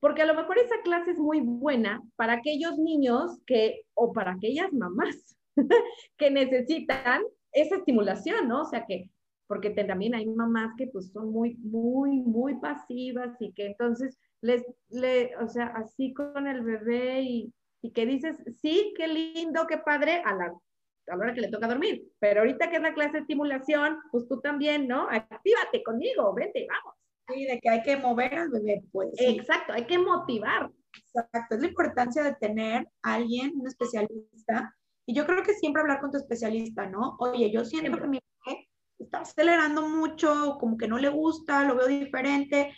Porque 0.00 0.22
a 0.22 0.26
lo 0.26 0.34
mejor 0.34 0.58
esa 0.58 0.80
clase 0.82 1.12
es 1.12 1.18
muy 1.18 1.40
buena 1.40 2.02
para 2.16 2.34
aquellos 2.34 2.78
niños 2.78 3.38
que, 3.46 3.82
o 3.94 4.12
para 4.12 4.32
aquellas 4.32 4.72
mamás 4.72 5.36
que 6.18 6.30
necesitan 6.30 7.22
esa 7.56 7.76
estimulación, 7.76 8.48
¿no? 8.48 8.62
O 8.62 8.64
sea 8.64 8.84
que, 8.86 9.10
porque 9.46 9.70
también 9.70 10.14
hay 10.14 10.26
mamás 10.26 10.74
que 10.76 10.88
pues 10.88 11.12
son 11.12 11.30
muy, 11.30 11.54
muy, 11.56 12.20
muy 12.20 12.54
pasivas 12.60 13.36
y 13.40 13.52
que 13.52 13.66
entonces 13.66 14.18
les, 14.40 14.64
le, 14.88 15.36
o 15.36 15.48
sea, 15.48 15.66
así 15.68 16.12
con 16.12 16.46
el 16.46 16.62
bebé 16.62 17.22
y, 17.22 17.54
y 17.82 17.92
que 17.92 18.06
dices, 18.06 18.36
sí, 18.60 18.92
qué 18.96 19.08
lindo, 19.08 19.66
qué 19.66 19.78
padre, 19.78 20.22
a 20.24 20.34
la, 20.34 20.46
a 20.46 21.16
la 21.16 21.16
hora 21.16 21.34
que 21.34 21.40
le 21.40 21.50
toca 21.50 21.68
dormir, 21.68 22.04
pero 22.18 22.40
ahorita 22.40 22.68
que 22.70 22.76
es 22.76 22.82
la 22.82 22.94
clase 22.94 23.12
de 23.12 23.18
estimulación, 23.20 23.98
pues 24.10 24.26
tú 24.28 24.40
también, 24.40 24.88
¿no? 24.88 25.08
Actívate 25.08 25.82
conmigo, 25.84 26.34
vete, 26.34 26.66
vamos. 26.68 26.94
Sí, 27.28 27.44
de 27.44 27.58
que 27.58 27.68
hay 27.68 27.82
que 27.82 27.96
mover 27.96 28.34
al 28.34 28.50
bebé, 28.50 28.84
pues. 28.92 29.10
Exacto, 29.18 29.72
hay 29.72 29.84
que 29.84 29.98
motivar. 29.98 30.70
Exacto, 30.96 31.56
es 31.56 31.60
la 31.60 31.68
importancia 31.68 32.22
de 32.22 32.34
tener 32.34 32.88
a 33.02 33.14
alguien, 33.14 33.52
un 33.56 33.66
especialista, 33.66 34.76
y 35.06 35.14
yo 35.14 35.24
creo 35.24 35.42
que 35.44 35.54
siempre 35.54 35.80
hablar 35.80 36.00
con 36.00 36.10
tu 36.10 36.18
especialista, 36.18 36.86
¿no? 36.86 37.16
Oye, 37.20 37.50
yo 37.50 37.64
siento 37.64 37.96
que 37.96 38.08
mi 38.08 38.18
bebé 38.44 38.68
está 38.98 39.20
acelerando 39.20 39.88
mucho, 39.88 40.58
como 40.58 40.76
que 40.76 40.88
no 40.88 40.98
le 40.98 41.08
gusta, 41.08 41.64
lo 41.64 41.76
veo 41.76 41.86
diferente. 41.86 42.74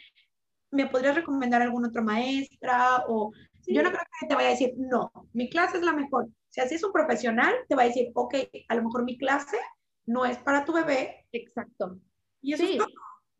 ¿Me 0.71 0.87
podrías 0.87 1.15
recomendar 1.15 1.63
alguna 1.63 1.89
otra 1.89 2.03
maestra? 2.03 3.05
O 3.09 3.33
yo 3.67 3.83
no 3.83 3.89
creo 3.89 4.03
que 4.21 4.27
te 4.27 4.35
vaya 4.35 4.49
a 4.49 4.53
decir, 4.53 4.75
no, 4.77 5.11
mi 5.33 5.49
clase 5.49 5.79
es 5.79 5.83
la 5.83 5.95
mejor. 5.95 6.29
Si 6.51 6.61
así 6.61 6.75
es 6.75 6.85
un 6.85 6.93
profesional, 6.93 7.55
te 7.67 7.75
va 7.75 7.83
a 7.83 7.87
decir, 7.87 8.11
ok, 8.15 8.35
a 8.69 8.75
lo 8.75 8.83
mejor 8.83 9.05
mi 9.05 9.17
clase 9.17 9.57
no 10.05 10.27
es 10.27 10.37
para 10.39 10.67
tu 10.67 10.75
bebé. 10.75 11.27
Exacto. 11.33 11.99
Y 12.43 12.53
eso 12.53 12.67
sí. 12.67 12.79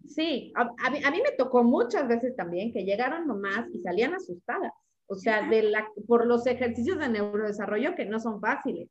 Sí, 0.07 0.53
a, 0.55 0.91
mí, 0.91 1.03
a, 1.05 1.11
mí, 1.11 1.21
me 1.23 1.33
tocó 1.33 1.65
muchas 1.65 2.07
veces 2.09 2.35
también 2.37 2.73
que 2.73 2.85
llegaron 2.85 3.27
mamás 3.27 3.67
y 3.75 3.81
salían 3.81 4.15
asustadas, 4.15 4.73
o 5.09 5.15
sea, 5.15 5.49
de 5.49 5.63
la, 5.63 5.89
por 6.07 6.27
los 6.27 6.47
ejercicios 6.47 6.99
de 6.99 7.09
neurodesarrollo 7.09 7.95
que 7.95 8.05
no 8.05 8.21
son 8.21 8.41
fáciles. 8.41 8.89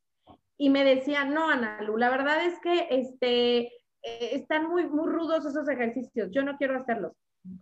Y 0.58 0.70
me 0.72 0.84
decían, 0.84 1.34
no, 1.34 1.50
Ana 1.50 1.82
Lu, 1.84 1.98
la 1.98 2.10
verdad 2.10 2.44
es 2.44 2.60
que 2.60 2.88
este, 2.90 3.60
eh, 3.60 3.72
están 4.34 4.68
muy, 4.68 4.88
muy 4.88 5.08
rudos 5.08 5.46
esos 5.46 5.70
ejercicios, 5.70 6.30
yo 6.32 6.44
no 6.44 6.58
quiero 6.58 6.78
hacerlos. 6.78 7.14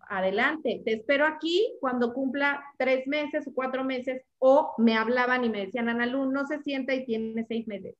Adelante, 0.07 0.81
te 0.83 0.93
espero 0.93 1.25
aquí 1.27 1.77
cuando 1.79 2.13
cumpla 2.13 2.63
tres 2.77 3.05
meses 3.07 3.45
o 3.47 3.53
cuatro 3.53 3.83
meses, 3.83 4.23
o 4.39 4.73
me 4.77 4.95
hablaban 4.95 5.43
y 5.43 5.49
me 5.49 5.65
decían, 5.65 5.89
Ana 5.89 6.05
Lu, 6.05 6.31
no 6.31 6.47
se 6.47 6.61
sienta 6.63 6.95
y 6.95 7.05
tiene 7.05 7.45
seis 7.45 7.67
meses. 7.67 7.95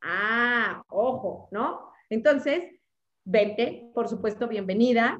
Ah, 0.00 0.84
ojo, 0.88 1.48
¿no? 1.50 1.90
Entonces, 2.08 2.62
vente, 3.24 3.90
por 3.92 4.08
supuesto, 4.08 4.46
bienvenida, 4.46 5.18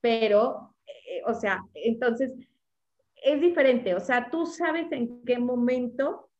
pero, 0.00 0.74
eh, 0.86 1.22
o 1.26 1.34
sea, 1.34 1.62
entonces, 1.74 2.32
es 3.26 3.40
diferente, 3.40 3.92
o 3.92 4.00
sea, 4.00 4.30
tú 4.30 4.46
sabes 4.46 4.86
en 4.92 5.24
qué 5.24 5.36
momento 5.38 6.30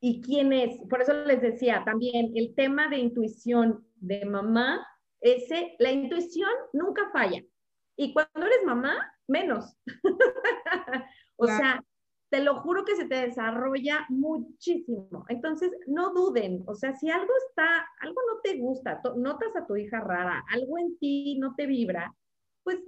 y 0.00 0.22
quién 0.22 0.54
es. 0.54 0.78
Por 0.88 1.02
eso 1.02 1.12
les 1.12 1.42
decía 1.42 1.82
también 1.84 2.32
el 2.34 2.54
tema 2.54 2.88
de 2.88 2.96
intuición 2.96 3.86
de 3.96 4.24
mamá, 4.24 4.86
ese, 5.20 5.76
la 5.78 5.92
intuición 5.92 6.50
nunca 6.72 7.10
falla. 7.12 7.42
Y 7.96 8.14
cuando 8.14 8.46
eres 8.46 8.64
mamá, 8.64 8.96
menos. 9.28 9.76
o 11.36 11.46
sea, 11.46 11.84
te 12.30 12.40
lo 12.42 12.60
juro 12.62 12.86
que 12.86 12.96
se 12.96 13.04
te 13.04 13.26
desarrolla 13.26 14.06
muchísimo. 14.08 15.26
Entonces, 15.28 15.72
no 15.86 16.14
duden, 16.14 16.64
o 16.66 16.74
sea, 16.74 16.96
si 16.96 17.10
algo 17.10 17.32
está, 17.48 17.86
algo 18.00 18.20
no 18.32 18.40
te 18.42 18.56
gusta, 18.56 19.02
notas 19.16 19.54
a 19.56 19.66
tu 19.66 19.76
hija 19.76 20.00
rara, 20.00 20.42
algo 20.50 20.78
en 20.78 20.98
ti 20.98 21.38
no 21.38 21.54
te 21.54 21.66
vibra, 21.66 22.14
pues 22.62 22.80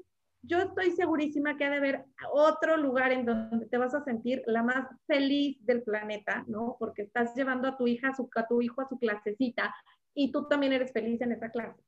yo 0.46 0.58
estoy 0.58 0.90
segurísima 0.92 1.56
que 1.56 1.64
ha 1.64 1.70
de 1.70 1.76
haber 1.76 2.04
otro 2.32 2.76
lugar 2.76 3.12
en 3.12 3.24
donde 3.24 3.66
te 3.66 3.78
vas 3.78 3.94
a 3.94 4.04
sentir 4.04 4.42
la 4.46 4.62
más 4.62 4.88
feliz 5.06 5.58
del 5.64 5.82
planeta, 5.82 6.44
¿no? 6.46 6.76
Porque 6.78 7.02
estás 7.02 7.34
llevando 7.34 7.68
a 7.68 7.76
tu 7.76 7.86
hija, 7.86 8.12
a, 8.36 8.46
tu 8.46 8.62
hijo 8.62 8.80
a 8.80 8.88
su 8.88 8.98
clasecita 8.98 9.74
y 10.14 10.32
tú 10.32 10.46
también 10.48 10.72
eres 10.72 10.92
feliz 10.92 11.20
en 11.20 11.32
esa 11.32 11.50
clase. 11.50 11.82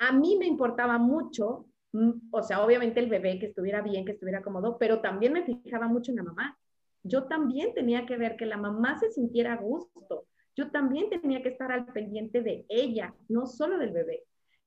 A 0.00 0.12
mí 0.12 0.36
me 0.38 0.46
importaba 0.46 0.98
mucho, 0.98 1.66
mm, 1.92 2.28
o 2.30 2.42
sea, 2.42 2.64
obviamente 2.64 3.00
el 3.00 3.10
bebé 3.10 3.38
que 3.38 3.46
estuviera 3.46 3.82
bien, 3.82 4.04
que 4.04 4.12
estuviera 4.12 4.42
cómodo, 4.42 4.78
pero 4.78 5.00
también 5.00 5.32
me 5.32 5.44
fijaba 5.44 5.88
mucho 5.88 6.10
en 6.10 6.16
la 6.16 6.22
mamá 6.24 6.58
yo 7.04 7.24
también 7.24 7.74
tenía 7.74 8.06
que 8.06 8.16
ver 8.16 8.36
que 8.36 8.46
la 8.46 8.56
mamá 8.56 8.98
se 8.98 9.10
sintiera 9.10 9.52
a 9.52 9.58
gusto. 9.58 10.26
Yo 10.56 10.70
también 10.70 11.10
tenía 11.10 11.42
que 11.42 11.50
estar 11.50 11.70
al 11.70 11.86
pendiente 11.92 12.40
de 12.40 12.64
ella, 12.68 13.14
no 13.28 13.46
solo 13.46 13.78
del 13.78 13.92
bebé. 13.92 14.24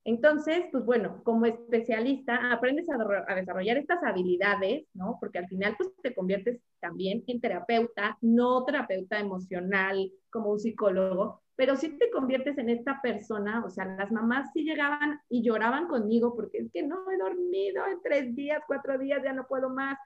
Entonces, 0.08 0.64
pues 0.72 0.86
bueno, 0.86 1.22
como 1.26 1.46
especialista 1.48 2.54
aprendes 2.54 2.88
a, 2.90 3.36
desarrollar 3.36 3.76
estas 3.76 4.02
habilidades, 4.04 4.86
¿no? 4.94 5.18
Porque 5.20 5.38
al 5.38 5.50
final, 5.50 5.76
pues 5.78 5.90
te 6.02 6.16
conviertes 6.16 6.62
también 6.80 7.26
en 7.28 7.42
terapeuta, 7.42 8.18
no 8.22 8.64
terapeuta 8.64 9.20
emocional 9.20 10.10
como 10.30 10.52
un 10.52 10.60
psicólogo, 10.60 11.42
pero 11.58 11.76
sí 11.76 11.98
te 11.98 12.10
conviertes 12.10 12.58
en 12.58 12.70
esta 12.70 13.02
persona, 13.02 13.66
o 13.66 13.70
sea, 13.70 13.84
las 13.84 14.10
mamás 14.10 14.50
sí 14.54 14.64
llegaban 14.64 15.20
y 15.28 15.44
lloraban 15.44 15.90
conmigo 15.90 16.34
porque 16.38 16.60
es 16.60 16.72
que 16.72 16.84
no 16.84 17.12
he 17.12 17.18
dormido 17.18 17.86
en 17.86 18.02
tres 18.02 18.34
días, 18.34 18.62
cuatro 18.66 18.98
días, 18.98 19.22
ya 19.26 19.34
no 19.34 19.46
puedo 19.46 19.70
más, 19.70 19.98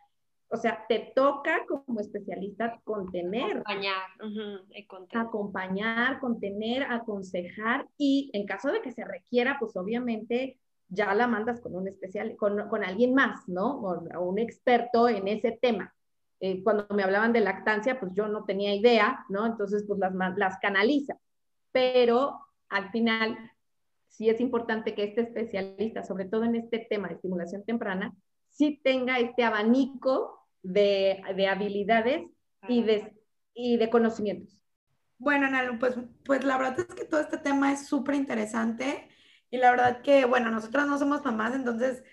o 0.53 0.57
sea, 0.57 0.85
te 0.89 1.13
toca 1.15 1.65
como 1.65 2.01
especialista 2.01 2.79
contener. 2.83 3.57
Acompañar, 3.57 4.01
contener. 4.87 5.25
acompañar, 5.25 6.19
contener, 6.19 6.83
aconsejar 6.83 7.87
y 7.97 8.29
en 8.33 8.45
caso 8.45 8.69
de 8.69 8.81
que 8.81 8.91
se 8.91 9.05
requiera, 9.05 9.57
pues 9.59 9.77
obviamente 9.77 10.59
ya 10.89 11.13
la 11.15 11.25
mandas 11.25 11.61
con 11.61 11.73
un 11.73 11.87
especial, 11.87 12.35
con, 12.35 12.67
con 12.67 12.83
alguien 12.83 13.13
más, 13.13 13.47
¿no? 13.47 13.79
O, 13.79 14.21
un 14.21 14.39
experto 14.39 15.07
en 15.07 15.29
ese 15.29 15.53
tema. 15.53 15.95
Eh, 16.41 16.61
cuando 16.63 16.85
me 16.89 17.03
hablaban 17.03 17.31
de 17.31 17.39
lactancia, 17.39 17.97
pues 17.97 18.11
yo 18.13 18.27
no 18.27 18.43
tenía 18.43 18.75
idea, 18.75 19.25
¿no? 19.29 19.45
Entonces, 19.45 19.85
pues 19.87 19.99
las, 19.99 20.13
las 20.35 20.57
canaliza. 20.59 21.17
Pero 21.71 22.41
al 22.67 22.91
final, 22.91 23.37
sí 24.09 24.27
es 24.27 24.41
importante 24.41 24.95
que 24.95 25.05
este 25.05 25.21
especialista, 25.21 26.03
sobre 26.03 26.25
todo 26.25 26.43
en 26.43 26.55
este 26.55 26.79
tema 26.89 27.07
de 27.07 27.13
estimulación 27.13 27.63
temprana, 27.63 28.13
sí 28.49 28.81
tenga 28.83 29.17
este 29.19 29.45
abanico 29.45 30.40
de, 30.63 31.21
de 31.35 31.47
habilidades 31.47 32.23
y 32.67 32.83
de, 32.83 33.13
y 33.53 33.77
de 33.77 33.89
conocimientos. 33.89 34.61
Bueno, 35.17 35.47
Analu, 35.47 35.77
pues, 35.77 35.95
pues 36.25 36.43
la 36.43 36.57
verdad 36.57 36.79
es 36.79 36.95
que 36.95 37.05
todo 37.05 37.19
este 37.19 37.37
tema 37.37 37.71
es 37.71 37.87
súper 37.87 38.15
interesante 38.15 39.09
y 39.49 39.57
la 39.57 39.71
verdad 39.71 40.01
que, 40.01 40.25
bueno, 40.25 40.49
nosotras 40.49 40.87
no 40.87 40.97
somos 40.97 41.23
mamás, 41.23 41.53
entonces 41.53 42.03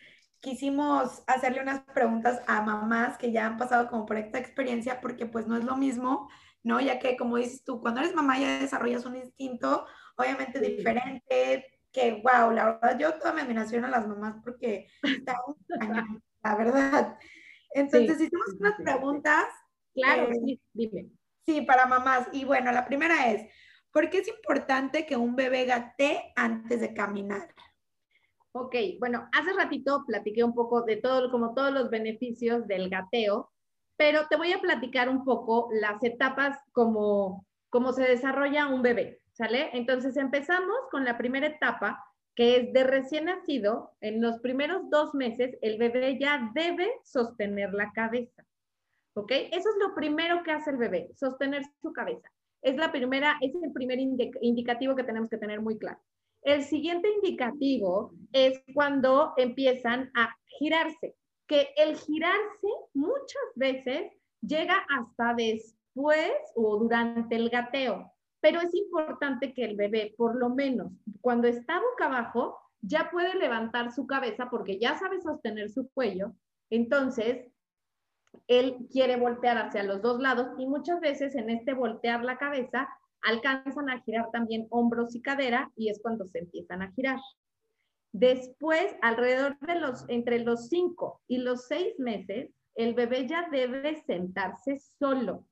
quisimos 0.40 1.22
hacerle 1.26 1.62
unas 1.62 1.80
preguntas 1.80 2.40
a 2.46 2.62
mamás 2.62 3.16
que 3.18 3.32
ya 3.32 3.46
han 3.46 3.56
pasado 3.56 3.88
como 3.88 4.06
por 4.06 4.16
esta 4.16 4.38
experiencia, 4.38 5.00
porque 5.00 5.26
pues 5.26 5.46
no 5.46 5.56
es 5.56 5.64
lo 5.64 5.76
mismo, 5.76 6.28
¿no? 6.62 6.80
Ya 6.80 6.98
que 6.98 7.16
como 7.16 7.36
dices 7.36 7.64
tú, 7.64 7.80
cuando 7.80 8.00
eres 8.00 8.14
mamá 8.14 8.38
ya 8.38 8.58
desarrollas 8.58 9.06
un 9.06 9.16
instinto 9.16 9.86
obviamente 10.16 10.60
diferente, 10.60 11.64
que 11.92 12.22
wow, 12.22 12.50
la 12.50 12.78
verdad 12.80 12.98
yo 12.98 13.14
toda 13.14 13.32
mi 13.32 13.40
admiración 13.40 13.84
a 13.84 13.90
las 13.90 14.06
mamás 14.06 14.36
porque 14.44 14.88
están 15.02 15.36
la 16.42 16.56
verdad. 16.56 17.18
Entonces, 17.74 18.20
hicimos 18.20 18.54
unas 18.58 18.74
preguntas. 18.76 19.46
Claro, 19.94 20.30
eh, 20.30 20.40
sí, 20.44 20.60
dime. 20.72 21.06
Sí, 21.46 21.62
para 21.62 21.86
mamás. 21.86 22.28
Y 22.32 22.44
bueno, 22.44 22.72
la 22.72 22.86
primera 22.86 23.30
es, 23.30 23.50
¿por 23.92 24.10
qué 24.10 24.18
es 24.18 24.28
importante 24.28 25.06
que 25.06 25.16
un 25.16 25.34
bebé 25.34 25.64
gatee 25.64 26.32
antes 26.36 26.80
de 26.80 26.94
caminar? 26.94 27.54
Ok, 28.52 28.74
bueno, 28.98 29.28
hace 29.32 29.52
ratito 29.52 30.04
platiqué 30.06 30.42
un 30.42 30.54
poco 30.54 30.82
de 30.82 30.96
todo, 30.96 31.30
como 31.30 31.54
todos 31.54 31.72
los 31.72 31.90
beneficios 31.90 32.66
del 32.66 32.90
gateo, 32.90 33.52
pero 33.96 34.26
te 34.28 34.36
voy 34.36 34.52
a 34.52 34.60
platicar 34.60 35.08
un 35.08 35.24
poco 35.24 35.68
las 35.72 36.02
etapas 36.02 36.58
como, 36.72 37.46
como 37.68 37.92
se 37.92 38.02
desarrolla 38.02 38.68
un 38.68 38.82
bebé, 38.82 39.20
¿sale? 39.32 39.70
Entonces 39.74 40.16
empezamos 40.16 40.76
con 40.90 41.04
la 41.04 41.18
primera 41.18 41.46
etapa, 41.46 42.04
que 42.38 42.56
es 42.56 42.72
de 42.72 42.84
recién 42.84 43.24
nacido, 43.24 43.96
en 44.00 44.22
los 44.22 44.38
primeros 44.38 44.88
dos 44.90 45.12
meses, 45.12 45.58
el 45.60 45.76
bebé 45.76 46.20
ya 46.20 46.52
debe 46.54 46.88
sostener 47.02 47.74
la 47.74 47.90
cabeza. 47.90 48.46
¿Ok? 49.14 49.32
Eso 49.32 49.68
es 49.70 49.76
lo 49.80 49.92
primero 49.96 50.44
que 50.44 50.52
hace 50.52 50.70
el 50.70 50.76
bebé, 50.76 51.10
sostener 51.16 51.64
su 51.82 51.92
cabeza. 51.92 52.30
Es 52.62 52.76
la 52.76 52.92
primera, 52.92 53.38
es 53.40 53.52
el 53.60 53.72
primer 53.72 53.98
indicativo 53.98 54.94
que 54.94 55.02
tenemos 55.02 55.28
que 55.28 55.38
tener 55.38 55.60
muy 55.60 55.78
claro. 55.78 55.98
El 56.42 56.62
siguiente 56.62 57.08
indicativo 57.12 58.12
es 58.32 58.62
cuando 58.72 59.32
empiezan 59.36 60.12
a 60.14 60.32
girarse, 60.60 61.16
que 61.48 61.70
el 61.76 61.96
girarse 61.96 62.68
muchas 62.94 63.48
veces 63.56 64.12
llega 64.42 64.86
hasta 64.96 65.34
después 65.34 66.30
o 66.54 66.78
durante 66.78 67.34
el 67.34 67.50
gateo 67.50 68.12
pero 68.40 68.60
es 68.60 68.74
importante 68.74 69.52
que 69.52 69.64
el 69.64 69.76
bebé, 69.76 70.14
por 70.16 70.36
lo 70.36 70.50
menos 70.50 70.92
cuando 71.20 71.48
está 71.48 71.80
boca 71.80 72.06
abajo, 72.06 72.58
ya 72.80 73.10
puede 73.10 73.34
levantar 73.34 73.92
su 73.92 74.06
cabeza 74.06 74.48
porque 74.50 74.78
ya 74.78 74.96
sabe 74.96 75.20
sostener 75.20 75.70
su 75.70 75.88
cuello. 75.90 76.32
Entonces, 76.70 77.50
él 78.46 78.86
quiere 78.90 79.16
voltear 79.16 79.58
hacia 79.58 79.82
los 79.82 80.00
dos 80.02 80.20
lados 80.20 80.48
y 80.58 80.66
muchas 80.66 81.00
veces 81.00 81.34
en 81.34 81.50
este 81.50 81.74
voltear 81.74 82.24
la 82.24 82.38
cabeza 82.38 82.88
alcanzan 83.22 83.90
a 83.90 84.00
girar 84.02 84.30
también 84.30 84.66
hombros 84.70 85.14
y 85.14 85.22
cadera 85.22 85.72
y 85.76 85.88
es 85.88 86.00
cuando 86.00 86.26
se 86.26 86.38
empiezan 86.38 86.82
a 86.82 86.92
girar. 86.92 87.18
Después, 88.12 88.94
alrededor 89.02 89.58
de 89.60 89.74
los, 89.74 90.04
entre 90.08 90.38
los 90.38 90.68
cinco 90.68 91.20
y 91.26 91.38
los 91.38 91.66
seis 91.66 91.98
meses, 91.98 92.50
el 92.74 92.94
bebé 92.94 93.26
ya 93.26 93.48
debe 93.50 93.96
sentarse 93.96 94.78
solo. 94.78 95.44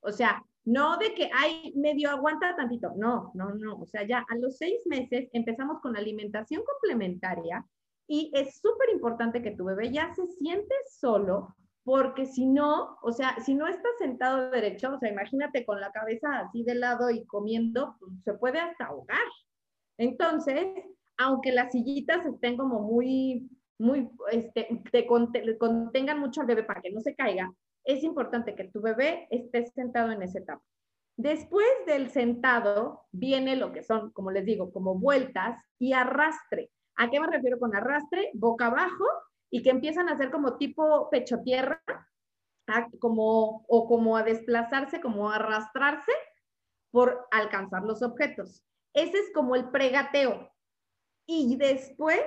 O 0.00 0.12
sea, 0.12 0.44
no 0.68 0.98
de 0.98 1.14
que, 1.14 1.30
ay, 1.32 1.72
medio 1.76 2.10
aguanta 2.10 2.54
tantito. 2.54 2.92
No, 2.96 3.30
no, 3.32 3.54
no. 3.54 3.78
O 3.80 3.86
sea, 3.86 4.06
ya 4.06 4.26
a 4.28 4.36
los 4.36 4.58
seis 4.58 4.82
meses 4.86 5.30
empezamos 5.32 5.80
con 5.80 5.96
alimentación 5.96 6.62
complementaria 6.62 7.64
y 8.06 8.30
es 8.34 8.60
súper 8.60 8.90
importante 8.90 9.40
que 9.40 9.52
tu 9.52 9.64
bebé 9.64 9.90
ya 9.90 10.12
se 10.14 10.26
siente 10.26 10.74
solo 10.90 11.54
porque 11.84 12.26
si 12.26 12.44
no, 12.44 12.98
o 13.00 13.12
sea, 13.12 13.40
si 13.40 13.54
no 13.54 13.66
está 13.66 13.88
sentado 13.98 14.50
derecho, 14.50 14.92
o 14.94 14.98
sea, 14.98 15.10
imagínate 15.10 15.64
con 15.64 15.80
la 15.80 15.90
cabeza 15.90 16.40
así 16.40 16.62
de 16.64 16.74
lado 16.74 17.10
y 17.10 17.24
comiendo, 17.24 17.96
se 18.22 18.34
puede 18.34 18.60
hasta 18.60 18.86
ahogar. 18.86 19.26
Entonces, 19.96 20.66
aunque 21.16 21.50
las 21.50 21.72
sillitas 21.72 22.26
estén 22.26 22.58
como 22.58 22.80
muy, 22.80 23.48
muy, 23.78 24.10
este, 24.30 24.82
te 24.92 25.06
contengan 25.06 26.20
mucho 26.20 26.42
al 26.42 26.46
bebé 26.46 26.62
para 26.62 26.82
que 26.82 26.90
no 26.90 27.00
se 27.00 27.14
caiga, 27.14 27.50
es 27.88 28.04
importante 28.04 28.54
que 28.54 28.64
tu 28.64 28.82
bebé 28.82 29.26
esté 29.30 29.64
sentado 29.66 30.12
en 30.12 30.22
esa 30.22 30.40
etapa. 30.40 30.62
Después 31.16 31.66
del 31.86 32.10
sentado 32.10 33.06
viene 33.12 33.56
lo 33.56 33.72
que 33.72 33.82
son, 33.82 34.12
como 34.12 34.30
les 34.30 34.44
digo, 34.44 34.70
como 34.72 34.94
vueltas 34.94 35.58
y 35.78 35.94
arrastre. 35.94 36.70
¿A 36.96 37.08
qué 37.10 37.18
me 37.18 37.28
refiero 37.28 37.58
con 37.58 37.74
arrastre? 37.74 38.30
Boca 38.34 38.66
abajo 38.66 39.06
y 39.50 39.62
que 39.62 39.70
empiezan 39.70 40.08
a 40.08 40.12
hacer 40.12 40.30
como 40.30 40.58
tipo 40.58 41.08
pecho 41.10 41.40
tierra, 41.42 41.82
como, 43.00 43.64
o 43.66 43.88
como 43.88 44.18
a 44.18 44.22
desplazarse, 44.22 45.00
como 45.00 45.30
a 45.30 45.36
arrastrarse 45.36 46.12
por 46.90 47.26
alcanzar 47.30 47.84
los 47.84 48.02
objetos. 48.02 48.62
Ese 48.92 49.16
es 49.16 49.32
como 49.32 49.56
el 49.56 49.70
pregateo. 49.70 50.52
Y 51.26 51.56
después, 51.56 52.22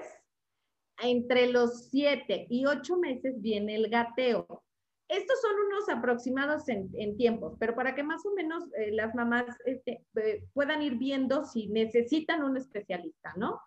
entre 0.97 1.51
los 1.51 1.89
siete 1.89 2.47
y 2.49 2.66
ocho 2.66 2.97
meses, 2.97 3.39
viene 3.39 3.76
el 3.76 3.89
gateo. 3.91 4.64
Estos 5.12 5.41
son 5.41 5.51
unos 5.68 5.89
aproximados 5.89 6.70
en, 6.70 7.18
tiempos, 7.18 7.57
pero 7.59 7.76
para 7.76 7.93
que 7.93 8.01
más 8.01 8.26
o 8.26 8.34
menos 8.34 8.64
eh, 8.78 8.93
las 8.93 9.14
mamás 9.14 9.43
este, 9.66 10.05
eh, 10.16 10.45
puedan 10.53 10.82
ir 10.82 10.95
viendo 10.95 11.43
si 11.43 11.68
necesitan 11.68 12.41
un 12.43 12.55
especialista, 12.55 13.34
¿no? 13.36 13.59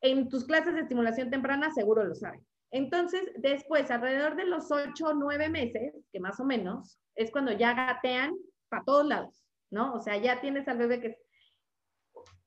En 0.00 0.28
tus 0.28 0.44
clases 0.44 0.74
de 0.74 0.82
estimulación 0.82 1.28
temprana 1.28 1.72
seguro 1.72 2.04
lo 2.04 2.14
saben. 2.14 2.46
Entonces, 2.70 3.32
después, 3.38 3.90
alrededor 3.90 4.36
de 4.36 4.44
los 4.44 4.70
ocho 4.70 5.06
o 5.06 5.14
nueve 5.14 5.48
meses, 5.48 5.92
que 6.12 6.20
más 6.20 6.38
o 6.38 6.44
menos, 6.44 7.00
es 7.16 7.32
cuando 7.32 7.50
ya 7.50 7.74
gatean 7.74 8.36
para 8.68 8.84
todos 8.84 9.06
lados, 9.06 9.44
¿no? 9.70 9.92
O 9.94 10.00
sea, 10.00 10.18
ya 10.18 10.40
tienes 10.40 10.68
al 10.68 10.78
bebé 10.78 11.00
que 11.00 11.18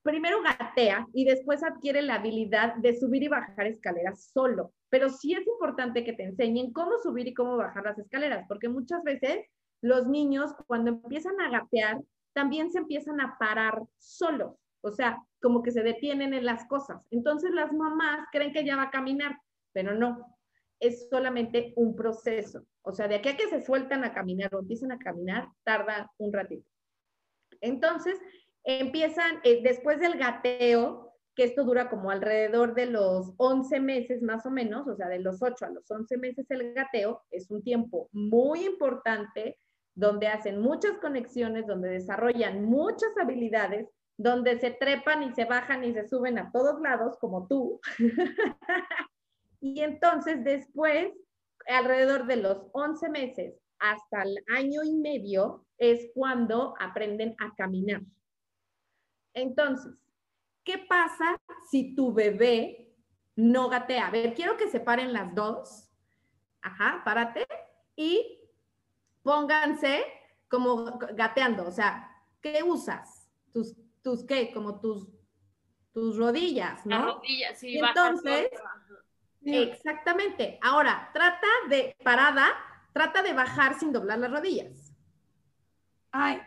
primero 0.00 0.40
gatea 0.40 1.06
y 1.12 1.26
después 1.26 1.62
adquiere 1.62 2.00
la 2.00 2.14
habilidad 2.14 2.76
de 2.76 2.98
subir 2.98 3.24
y 3.24 3.28
bajar 3.28 3.66
escaleras 3.66 4.30
solo. 4.32 4.72
Pero 4.90 5.10
sí 5.10 5.34
es 5.34 5.46
importante 5.46 6.04
que 6.04 6.12
te 6.12 6.24
enseñen 6.24 6.72
cómo 6.72 6.98
subir 7.02 7.28
y 7.28 7.34
cómo 7.34 7.56
bajar 7.56 7.84
las 7.84 7.98
escaleras, 7.98 8.44
porque 8.48 8.68
muchas 8.68 9.02
veces 9.02 9.44
los 9.80 10.06
niños 10.06 10.54
cuando 10.66 10.90
empiezan 10.90 11.40
a 11.40 11.50
gatear 11.50 12.00
también 12.32 12.70
se 12.70 12.78
empiezan 12.78 13.20
a 13.20 13.36
parar 13.38 13.82
solos, 13.96 14.54
o 14.80 14.90
sea, 14.90 15.22
como 15.40 15.62
que 15.62 15.70
se 15.70 15.82
detienen 15.82 16.34
en 16.34 16.44
las 16.44 16.66
cosas. 16.66 17.02
Entonces 17.10 17.50
las 17.52 17.72
mamás 17.72 18.26
creen 18.32 18.52
que 18.52 18.64
ya 18.64 18.76
va 18.76 18.84
a 18.84 18.90
caminar, 18.90 19.36
pero 19.72 19.94
no, 19.94 20.38
es 20.80 21.08
solamente 21.08 21.72
un 21.76 21.96
proceso. 21.96 22.64
O 22.82 22.92
sea, 22.92 23.08
de 23.08 23.16
aquí 23.16 23.28
a 23.28 23.36
que 23.36 23.48
se 23.48 23.60
sueltan 23.60 24.04
a 24.04 24.14
caminar 24.14 24.54
o 24.54 24.60
empiezan 24.60 24.92
a 24.92 24.98
caminar, 24.98 25.48
tarda 25.64 26.10
un 26.18 26.32
ratito. 26.32 26.68
Entonces, 27.60 28.18
empiezan, 28.64 29.40
eh, 29.44 29.60
después 29.62 29.98
del 30.00 30.16
gateo, 30.16 31.07
que 31.38 31.44
esto 31.44 31.62
dura 31.62 31.88
como 31.88 32.10
alrededor 32.10 32.74
de 32.74 32.86
los 32.86 33.32
11 33.36 33.78
meses 33.78 34.22
más 34.22 34.44
o 34.44 34.50
menos, 34.50 34.88
o 34.88 34.96
sea, 34.96 35.06
de 35.08 35.20
los 35.20 35.40
8 35.40 35.66
a 35.66 35.70
los 35.70 35.88
11 35.88 36.16
meses 36.16 36.50
el 36.50 36.74
gateo, 36.74 37.22
es 37.30 37.48
un 37.48 37.62
tiempo 37.62 38.08
muy 38.10 38.66
importante 38.66 39.56
donde 39.94 40.26
hacen 40.26 40.60
muchas 40.60 40.98
conexiones, 40.98 41.64
donde 41.64 41.90
desarrollan 41.90 42.64
muchas 42.64 43.16
habilidades, 43.22 43.86
donde 44.16 44.58
se 44.58 44.72
trepan 44.72 45.22
y 45.22 45.32
se 45.32 45.44
bajan 45.44 45.84
y 45.84 45.92
se 45.92 46.08
suben 46.08 46.40
a 46.40 46.50
todos 46.50 46.80
lados, 46.80 47.16
como 47.20 47.46
tú. 47.46 47.80
y 49.60 49.80
entonces 49.82 50.42
después, 50.42 51.12
alrededor 51.68 52.26
de 52.26 52.34
los 52.34 52.66
11 52.72 53.10
meses 53.10 53.54
hasta 53.78 54.22
el 54.22 54.38
año 54.56 54.82
y 54.82 54.96
medio, 54.96 55.64
es 55.78 56.10
cuando 56.14 56.74
aprenden 56.80 57.36
a 57.38 57.54
caminar. 57.54 58.02
Entonces, 59.34 59.92
¿qué 60.68 60.76
pasa 60.76 61.40
si 61.70 61.94
tu 61.94 62.12
bebé 62.12 62.94
no 63.36 63.70
gatea? 63.70 64.08
A 64.08 64.10
ver, 64.10 64.34
quiero 64.34 64.58
que 64.58 64.68
se 64.68 64.80
paren 64.80 65.14
las 65.14 65.34
dos. 65.34 65.88
Ajá, 66.60 67.00
párate. 67.06 67.46
Y 67.96 68.38
pónganse 69.22 70.04
como 70.46 70.98
gateando. 71.14 71.66
O 71.66 71.70
sea, 71.70 72.10
¿qué 72.42 72.62
usas? 72.62 73.30
Tus, 73.50 73.74
tus 74.02 74.26
¿qué? 74.26 74.52
Como 74.52 74.78
tus, 74.78 75.08
tus 75.94 76.18
rodillas, 76.18 76.84
¿no? 76.84 76.98
Las 76.98 77.14
rodillas, 77.14 77.58
sí. 77.58 77.78
Entonces, 77.78 78.50
exactamente. 79.40 80.58
Ahora, 80.60 81.08
trata 81.14 81.46
de, 81.70 81.96
parada, 82.04 82.46
trata 82.92 83.22
de 83.22 83.32
bajar 83.32 83.78
sin 83.78 83.90
doblar 83.90 84.18
las 84.18 84.30
rodillas. 84.30 84.94
Ay, 86.10 86.42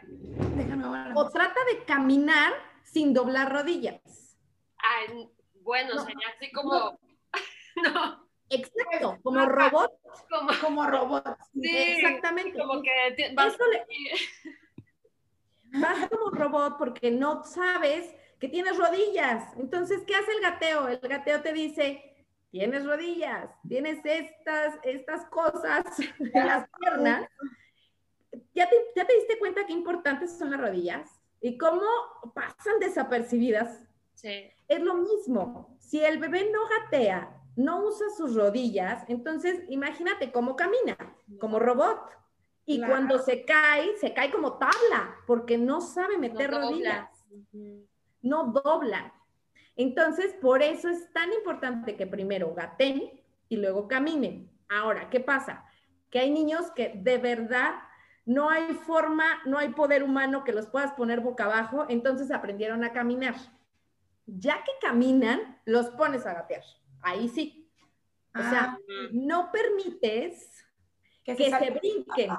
déjame 0.55 0.89
ver. 0.89 1.13
O 1.15 1.27
trata 1.31 1.59
de 1.73 1.83
caminar 1.85 2.70
sin 2.83 3.13
doblar 3.13 3.51
rodillas. 3.51 4.37
Ay, 4.77 5.29
bueno, 5.61 5.99
sería 5.99 6.29
así 6.35 6.51
como... 6.51 6.99
no. 7.75 8.31
Exacto, 8.51 9.17
como 9.23 9.45
robot. 9.45 9.93
Como, 10.29 10.49
como 10.59 10.85
robot. 10.85 11.37
Sí, 11.53 11.73
exactamente. 11.73 12.59
Como 12.59 12.81
que 12.81 12.89
vas, 13.33 13.57
vas 15.81 16.09
como 16.09 16.31
robot 16.31 16.77
porque 16.77 17.11
no 17.11 17.43
sabes 17.43 18.13
que 18.39 18.49
tienes 18.49 18.77
rodillas. 18.77 19.55
Entonces, 19.57 20.03
¿qué 20.05 20.15
hace 20.15 20.33
el 20.33 20.41
gateo? 20.41 20.89
El 20.89 20.99
gateo 20.99 21.41
te 21.41 21.53
dice, 21.53 22.25
tienes 22.49 22.85
rodillas, 22.85 23.49
tienes 23.67 24.03
estas, 24.03 24.77
estas 24.83 25.25
cosas 25.27 25.85
en 26.19 26.31
las 26.33 26.67
piernas. 26.77 27.29
¿Ya 28.53 28.69
te, 28.69 28.75
¿Ya 28.95 29.05
te 29.05 29.15
diste 29.15 29.39
cuenta 29.39 29.65
qué 29.65 29.73
importantes 29.73 30.37
son 30.37 30.51
las 30.51 30.59
rodillas? 30.59 31.20
Y 31.41 31.57
cómo 31.57 31.81
pasan 32.33 32.79
desapercibidas. 32.79 33.83
Sí. 34.13 34.49
Es 34.67 34.81
lo 34.81 34.95
mismo. 34.95 35.75
Si 35.79 35.99
el 36.03 36.19
bebé 36.19 36.49
no 36.51 36.59
gatea, 36.67 37.41
no 37.55 37.83
usa 37.85 38.07
sus 38.15 38.35
rodillas, 38.35 39.03
entonces 39.09 39.63
imagínate 39.67 40.31
cómo 40.31 40.55
camina, 40.55 40.95
como 41.39 41.59
robot. 41.59 41.99
Y 42.65 42.79
cuando 42.79 43.17
se 43.19 43.43
cae, 43.43 43.97
se 43.97 44.13
cae 44.13 44.31
como 44.31 44.53
tabla, 44.53 45.15
porque 45.27 45.57
no 45.57 45.81
sabe 45.81 46.17
meter 46.17 46.51
rodillas. 46.51 47.09
No 48.21 48.53
dobla. 48.53 49.13
Entonces, 49.75 50.33
por 50.39 50.61
eso 50.61 50.87
es 50.87 51.11
tan 51.11 51.33
importante 51.33 51.97
que 51.97 52.05
primero 52.05 52.53
gaten 52.53 53.19
y 53.49 53.57
luego 53.57 53.87
caminen. 53.87 54.49
Ahora, 54.69 55.09
¿qué 55.09 55.19
pasa? 55.19 55.65
Que 56.09 56.19
hay 56.19 56.29
niños 56.29 56.71
que 56.71 56.93
de 56.95 57.17
verdad 57.17 57.73
no 58.25 58.49
hay 58.49 58.73
forma, 58.73 59.25
no 59.45 59.57
hay 59.57 59.69
poder 59.69 60.03
humano 60.03 60.43
que 60.43 60.53
los 60.53 60.67
puedas 60.67 60.93
poner 60.93 61.21
boca 61.21 61.45
abajo, 61.45 61.85
entonces 61.89 62.31
aprendieron 62.31 62.83
a 62.83 62.93
caminar. 62.93 63.35
Ya 64.25 64.63
que 64.63 64.71
caminan, 64.79 65.59
los 65.65 65.89
pones 65.89 66.25
a 66.25 66.33
gatear. 66.33 66.63
Ahí 67.01 67.27
sí. 67.27 67.69
O 68.33 68.39
sea, 68.39 68.77
ah. 68.77 69.07
no 69.11 69.51
permites 69.51 70.65
que, 71.23 71.35
se, 71.35 71.71
brinquen. 71.71 72.31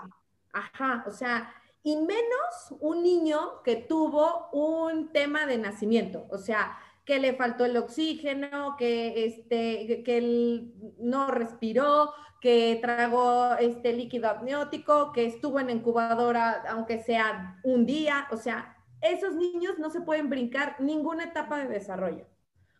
Ajá, 0.52 1.04
o 1.06 1.10
sea, 1.10 1.52
y 1.82 1.96
menos 1.96 2.74
un 2.80 3.02
niño 3.02 3.62
que 3.62 3.76
tuvo 3.76 4.48
un 4.52 5.12
tema 5.12 5.46
de 5.46 5.58
nacimiento, 5.58 6.26
o 6.30 6.38
sea, 6.38 6.78
que 7.04 7.18
le 7.18 7.34
faltó 7.34 7.64
el 7.64 7.76
oxígeno, 7.76 8.76
que, 8.78 9.24
este, 9.26 10.02
que 10.04 10.18
él 10.18 10.74
no 10.98 11.30
respiró, 11.30 12.12
que 12.42 12.76
tragó 12.82 13.54
este 13.54 13.92
líquido 13.92 14.28
amniótico, 14.28 15.12
que 15.12 15.26
estuvo 15.26 15.60
en 15.60 15.70
incubadora 15.70 16.64
aunque 16.68 16.98
sea 16.98 17.60
un 17.62 17.86
día, 17.86 18.26
o 18.32 18.36
sea, 18.36 18.76
esos 19.00 19.36
niños 19.36 19.78
no 19.78 19.90
se 19.90 20.00
pueden 20.00 20.28
brincar 20.28 20.74
ninguna 20.80 21.22
etapa 21.22 21.58
de 21.58 21.68
desarrollo, 21.68 22.26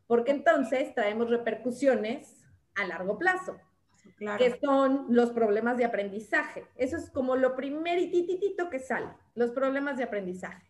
porque 0.08 0.32
entonces 0.32 0.92
traemos 0.96 1.30
repercusiones 1.30 2.44
a 2.74 2.86
largo 2.86 3.18
plazo, 3.18 3.56
que 4.36 4.58
son 4.60 5.06
los 5.10 5.30
problemas 5.30 5.76
de 5.76 5.84
aprendizaje. 5.84 6.66
Eso 6.74 6.96
es 6.96 7.08
como 7.08 7.36
lo 7.36 7.54
primerititito 7.54 8.68
que 8.68 8.80
sale, 8.80 9.10
los 9.36 9.52
problemas 9.52 9.96
de 9.96 10.04
aprendizaje, 10.04 10.68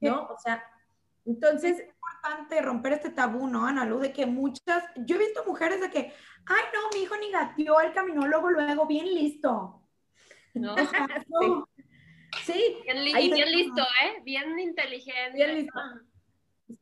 ¿no? 0.00 0.28
O 0.28 0.38
sea, 0.38 0.64
entonces... 1.26 1.84
Importante 2.22 2.60
romper 2.60 2.92
este 2.94 3.10
tabú, 3.10 3.46
¿no, 3.46 3.66
Ana 3.66 3.84
Luz? 3.86 4.02
De 4.02 4.12
que 4.12 4.26
muchas, 4.26 4.84
yo 4.96 5.16
he 5.16 5.18
visto 5.18 5.42
mujeres 5.46 5.80
de 5.80 5.90
que, 5.90 6.12
ay, 6.46 6.64
no, 6.74 6.90
mi 6.92 7.04
hijo 7.04 7.16
ni 7.16 7.30
gateó, 7.30 7.80
él 7.80 7.92
caminó 7.94 8.26
luego, 8.26 8.86
bien 8.86 9.06
listo. 9.06 9.82
No. 10.54 10.74
sí. 12.44 12.76
Bien, 12.84 13.04
bien 13.14 13.52
listo, 13.52 13.82
¿eh? 14.04 14.20
Bien 14.22 14.58
inteligente. 14.58 15.34
Bien 15.34 15.54
listo. 15.54 15.80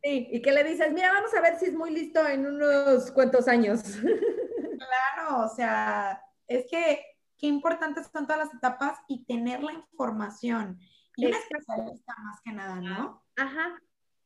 Sí, 0.03 0.29
y 0.33 0.43
que 0.43 0.53
le 0.53 0.65
dices, 0.65 0.93
mira, 0.93 1.13
vamos 1.13 1.33
a 1.35 1.41
ver 1.41 1.57
si 1.59 1.67
es 1.67 1.75
muy 1.75 1.91
listo 1.91 2.27
en 2.27 2.47
unos 2.47 3.11
cuantos 3.13 3.49
años. 3.49 3.83
Claro, 4.79 5.45
o 5.45 5.49
sea, 5.49 6.23
es 6.47 6.65
que 6.71 7.05
qué 7.37 7.47
importantes 7.47 8.09
son 8.11 8.27
todas 8.27 8.47
las 8.47 8.55
etapas 8.55 8.99
y 9.07 9.25
tener 9.25 9.63
la 9.63 9.73
información. 9.73 10.79
Y 11.17 11.27
una 11.27 11.37
especialista 11.37 12.15
más 12.23 12.41
que 12.43 12.53
nada, 12.53 12.81
¿no? 12.81 13.23
Ajá. 13.37 13.79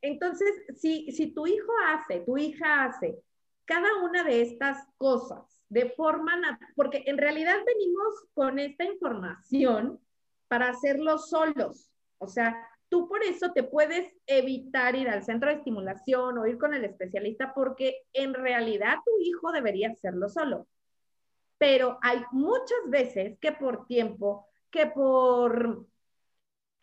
Entonces, 0.02 0.52
si, 0.76 1.10
si 1.12 1.32
tu 1.32 1.46
hijo 1.46 1.72
hace, 1.88 2.20
tu 2.20 2.36
hija 2.36 2.84
hace 2.84 3.18
cada 3.64 4.02
una 4.02 4.24
de 4.24 4.42
estas 4.42 4.86
cosas 4.98 5.62
de 5.68 5.88
forma, 5.90 6.58
porque 6.76 7.04
en 7.06 7.16
realidad 7.16 7.56
venimos 7.64 8.26
con 8.34 8.58
esta 8.58 8.84
información 8.84 9.98
para 10.48 10.68
hacerlo 10.68 11.16
solos. 11.16 11.90
O 12.18 12.28
sea, 12.28 12.54
tú 12.90 13.08
por 13.08 13.24
eso 13.24 13.52
te 13.52 13.62
puedes 13.62 14.12
evitar 14.26 14.94
ir 14.94 15.08
al 15.08 15.24
centro 15.24 15.48
de 15.48 15.56
estimulación 15.56 16.36
o 16.36 16.46
ir 16.46 16.58
con 16.58 16.74
el 16.74 16.84
especialista 16.84 17.54
porque 17.54 18.02
en 18.12 18.34
realidad 18.34 18.96
tu 19.02 19.12
hijo 19.22 19.50
debería 19.50 19.92
hacerlo 19.92 20.28
solo. 20.28 20.66
Pero 21.56 21.98
hay 22.02 22.22
muchas 22.32 22.80
veces 22.88 23.38
que 23.40 23.52
por 23.52 23.86
tiempo, 23.86 24.46
que 24.70 24.86
por 24.88 25.86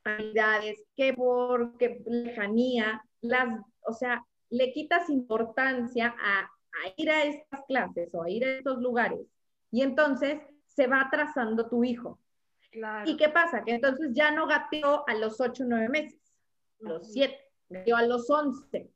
habilidades, 0.03 0.83
que 0.95 1.13
por 1.13 1.77
que 1.77 2.01
lejanía, 2.07 3.05
las, 3.21 3.59
o 3.81 3.93
sea, 3.93 4.25
le 4.49 4.71
quitas 4.71 5.09
importancia 5.09 6.15
a, 6.19 6.41
a 6.41 6.93
ir 6.97 7.09
a 7.09 7.23
estas 7.23 7.61
clases 7.67 8.09
o 8.13 8.23
a 8.23 8.29
ir 8.29 8.45
a 8.45 8.57
estos 8.57 8.79
lugares. 8.79 9.19
Y 9.71 9.81
entonces 9.81 10.41
se 10.65 10.87
va 10.87 11.01
atrasando 11.01 11.67
tu 11.69 11.83
hijo. 11.83 12.19
¿Y 13.05 13.17
qué 13.17 13.29
pasa? 13.29 13.63
Que 13.63 13.75
entonces 13.75 14.11
ya 14.13 14.31
no 14.31 14.47
gateó 14.47 15.07
a 15.07 15.15
los 15.15 15.41
8 15.41 15.63
o 15.63 15.67
9 15.67 15.89
meses, 15.89 16.19
a 16.85 16.89
los 16.89 17.11
7, 17.11 17.35
gateó 17.69 17.95
a 17.95 18.05
los 18.05 18.29
11. 18.29 18.91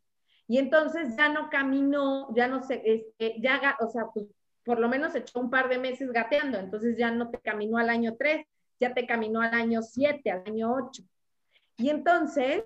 Y 0.47 0.57
entonces 0.57 1.15
ya 1.17 1.29
no 1.29 1.49
caminó, 1.49 2.33
ya 2.35 2.47
no 2.47 2.61
sé, 2.61 2.81
este, 2.85 3.35
ya, 3.41 3.77
o 3.79 3.89
sea, 3.89 4.05
pues 4.13 4.27
por 4.63 4.79
lo 4.79 4.87
menos 4.87 5.15
echó 5.15 5.39
un 5.39 5.49
par 5.49 5.69
de 5.69 5.77
meses 5.77 6.11
gateando, 6.11 6.57
entonces 6.57 6.97
ya 6.97 7.11
no 7.11 7.29
te 7.29 7.39
caminó 7.39 7.77
al 7.77 7.89
año 7.89 8.15
3, 8.17 8.45
ya 8.79 8.93
te 8.93 9.05
caminó 9.05 9.41
al 9.41 9.53
año 9.53 9.81
7, 9.81 10.31
al 10.31 10.43
año 10.45 10.73
8. 10.73 11.03
Y 11.77 11.89
entonces 11.89 12.63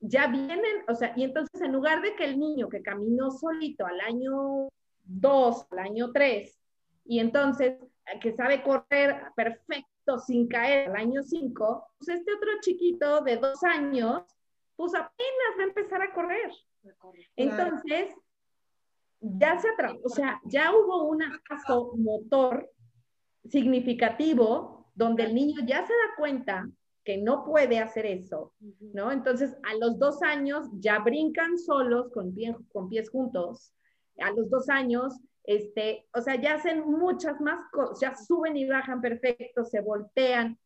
ya 0.00 0.28
vienen, 0.28 0.84
o 0.88 0.94
sea, 0.94 1.12
y 1.16 1.24
entonces 1.24 1.60
en 1.60 1.72
lugar 1.72 2.02
de 2.02 2.14
que 2.14 2.24
el 2.24 2.38
niño 2.38 2.68
que 2.68 2.82
caminó 2.82 3.30
solito 3.30 3.84
al 3.86 4.00
año 4.00 4.68
2, 5.04 5.66
al 5.70 5.78
año 5.78 6.12
3, 6.12 6.58
y 7.04 7.20
entonces 7.20 7.78
que 8.20 8.32
sabe 8.32 8.62
correr 8.62 9.22
perfecto 9.34 10.18
sin 10.18 10.48
caer 10.48 10.88
al 10.90 10.96
año 10.96 11.22
5, 11.22 11.92
pues 11.98 12.08
este 12.08 12.32
otro 12.34 12.48
chiquito 12.60 13.20
de 13.22 13.36
dos 13.36 13.62
años, 13.64 14.22
pues 14.76 14.94
apenas 14.94 15.58
va 15.58 15.62
a 15.62 15.66
empezar 15.66 16.02
a 16.02 16.12
correr. 16.12 16.50
Entonces, 17.36 18.14
ya 19.20 19.58
se 19.58 19.68
atrasó, 19.68 19.98
o 20.04 20.08
sea, 20.08 20.40
ya 20.44 20.72
hubo 20.72 21.08
un 21.08 21.22
atraso 21.22 21.92
motor 21.96 22.70
significativo 23.48 24.90
donde 24.94 25.24
el 25.24 25.34
niño 25.34 25.60
ya 25.66 25.84
se 25.86 25.92
da 25.92 26.14
cuenta 26.16 26.68
que 27.04 27.16
no 27.18 27.44
puede 27.44 27.78
hacer 27.78 28.06
eso, 28.06 28.52
¿no? 28.80 29.10
Entonces, 29.10 29.56
a 29.62 29.74
los 29.76 29.98
dos 29.98 30.22
años 30.22 30.68
ya 30.74 30.98
brincan 30.98 31.58
solos 31.58 32.10
con, 32.12 32.34
con 32.70 32.88
pies 32.88 33.08
juntos, 33.10 33.72
a 34.18 34.30
los 34.32 34.50
dos 34.50 34.68
años 34.68 35.14
este, 35.48 36.06
o 36.12 36.20
sea, 36.20 36.34
ya 36.34 36.56
hacen 36.56 36.80
muchas 36.80 37.40
más 37.40 37.70
cosas, 37.72 37.98
ya 38.02 38.14
suben 38.14 38.54
y 38.54 38.66
bajan 38.66 39.00
perfecto, 39.00 39.64
se 39.64 39.80
voltean. 39.80 40.58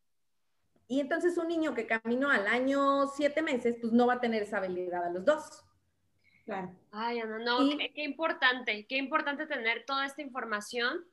Y 0.89 0.99
entonces 0.99 1.37
un 1.37 1.47
niño 1.47 1.73
que 1.73 1.87
caminó 1.87 2.29
al 2.29 2.47
año 2.47 3.07
siete 3.07 3.41
meses, 3.41 3.77
pues 3.79 3.93
no 3.93 4.07
va 4.07 4.15
a 4.15 4.19
tener 4.19 4.43
esa 4.43 4.57
habilidad 4.57 5.05
a 5.05 5.09
los 5.09 5.23
dos. 5.23 5.63
Claro. 6.43 6.75
Ay, 6.91 7.21
no, 7.21 7.39
no, 7.39 7.77
qué, 7.95 8.03
importante, 8.03 8.85
qué 8.85 8.97
importante 8.97 9.45
tener 9.45 9.85
toda 9.85 10.05
esta 10.05 10.21
información. 10.21 11.05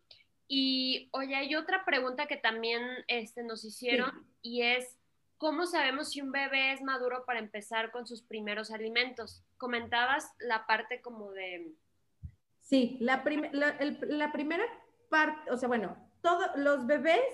Y 0.48 1.08
oye, 1.12 1.36
hay 1.36 1.54
otra 1.54 1.84
pregunta 1.84 2.26
que 2.26 2.38
también 2.38 2.82
este, 3.06 3.44
nos 3.44 3.64
hicieron 3.64 4.26
y 4.42 4.62
es, 4.62 4.98
¿cómo 5.40 5.66
sabemos 5.66 6.10
si 6.10 6.20
un 6.20 6.32
bebé 6.32 6.74
es 6.74 6.82
maduro 6.82 7.24
para 7.24 7.38
empezar 7.38 7.90
con 7.90 8.06
sus 8.06 8.22
primeros 8.22 8.70
alimentos? 8.70 9.42
Comentabas 9.56 10.30
la 10.38 10.66
parte 10.66 11.00
como 11.00 11.32
de 11.32 11.74
Sí, 12.60 12.98
la, 13.00 13.24
la, 13.52 14.32
primera 14.32 14.62
parte, 15.08 15.50
o 15.50 15.56
sea, 15.56 15.66
bueno, 15.66 15.96
todos 16.20 16.46
los 16.56 16.86
bebés, 16.86 17.24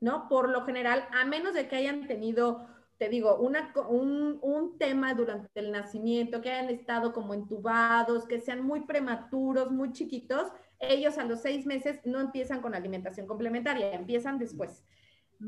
¿no? 0.00 0.28
Por 0.28 0.50
lo 0.50 0.66
general, 0.66 1.08
a 1.12 1.24
menos 1.24 1.54
de 1.54 1.68
que 1.68 1.76
hayan 1.76 2.06
tenido, 2.06 2.68
te 2.98 3.08
digo, 3.08 3.36
una, 3.36 3.72
un, 3.88 4.38
un 4.42 4.76
tema 4.76 5.14
durante 5.14 5.60
el 5.60 5.70
nacimiento, 5.70 6.42
que 6.42 6.50
hayan 6.50 6.68
estado 6.68 7.14
como 7.14 7.32
entubados, 7.34 8.26
que 8.26 8.40
sean 8.40 8.62
muy 8.62 8.80
prematuros, 8.80 9.70
muy 9.70 9.92
chiquitos, 9.92 10.48
ellos 10.80 11.16
a 11.18 11.24
los 11.24 11.40
seis 11.40 11.64
meses 11.64 12.00
no 12.04 12.20
empiezan 12.20 12.60
con 12.60 12.74
alimentación 12.74 13.26
complementaria, 13.26 13.94
empiezan 13.94 14.38
después. 14.38 14.84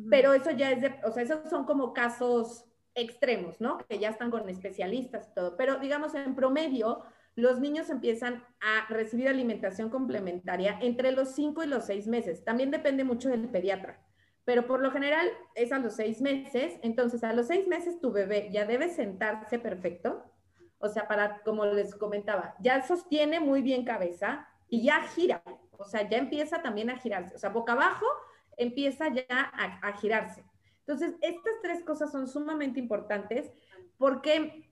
Pero 0.09 0.32
eso 0.34 0.51
ya 0.53 0.70
es 0.70 0.82
de, 0.82 0.95
o 1.05 1.11
sea, 1.11 1.22
esos 1.22 1.51
son 1.51 1.64
como 1.64 1.93
casos 1.93 2.64
extremos, 2.95 3.61
¿no? 3.61 3.78
Que 3.88 3.99
ya 3.99 4.11
están 4.11 4.30
con 4.30 4.49
especialistas 4.49 5.28
y 5.28 5.34
todo. 5.34 5.57
Pero 5.57 5.78
digamos, 5.78 6.14
en 6.14 6.34
promedio, 6.34 7.03
los 7.34 7.61
niños 7.61 7.91
empiezan 7.91 8.45
a 8.61 8.86
recibir 8.88 9.28
alimentación 9.28 9.91
complementaria 9.91 10.78
entre 10.80 11.12
los 11.12 11.30
5 11.34 11.64
y 11.64 11.66
los 11.66 11.86
6 11.86 12.07
meses. 12.07 12.45
También 12.45 12.70
depende 12.70 13.05
mucho 13.05 13.28
del 13.28 13.49
pediatra, 13.49 14.01
pero 14.45 14.66
por 14.66 14.80
lo 14.80 14.91
general 14.91 15.28
es 15.55 15.72
a 15.72 15.78
los 15.78 15.95
6 15.95 16.20
meses. 16.20 16.78
Entonces, 16.82 17.24
a 17.24 17.32
los 17.32 17.47
6 17.49 17.66
meses 17.66 18.01
tu 18.01 18.12
bebé 18.12 18.49
ya 18.53 18.66
debe 18.66 18.88
sentarse 18.88 19.59
perfecto. 19.59 20.24
O 20.78 20.88
sea, 20.88 21.07
para, 21.09 21.43
como 21.43 21.66
les 21.66 21.95
comentaba, 21.95 22.55
ya 22.61 22.82
sostiene 22.86 23.38
muy 23.38 23.61
bien 23.61 23.84
cabeza 23.84 24.49
y 24.68 24.84
ya 24.84 25.03
gira. 25.09 25.43
O 25.78 25.84
sea, 25.84 26.09
ya 26.09 26.18
empieza 26.18 26.62
también 26.62 26.91
a 26.91 26.97
girarse. 26.97 27.34
O 27.34 27.38
sea, 27.38 27.51
boca 27.51 27.72
abajo 27.72 28.07
empieza 28.62 29.08
ya 29.08 29.24
a, 29.28 29.92
girarse. 29.94 30.44
Entonces, 30.80 31.14
estas 31.20 31.54
tres 31.62 31.82
cosas 31.84 32.11
son 32.12 32.28
sumamente 32.28 32.80
importantes 32.80 33.50
porque, 33.98 34.70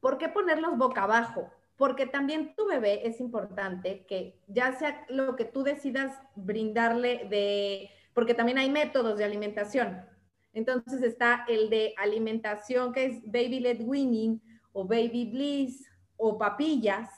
¿por 0.00 0.18
qué 0.18 0.28
ponerlos 0.28 0.76
boca 0.76 1.04
abajo? 1.04 1.50
porque 1.80 2.04
también 2.04 2.54
tu 2.54 2.66
bebé 2.66 3.08
es 3.08 3.20
importante 3.20 4.04
que 4.06 4.38
ya 4.48 4.78
sea 4.78 5.06
lo 5.08 5.34
que 5.34 5.46
tú 5.46 5.62
decidas 5.62 6.14
brindarle 6.36 7.26
de, 7.30 7.88
porque 8.12 8.34
también 8.34 8.58
hay 8.58 8.68
métodos 8.68 9.16
de 9.16 9.24
alimentación. 9.24 10.04
Entonces 10.52 11.02
está 11.02 11.46
el 11.48 11.70
de 11.70 11.94
alimentación 11.96 12.92
que 12.92 13.06
es 13.06 13.22
baby 13.24 13.60
led 13.60 13.80
weaning 13.80 14.42
o 14.74 14.84
baby 14.84 15.30
bliss 15.32 15.90
o 16.18 16.36
papillas. 16.36 17.08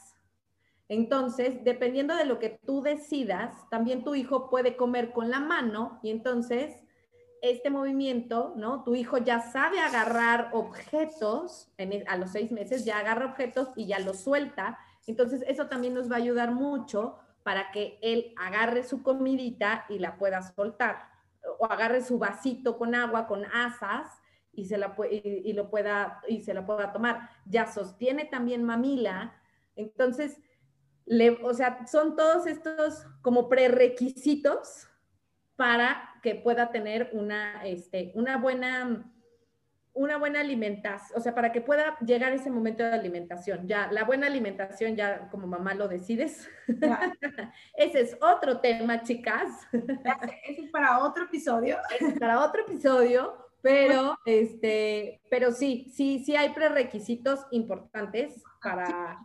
Entonces, 0.92 1.64
dependiendo 1.64 2.14
de 2.14 2.26
lo 2.26 2.38
que 2.38 2.50
tú 2.50 2.82
decidas, 2.82 3.54
también 3.70 4.04
tu 4.04 4.14
hijo 4.14 4.50
puede 4.50 4.76
comer 4.76 5.14
con 5.14 5.30
la 5.30 5.40
mano 5.40 5.98
y 6.02 6.10
entonces 6.10 6.82
este 7.40 7.70
movimiento, 7.70 8.52
¿no? 8.58 8.84
Tu 8.84 8.94
hijo 8.96 9.16
ya 9.16 9.40
sabe 9.40 9.80
agarrar 9.80 10.50
objetos, 10.52 11.72
e, 11.78 12.04
a 12.06 12.18
los 12.18 12.32
seis 12.32 12.52
meses 12.52 12.84
ya 12.84 12.98
agarra 12.98 13.24
objetos 13.24 13.68
y 13.74 13.86
ya 13.86 14.00
los 14.00 14.20
suelta. 14.20 14.78
Entonces, 15.06 15.42
eso 15.48 15.66
también 15.66 15.94
nos 15.94 16.10
va 16.10 16.16
a 16.16 16.18
ayudar 16.18 16.52
mucho 16.52 17.16
para 17.42 17.70
que 17.70 17.98
él 18.02 18.34
agarre 18.36 18.84
su 18.84 19.02
comidita 19.02 19.86
y 19.88 19.98
la 19.98 20.18
pueda 20.18 20.42
soltar. 20.42 21.08
O 21.58 21.64
agarre 21.64 22.02
su 22.02 22.18
vasito 22.18 22.76
con 22.76 22.94
agua, 22.94 23.26
con 23.26 23.46
asas, 23.46 24.10
y 24.52 24.66
se, 24.66 24.76
la, 24.76 24.94
y, 25.10 25.54
lo 25.54 25.70
pueda, 25.70 26.20
y 26.28 26.42
se 26.42 26.52
la 26.52 26.66
pueda 26.66 26.92
tomar. 26.92 27.30
Ya 27.46 27.66
sostiene 27.72 28.26
también 28.26 28.62
mamila. 28.62 29.40
Entonces, 29.74 30.38
le, 31.06 31.30
o 31.42 31.54
sea, 31.54 31.86
son 31.86 32.16
todos 32.16 32.46
estos 32.46 33.06
como 33.22 33.48
prerequisitos 33.48 34.88
para 35.56 36.10
que 36.22 36.34
pueda 36.34 36.70
tener 36.70 37.10
una, 37.12 37.64
este, 37.64 38.12
una 38.14 38.38
buena 38.38 39.12
una 39.94 40.16
buena 40.16 40.40
alimentación, 40.40 41.18
o 41.18 41.22
sea, 41.22 41.34
para 41.34 41.52
que 41.52 41.60
pueda 41.60 41.98
llegar 41.98 42.32
ese 42.32 42.50
momento 42.50 42.82
de 42.82 42.94
alimentación. 42.94 43.68
Ya, 43.68 43.90
la 43.92 44.04
buena 44.04 44.26
alimentación, 44.26 44.96
ya 44.96 45.28
como 45.28 45.46
mamá 45.46 45.74
lo 45.74 45.86
decides. 45.86 46.48
ese 47.76 48.00
es 48.00 48.16
otro 48.20 48.60
tema, 48.60 49.02
chicas. 49.02 49.50
Ese 50.48 50.62
es 50.62 50.70
para 50.70 51.00
otro 51.00 51.24
episodio. 51.24 51.76
Es 52.00 52.18
para 52.18 52.42
otro 52.42 52.62
episodio, 52.62 53.41
pero, 53.62 54.18
este, 54.24 55.22
pero 55.30 55.52
sí, 55.52 55.90
sí, 55.94 56.22
sí 56.24 56.36
hay 56.36 56.50
prerequisitos 56.50 57.46
importantes 57.50 58.42
para, 58.62 59.18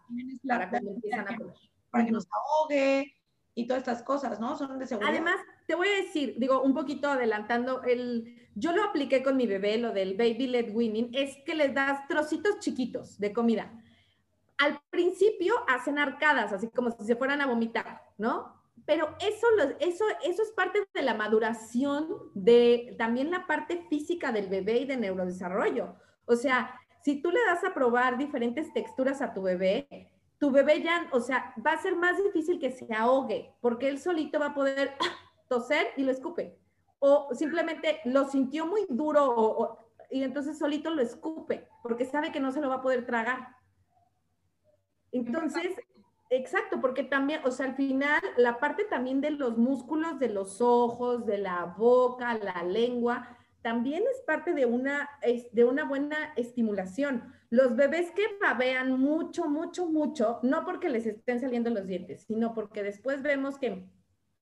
para 0.48 0.70
cuando 0.70 0.92
empiezan 0.92 1.28
a 1.28 1.38
comer. 1.38 1.56
Para 1.90 2.06
que 2.06 2.12
nos 2.12 2.28
ahogue, 2.32 3.18
y 3.58 3.66
todas 3.66 3.82
estas 3.82 4.04
cosas, 4.04 4.40
¿no? 4.40 4.56
Son 4.56 4.78
de 4.78 4.86
seguridad. 4.86 5.16
Además, 5.16 5.38
te 5.66 5.74
voy 5.74 5.88
a 5.88 6.04
decir, 6.04 6.36
digo, 6.38 6.62
un 6.62 6.76
poquito 6.76 7.10
adelantando, 7.10 7.82
el, 7.82 8.48
yo 8.54 8.72
lo 8.72 8.84
apliqué 8.84 9.24
con 9.24 9.36
mi 9.36 9.48
bebé, 9.48 9.80
lo 9.80 9.94
del 9.94 10.16
baby 10.16 10.46
led 10.46 10.76
weaning, 10.76 11.10
es 11.12 11.38
que 11.44 11.56
les 11.56 11.74
das 11.74 12.08
trocitos 12.08 12.60
chiquitos 12.60 13.18
de 13.18 13.34
comida. 13.34 13.74
Al 14.60 14.80
principio 14.92 15.56
hacen 15.68 15.98
arcadas, 15.98 16.54
así 16.54 16.70
como 16.70 16.92
si 16.92 17.04
se 17.04 17.16
fueran 17.16 17.42
a 17.42 17.48
vomitar, 17.48 18.04
¿no? 18.20 18.57
Pero 18.86 19.16
eso, 19.20 19.48
eso, 19.80 20.06
eso 20.24 20.44
es 20.44 20.52
parte 20.52 20.88
de 20.94 21.02
la 21.02 21.14
maduración 21.14 22.08
de 22.34 22.96
también 22.98 23.32
la 23.32 23.48
parte 23.48 23.86
física 23.90 24.32
del 24.32 24.48
bebé 24.48 24.80
y 24.80 24.86
de 24.86 24.98
neurodesarrollo. 24.98 25.96
O 26.26 26.36
sea, 26.36 26.74
si 27.04 27.22
tú 27.22 27.32
le 27.32 27.44
das 27.46 27.64
a 27.64 27.74
probar 27.74 28.18
diferentes 28.18 28.72
texturas 28.74 29.22
a 29.22 29.34
tu 29.34 29.42
bebé, 29.42 30.12
tu 30.40 30.52
bebé 30.52 30.82
ya, 30.82 31.08
o 31.12 31.20
sea, 31.20 31.54
va 31.66 31.74
a 31.74 31.82
ser 31.82 31.96
más 31.96 32.22
difícil 32.24 32.60
que 32.60 32.72
se 32.72 32.94
ahogue, 32.94 33.54
porque 33.62 33.90
él 33.90 34.00
solito 34.00 34.40
va 34.40 34.48
a 34.48 34.54
poder 34.54 34.92
toser 35.50 35.88
y 35.98 36.04
lo 36.04 36.12
escupe. 36.12 36.60
O 37.00 37.30
simplemente 37.34 38.02
lo 38.06 38.30
sintió 38.30 38.66
muy 38.66 38.86
duro 38.90 39.88
y 40.10 40.24
entonces 40.24 40.58
solito 40.58 40.90
lo 40.90 41.02
escupe, 41.02 41.68
porque 41.84 42.06
sabe 42.06 42.32
que 42.32 42.40
no 42.40 42.52
se 42.52 42.62
lo 42.62 42.70
va 42.70 42.76
a 42.76 42.82
poder 42.82 43.06
tragar. 43.06 43.56
Entonces, 45.12 45.76
exacto, 46.30 46.80
porque 46.82 47.04
también, 47.04 47.42
o 47.44 47.52
sea, 47.52 47.68
al 47.68 47.76
final, 47.76 48.22
la 48.38 48.60
parte 48.60 48.84
también 48.86 49.22
de 49.22 49.32
los 49.32 49.58
músculos 49.58 50.20
de 50.20 50.30
los 50.30 50.62
ojos, 50.62 51.26
de 51.26 51.38
la 51.38 51.66
boca, 51.78 52.34
la 52.36 52.64
lengua, 52.64 53.38
también 53.62 54.04
es 54.12 54.22
parte 54.22 54.54
de 54.54 54.66
una, 54.66 55.10
de 55.52 55.64
una 55.66 55.84
buena 55.84 56.34
estimulación. 56.36 57.34
Los 57.50 57.76
bebés 57.76 58.12
que 58.12 58.24
babean 58.42 59.00
mucho, 59.00 59.46
mucho, 59.50 59.88
mucho, 59.88 60.40
no 60.44 60.64
porque 60.64 60.90
les 60.90 61.06
estén 61.06 61.40
saliendo 61.40 61.70
los 61.70 61.88
dientes, 61.88 62.24
sino 62.24 62.54
porque 62.54 62.84
después 62.84 63.22
vemos 63.22 63.58
que 63.58 63.86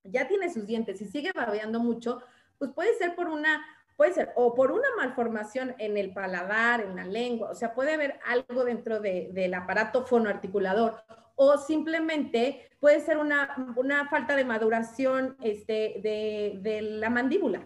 ya 0.04 0.28
tiene 0.28 0.54
sus 0.54 0.68
dientes 0.68 1.02
y 1.02 1.06
sigue 1.06 1.32
babeando 1.34 1.80
mucho, 1.80 2.22
pues 2.58 2.72
puede 2.72 2.94
ser 2.98 3.16
por 3.16 3.30
una 3.30 3.66
puede 3.96 4.14
ser 4.14 4.34
o 4.36 4.54
por 4.54 4.72
una 4.72 4.88
malformación 4.98 5.74
en 5.80 5.98
el 5.98 6.14
paladar, 6.14 6.82
en 6.82 6.98
la 6.98 7.06
lengua, 7.06 7.50
o 7.50 7.56
sea, 7.56 7.74
puede 7.74 7.94
haber 7.94 8.20
algo 8.26 8.66
dentro 8.66 9.00
del 9.00 9.54
aparato 9.54 10.06
fonoarticulador 10.06 11.02
o 11.36 11.58
simplemente 11.58 12.70
puede 12.80 13.00
ser 13.00 13.18
una, 13.18 13.74
una 13.76 14.08
falta 14.10 14.36
de 14.36 14.46
maduración 14.46 15.36
este, 15.42 16.00
de, 16.02 16.60
de 16.62 16.82
la 16.82 17.10
mandíbula. 17.10 17.66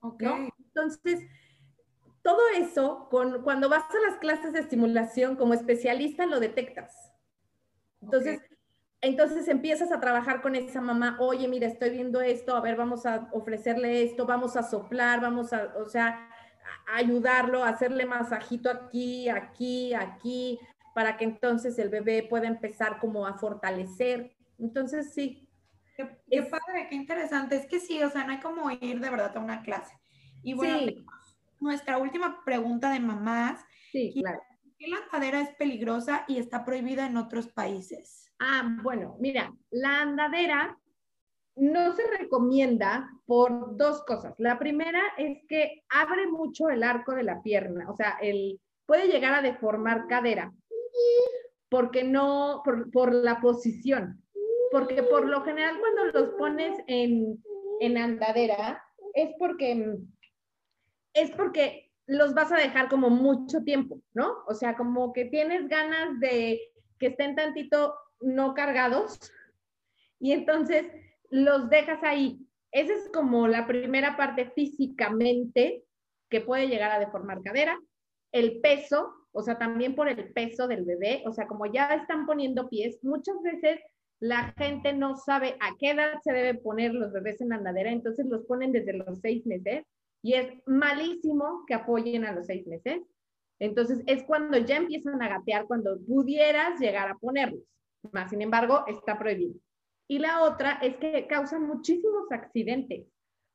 Okay. 0.00 0.48
Entonces, 0.58 1.20
todo 2.22 2.40
eso, 2.56 3.08
con, 3.10 3.42
cuando 3.42 3.68
vas 3.68 3.84
a 3.84 4.10
las 4.10 4.18
clases 4.18 4.52
de 4.52 4.60
estimulación 4.60 5.36
como 5.36 5.54
especialista, 5.54 6.26
lo 6.26 6.40
detectas. 6.40 7.12
Entonces, 8.00 8.40
entonces 9.02 9.48
empiezas 9.48 9.92
a 9.92 10.00
trabajar 10.00 10.42
con 10.42 10.54
esa 10.54 10.80
mamá, 10.80 11.16
oye, 11.20 11.48
mira, 11.48 11.66
estoy 11.66 11.90
viendo 11.90 12.20
esto, 12.20 12.54
a 12.54 12.60
ver, 12.60 12.76
vamos 12.76 13.06
a 13.06 13.28
ofrecerle 13.32 14.02
esto, 14.02 14.26
vamos 14.26 14.56
a 14.56 14.62
soplar, 14.62 15.20
vamos 15.20 15.52
a, 15.52 15.74
o 15.78 15.86
sea, 15.86 16.28
a 16.86 16.96
ayudarlo, 16.96 17.64
a 17.64 17.70
hacerle 17.70 18.04
masajito 18.04 18.70
aquí, 18.70 19.28
aquí, 19.28 19.94
aquí, 19.94 20.60
para 20.94 21.16
que 21.16 21.24
entonces 21.24 21.78
el 21.78 21.88
bebé 21.88 22.22
pueda 22.22 22.46
empezar 22.46 22.98
como 22.98 23.26
a 23.26 23.34
fortalecer. 23.34 24.36
Entonces, 24.58 25.12
sí. 25.14 25.48
Qué, 25.96 26.42
padre, 26.42 26.86
qué 26.88 26.94
interesante. 26.94 27.56
Es 27.56 27.66
que 27.66 27.78
sí, 27.78 28.02
o 28.02 28.10
sea, 28.10 28.24
no 28.24 28.32
hay 28.32 28.40
como 28.40 28.70
ir 28.70 29.00
de 29.00 29.10
verdad 29.10 29.36
a 29.36 29.40
una 29.40 29.62
clase. 29.62 29.92
Y 30.42 30.54
bueno, 30.54 30.92
nuestra 31.60 31.98
última 31.98 32.42
pregunta 32.44 32.90
de 32.90 33.00
mamás. 33.00 33.64
Sí, 33.92 34.12
claro. 34.14 34.40
¿Qué 34.78 34.88
la 34.88 34.96
andadera 34.96 35.42
es 35.42 35.54
peligrosa 35.56 36.24
y 36.26 36.38
está 36.38 36.64
prohibida 36.64 37.04
en 37.06 37.18
otros 37.18 37.48
países? 37.48 38.32
Ah, 38.38 38.78
bueno, 38.82 39.16
mira, 39.20 39.52
la 39.70 40.00
andadera 40.00 40.78
no 41.56 41.92
se 41.92 42.02
recomienda 42.18 43.10
por 43.26 43.76
dos 43.76 44.02
cosas. 44.04 44.34
La 44.38 44.58
primera 44.58 45.02
es 45.18 45.38
que 45.46 45.84
abre 45.90 46.26
mucho 46.26 46.70
el 46.70 46.82
arco 46.82 47.14
de 47.14 47.24
la 47.24 47.42
pierna, 47.42 47.90
o 47.90 47.96
sea, 47.96 48.16
el, 48.22 48.58
puede 48.86 49.08
llegar 49.08 49.34
a 49.34 49.42
deformar 49.42 50.06
cadera, 50.08 50.52
porque 51.68 52.04
no, 52.04 52.62
por, 52.64 53.14
la 53.14 53.40
posición, 53.40 54.22
porque 54.72 55.02
por 55.02 55.26
lo 55.26 55.42
general 55.42 55.78
cuando 55.78 56.18
los 56.18 56.34
pones 56.34 56.78
en, 56.86 57.42
en 57.80 57.98
andadera 57.98 58.82
es 59.14 59.30
porque, 59.38 59.98
es 61.14 61.30
porque 61.32 61.90
los 62.06 62.34
vas 62.34 62.50
a 62.52 62.56
dejar 62.56 62.88
como 62.88 63.08
mucho 63.08 63.62
tiempo, 63.62 64.00
¿no? 64.14 64.38
O 64.46 64.54
sea, 64.54 64.76
como 64.76 65.12
que 65.12 65.26
tienes 65.26 65.68
ganas 65.68 66.18
de 66.18 66.60
que 66.98 67.06
estén 67.08 67.36
tantito 67.36 67.94
no 68.20 68.52
cargados 68.54 69.18
y 70.18 70.32
entonces 70.32 70.86
los 71.30 71.70
dejas 71.70 72.02
ahí. 72.02 72.46
Esa 72.72 72.94
es 72.94 73.08
como 73.12 73.48
la 73.48 73.66
primera 73.66 74.16
parte 74.16 74.50
físicamente 74.50 75.84
que 76.28 76.40
puede 76.40 76.68
llegar 76.68 76.92
a 76.92 77.00
deformar 77.00 77.42
cadera. 77.42 77.78
El 78.32 78.60
peso, 78.60 79.14
o 79.32 79.42
sea, 79.42 79.58
también 79.58 79.94
por 79.94 80.08
el 80.08 80.32
peso 80.32 80.68
del 80.68 80.84
bebé, 80.84 81.22
o 81.26 81.32
sea, 81.32 81.46
como 81.46 81.66
ya 81.66 81.94
están 81.94 82.26
poniendo 82.26 82.68
pies, 82.68 82.98
muchas 83.02 83.40
veces 83.42 83.80
la 84.20 84.52
gente 84.58 84.92
no 84.92 85.16
sabe 85.16 85.56
a 85.60 85.74
qué 85.78 85.90
edad 85.90 86.20
se 86.22 86.32
debe 86.32 86.54
poner 86.54 86.92
los 86.94 87.12
bebés 87.12 87.40
en 87.40 87.52
andadera, 87.52 87.90
entonces 87.90 88.26
los 88.26 88.44
ponen 88.44 88.70
desde 88.70 88.92
los 88.92 89.18
seis 89.20 89.46
meses 89.46 89.84
y 90.22 90.34
es 90.34 90.46
malísimo 90.66 91.64
que 91.66 91.74
apoyen 91.74 92.24
a 92.24 92.32
los 92.32 92.46
seis 92.46 92.66
meses. 92.66 93.00
Entonces 93.58 94.02
es 94.06 94.22
cuando 94.24 94.58
ya 94.58 94.76
empiezan 94.76 95.22
a 95.22 95.28
gatear, 95.28 95.66
cuando 95.66 95.98
pudieras 96.06 96.78
llegar 96.78 97.08
a 97.08 97.16
ponerlos. 97.16 97.62
Más 98.12 98.30
sin 98.30 98.42
embargo, 98.42 98.84
está 98.86 99.18
prohibido. 99.18 99.54
Y 100.08 100.18
la 100.18 100.42
otra 100.42 100.72
es 100.82 100.96
que 100.96 101.26
causan 101.26 101.66
muchísimos 101.66 102.30
accidentes. 102.30 103.06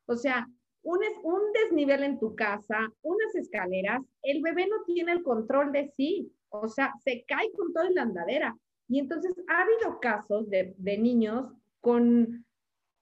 O 0.07 0.15
sea, 0.15 0.47
un, 0.86 1.51
desnivel 1.53 2.03
en 2.03 2.19
tu 2.19 2.36
casa, 2.36 2.77
unas 3.01 3.36
escaleras, 3.36 4.01
el 4.21 4.41
bebé 4.41 4.67
no 4.67 4.83
tiene 4.86 5.11
el 5.11 5.23
control 5.23 5.71
de 5.71 5.91
sí. 5.97 6.31
O 6.49 6.67
sea, 6.67 6.93
se 7.03 7.25
cae 7.27 7.51
con 7.53 7.73
toda 7.73 7.89
la 7.89 8.03
andadera. 8.03 8.55
Y 8.88 8.99
entonces 8.99 9.33
ha 9.47 9.61
habido 9.63 9.99
casos 9.99 10.49
de, 10.49 10.75
de 10.77 10.97
niños 10.97 11.51
con 11.81 12.45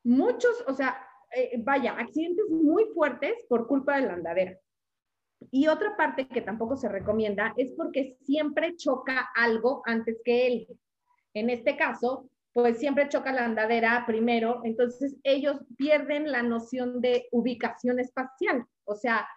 muchos, 0.03 0.63
o 0.67 0.73
sea, 0.73 0.95
eh, 1.35 1.61
vaya, 1.63 1.93
accidentes 1.93 2.49
muy 2.49 2.85
fuertes 2.93 3.43
por 3.49 3.67
culpa 3.67 3.97
de 3.97 4.07
la 4.07 4.13
andadera. 4.13 4.57
Y 5.51 5.67
otra 5.67 5.97
parte 5.97 6.27
que 6.27 6.41
tampoco 6.41 6.77
se 6.77 6.87
recomienda 6.87 7.53
es 7.57 7.73
porque 7.73 8.15
siempre 8.21 8.77
choca 8.77 9.29
algo 9.35 9.81
antes 9.85 10.21
que 10.23 10.47
él. 10.47 10.67
En 11.33 11.49
este 11.49 11.75
caso, 11.75 12.29
pues 12.53 12.77
siempre 12.77 13.09
choca 13.09 13.33
la 13.33 13.45
andadera 13.45 14.03
primero, 14.05 14.61
entonces 14.63 15.15
ellos 15.23 15.57
pierden 15.77 16.31
la 16.31 16.43
noción 16.43 17.01
de 17.01 17.27
ubicación 17.31 17.99
espacial. 17.99 18.63
O 18.85 18.95
sea, 18.95 19.27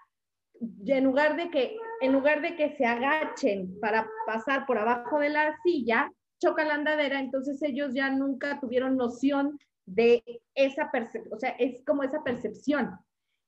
en 0.86 1.04
lugar 1.04 1.36
de 1.36 1.50
que, 1.50 1.76
en 2.00 2.12
lugar 2.12 2.42
de 2.42 2.56
que 2.56 2.76
se 2.76 2.84
agachen 2.84 3.78
para 3.80 4.08
pasar 4.26 4.66
por 4.66 4.78
abajo 4.78 5.18
de 5.18 5.30
la 5.30 5.56
silla, 5.62 6.10
choca 6.40 6.64
la 6.64 6.74
andadera, 6.74 7.18
entonces 7.18 7.62
ellos 7.62 7.94
ya 7.94 8.10
nunca 8.10 8.60
tuvieron 8.60 8.96
noción 8.96 9.58
de 9.86 10.22
esa 10.54 10.90
percepción, 10.90 11.34
o 11.34 11.38
sea, 11.38 11.50
es 11.50 11.82
como 11.86 12.02
esa 12.02 12.22
percepción. 12.22 12.98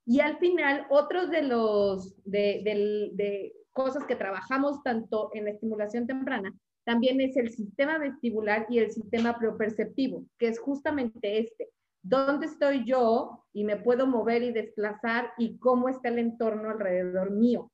Y 0.06 0.20
al 0.20 0.38
final, 0.38 0.86
otros 0.88 1.30
de 1.30 1.42
los, 1.42 2.14
de, 2.24 3.52
cosas 3.72 4.06
que 4.06 4.16
trabajamos 4.16 4.82
tanto 4.82 5.30
en 5.34 5.44
la 5.44 5.50
estimulación 5.50 6.06
temprana, 6.06 6.52
también 6.88 7.20
es 7.20 7.36
el 7.36 7.50
sistema 7.50 7.98
vestibular 7.98 8.64
y 8.70 8.78
el 8.78 8.90
sistema 8.90 9.38
properceptivo, 9.38 10.24
que 10.38 10.48
es 10.48 10.58
justamente 10.58 11.38
este. 11.38 11.68
¿Dónde 12.00 12.46
estoy 12.46 12.86
yo 12.86 13.44
y 13.52 13.64
me 13.64 13.76
puedo 13.76 14.06
mover 14.06 14.42
y 14.42 14.52
desplazar 14.52 15.32
y 15.36 15.58
cómo 15.58 15.90
está 15.90 16.08
el 16.08 16.18
entorno 16.18 16.70
alrededor 16.70 17.30
mío? 17.30 17.70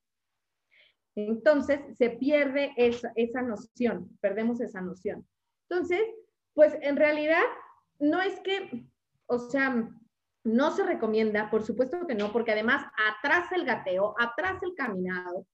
Entonces, 1.15 1.79
se 1.97 2.11
pierde 2.11 2.73
esa, 2.77 3.13
esa 3.15 3.41
noción, 3.41 4.19
perdemos 4.21 4.61
esa 4.61 4.81
noción. 4.81 5.25
Entonces, 5.69 6.03
pues 6.53 6.77
en 6.81 6.97
realidad 6.97 7.45
no 8.01 8.21
es 8.21 8.41
que, 8.41 8.85
o 9.27 9.39
sea, 9.39 9.91
no 10.43 10.71
se 10.73 10.83
recomienda, 10.83 11.53
por 11.53 11.63
supuesto 11.63 12.05
que 12.09 12.17
no, 12.17 12.33
porque 12.33 12.51
además 12.51 12.85
atrás 13.17 13.53
el 13.53 13.65
gateo, 13.65 14.17
atrás 14.19 14.61
el 14.65 14.75
caminado, 14.75 15.47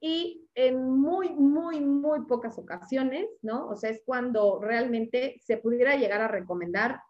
y 0.00 0.48
en 0.54 0.90
muy, 0.90 1.30
muy, 1.30 1.80
muy 1.80 2.26
pocas 2.26 2.58
ocasiones, 2.58 3.26
¿no? 3.42 3.68
O 3.68 3.76
sea, 3.76 3.90
es 3.90 4.02
cuando 4.04 4.60
realmente 4.60 5.40
se 5.42 5.56
pudiera 5.56 5.96
llegar 5.96 6.20
a 6.20 6.28
recomendar 6.28 7.00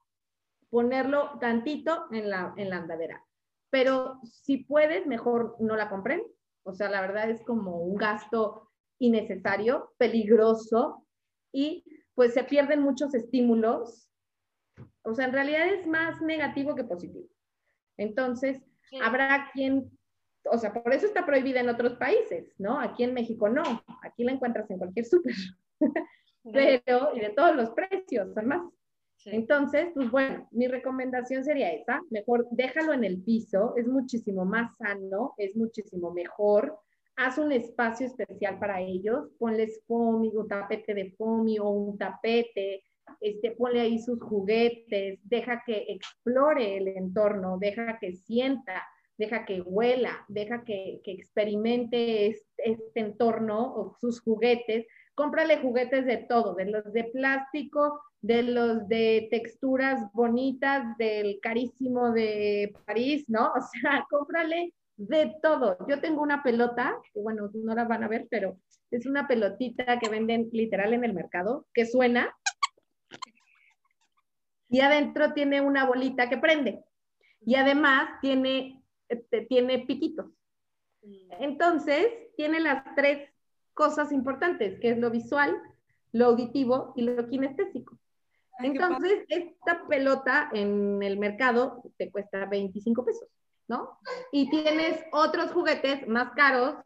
ponerlo 0.70 1.38
tantito 1.40 2.06
en 2.10 2.30
la, 2.30 2.54
en 2.56 2.70
la 2.70 2.78
andadera. 2.78 3.24
Pero 3.70 4.20
si 4.24 4.58
puedes, 4.64 5.06
mejor 5.06 5.56
no 5.60 5.76
la 5.76 5.88
compren. 5.88 6.22
O 6.64 6.72
sea, 6.72 6.88
la 6.88 7.00
verdad 7.00 7.30
es 7.30 7.42
como 7.44 7.78
un 7.78 7.96
gasto 7.96 8.70
innecesario, 8.98 9.92
peligroso, 9.98 11.06
y 11.52 11.84
pues 12.14 12.34
se 12.34 12.44
pierden 12.44 12.80
muchos 12.80 13.14
estímulos 13.14 14.06
o 15.06 15.14
sea, 15.14 15.26
en 15.26 15.32
realidad 15.32 15.68
es 15.68 15.86
más 15.86 16.20
negativo 16.20 16.74
que 16.74 16.82
positivo. 16.82 17.28
Entonces, 17.96 18.60
habrá 19.02 19.50
quien, 19.52 19.95
o 20.50 20.58
sea, 20.58 20.72
por 20.72 20.92
eso 20.92 21.06
está 21.06 21.24
prohibida 21.24 21.60
en 21.60 21.68
otros 21.68 21.94
países, 21.94 22.54
¿no? 22.58 22.80
Aquí 22.80 23.04
en 23.04 23.14
México 23.14 23.48
no, 23.48 23.62
aquí 24.02 24.24
la 24.24 24.32
encuentras 24.32 24.70
en 24.70 24.78
cualquier 24.78 25.04
súper, 25.04 25.34
pero, 26.52 27.14
y 27.14 27.20
de 27.20 27.30
todos 27.30 27.54
los 27.56 27.70
precios, 27.70 28.28
además. 28.36 28.62
Entonces, 29.24 29.88
pues 29.94 30.10
bueno, 30.10 30.46
mi 30.52 30.68
recomendación 30.68 31.42
sería 31.44 31.72
esa, 31.72 32.00
mejor 32.10 32.46
déjalo 32.50 32.92
en 32.92 33.02
el 33.02 33.22
piso, 33.22 33.74
es 33.76 33.86
muchísimo 33.88 34.44
más 34.44 34.76
sano, 34.76 35.34
es 35.36 35.56
muchísimo 35.56 36.12
mejor, 36.12 36.78
haz 37.16 37.38
un 37.38 37.50
espacio 37.50 38.06
especial 38.06 38.58
para 38.58 38.80
ellos, 38.80 39.28
ponles 39.38 39.82
foamy, 39.86 40.30
un 40.34 40.46
tapete 40.46 40.94
de 40.94 41.10
foamy 41.12 41.58
o 41.58 41.70
un 41.70 41.98
tapete, 41.98 42.84
este, 43.20 43.52
ponle 43.52 43.80
ahí 43.80 43.98
sus 43.98 44.20
juguetes, 44.22 45.18
deja 45.24 45.62
que 45.64 45.86
explore 45.88 46.76
el 46.76 46.88
entorno, 46.88 47.58
deja 47.58 47.98
que 47.98 48.12
sienta, 48.12 48.86
deja 49.18 49.44
que 49.44 49.60
huela, 49.60 50.24
deja 50.28 50.64
que, 50.64 51.00
experimente 51.04 52.26
este, 52.26 53.00
entorno 53.00 53.74
o 53.74 53.96
sus 54.00 54.20
juguetes. 54.20 54.86
Cómprale 55.14 55.58
juguetes 55.58 56.04
de 56.04 56.18
todo, 56.18 56.54
de 56.54 56.66
los 56.66 56.92
de 56.92 57.04
plástico, 57.04 58.00
de 58.20 58.42
los 58.42 58.88
de 58.88 59.28
texturas 59.30 60.00
bonitas, 60.12 60.96
del 60.98 61.38
carísimo 61.40 62.12
de 62.12 62.74
París, 62.86 63.24
¿no? 63.28 63.52
O 63.56 63.60
sea, 63.60 64.06
cómprale 64.10 64.72
de 64.96 65.34
todo. 65.42 65.76
Yo 65.88 66.00
tengo 66.00 66.22
una 66.22 66.42
pelota, 66.42 66.96
que 67.12 67.20
bueno, 67.20 67.50
no 67.54 67.74
la 67.74 67.84
van 67.84 68.04
a 68.04 68.08
ver, 68.08 68.26
pero 68.30 68.58
es 68.90 69.06
una 69.06 69.26
pelotita 69.26 69.98
que 69.98 70.08
venden 70.08 70.48
literal 70.52 70.94
en 70.94 71.04
el 71.04 71.12
mercado, 71.12 71.66
que 71.74 71.86
suena 71.86 72.34
y 74.68 74.80
adentro 74.80 75.32
tiene 75.32 75.60
una 75.60 75.84
bolita 75.84 76.28
que 76.28 76.38
prende. 76.38 76.84
Y 77.40 77.54
además 77.54 78.08
tiene, 78.20 78.75
este, 79.08 79.42
tiene 79.42 79.80
piquitos. 79.80 80.26
Mm. 81.02 81.32
Entonces, 81.40 82.06
tiene 82.36 82.60
las 82.60 82.84
tres 82.94 83.28
cosas 83.74 84.12
importantes, 84.12 84.80
que 84.80 84.90
es 84.90 84.98
lo 84.98 85.10
visual, 85.10 85.56
lo 86.12 86.26
auditivo 86.26 86.92
y 86.96 87.02
lo 87.02 87.28
kinestésico. 87.28 87.98
Entonces, 88.58 89.24
esta 89.28 89.86
pelota 89.86 90.48
en 90.52 91.02
el 91.02 91.18
mercado 91.18 91.82
te 91.98 92.10
cuesta 92.10 92.46
25 92.46 93.04
pesos. 93.04 93.28
¿no? 93.68 93.98
Y 94.32 94.48
tienes 94.50 95.00
otros 95.12 95.52
juguetes 95.52 96.06
más 96.06 96.32
caros 96.34 96.76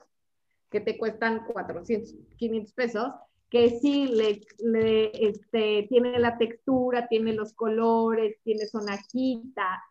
que 0.71 0.81
te 0.81 0.97
cuestan 0.97 1.45
400, 1.47 2.15
500 2.37 2.73
pesos, 2.75 3.09
que 3.51 3.81
sí 3.81 4.07
le, 4.07 4.41
le 4.59 5.11
este, 5.29 5.87
tiene 5.89 6.19
la 6.19 6.39
textura, 6.39 7.09
tiene 7.09 7.33
los 7.33 7.53
colores, 7.55 8.37
tiene 8.45 8.67
sonajita, 8.67 9.83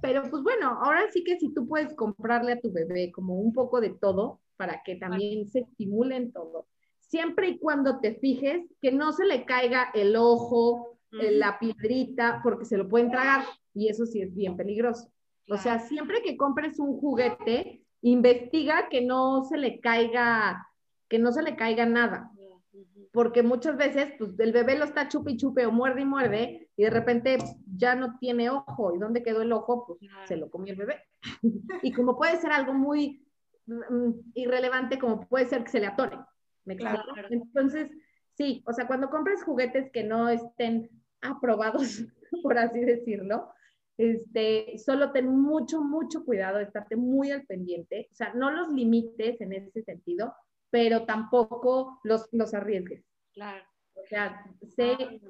pero 0.00 0.22
pues 0.30 0.42
bueno, 0.42 0.68
ahora 0.82 1.10
sí 1.12 1.24
que 1.24 1.38
si 1.38 1.52
tú 1.52 1.66
puedes 1.66 1.94
comprarle 1.94 2.52
a 2.52 2.60
tu 2.60 2.72
bebé 2.72 3.12
como 3.12 3.34
un 3.36 3.52
poco 3.52 3.80
de 3.80 3.90
todo 3.90 4.40
para 4.56 4.82
que 4.84 4.96
también 4.96 5.48
se 5.48 5.60
estimule 5.60 6.16
en 6.16 6.32
todo, 6.32 6.66
siempre 7.00 7.48
y 7.48 7.58
cuando 7.58 8.00
te 8.00 8.14
fijes 8.14 8.64
que 8.80 8.92
no 8.92 9.12
se 9.12 9.24
le 9.24 9.44
caiga 9.44 9.90
el 9.94 10.16
ojo, 10.16 10.98
la 11.10 11.58
piedrita, 11.58 12.40
porque 12.42 12.64
se 12.64 12.76
lo 12.76 12.88
pueden 12.88 13.10
tragar 13.10 13.44
y 13.72 13.88
eso 13.88 14.04
sí 14.04 14.20
es 14.20 14.34
bien 14.34 14.56
peligroso. 14.56 15.08
O 15.48 15.56
sea, 15.56 15.78
siempre 15.78 16.22
que 16.22 16.36
compres 16.36 16.78
un 16.78 16.98
juguete, 16.98 17.82
investiga 18.00 18.88
que 18.88 19.00
no 19.00 19.44
se 19.44 19.58
le 19.58 19.80
caiga, 19.80 20.66
que 21.08 21.18
no 21.18 21.32
se 21.32 21.42
le 21.42 21.56
caiga 21.56 21.86
nada. 21.86 22.30
Porque 23.12 23.42
muchas 23.42 23.76
veces, 23.76 24.12
pues, 24.18 24.38
el 24.38 24.52
bebé 24.52 24.76
lo 24.76 24.84
está 24.84 25.08
chupe 25.08 25.32
y 25.32 25.36
chupe 25.36 25.66
o 25.66 25.72
muerde 25.72 26.02
y 26.02 26.04
muerde, 26.04 26.63
y 26.76 26.84
de 26.84 26.90
repente 26.90 27.38
ya 27.76 27.94
no 27.94 28.18
tiene 28.18 28.50
ojo. 28.50 28.94
¿Y 28.94 28.98
dónde 28.98 29.22
quedó 29.22 29.42
el 29.42 29.52
ojo? 29.52 29.86
Pues 29.86 30.00
se 30.26 30.36
lo 30.36 30.50
comió 30.50 30.72
el 30.72 30.78
bebé. 30.78 31.02
y 31.82 31.92
como 31.92 32.16
puede 32.16 32.36
ser 32.38 32.52
algo 32.52 32.72
muy 32.72 33.26
mm, 33.66 34.10
irrelevante, 34.34 34.98
como 34.98 35.20
puede 35.28 35.46
ser 35.46 35.64
que 35.64 35.70
se 35.70 35.80
le 35.80 35.86
atore. 35.86 36.18
¿Me 36.64 36.76
Entonces, 37.30 37.90
sí, 38.32 38.62
o 38.66 38.72
sea, 38.72 38.86
cuando 38.86 39.10
compres 39.10 39.44
juguetes 39.44 39.90
que 39.90 40.02
no 40.02 40.28
estén 40.28 40.90
aprobados, 41.20 42.04
por 42.42 42.58
así 42.58 42.80
decirlo, 42.80 43.52
este, 43.96 44.76
solo 44.78 45.12
ten 45.12 45.28
mucho, 45.28 45.80
mucho 45.82 46.24
cuidado, 46.24 46.58
estarte 46.58 46.96
muy 46.96 47.30
al 47.30 47.46
pendiente, 47.46 48.08
o 48.10 48.14
sea, 48.14 48.32
no 48.34 48.50
los 48.50 48.72
limites 48.72 49.40
en 49.40 49.52
ese 49.52 49.82
sentido, 49.82 50.34
pero 50.70 51.04
tampoco 51.04 52.00
los, 52.02 52.28
los 52.32 52.54
arriesgues. 52.54 53.04
Claro. 53.32 53.64
O 53.94 54.06
sea, 54.06 54.44
sé, 54.74 55.20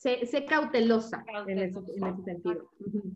sé, 0.00 0.44
cautelosa, 0.46 1.24
En, 1.46 1.58
ese, 1.58 1.82
sentido. 2.24 2.70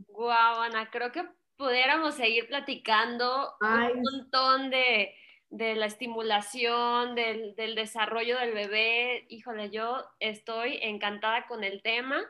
Guau, 0.08 0.60
Ana, 0.60 0.90
creo 0.90 1.10
que 1.12 1.24
pudiéramos 1.56 2.14
seguir 2.14 2.46
platicando 2.46 3.54
un 3.60 4.02
montón 4.02 4.70
de, 4.70 5.14
de 5.48 5.76
la 5.76 5.86
estimulación, 5.86 7.14
del, 7.14 7.54
del, 7.56 7.74
desarrollo 7.74 8.38
del 8.38 8.52
bebé. 8.52 9.24
Híjole, 9.28 9.70
yo 9.70 10.04
estoy 10.20 10.78
encantada 10.82 11.46
con 11.46 11.64
el 11.64 11.80
tema. 11.82 12.22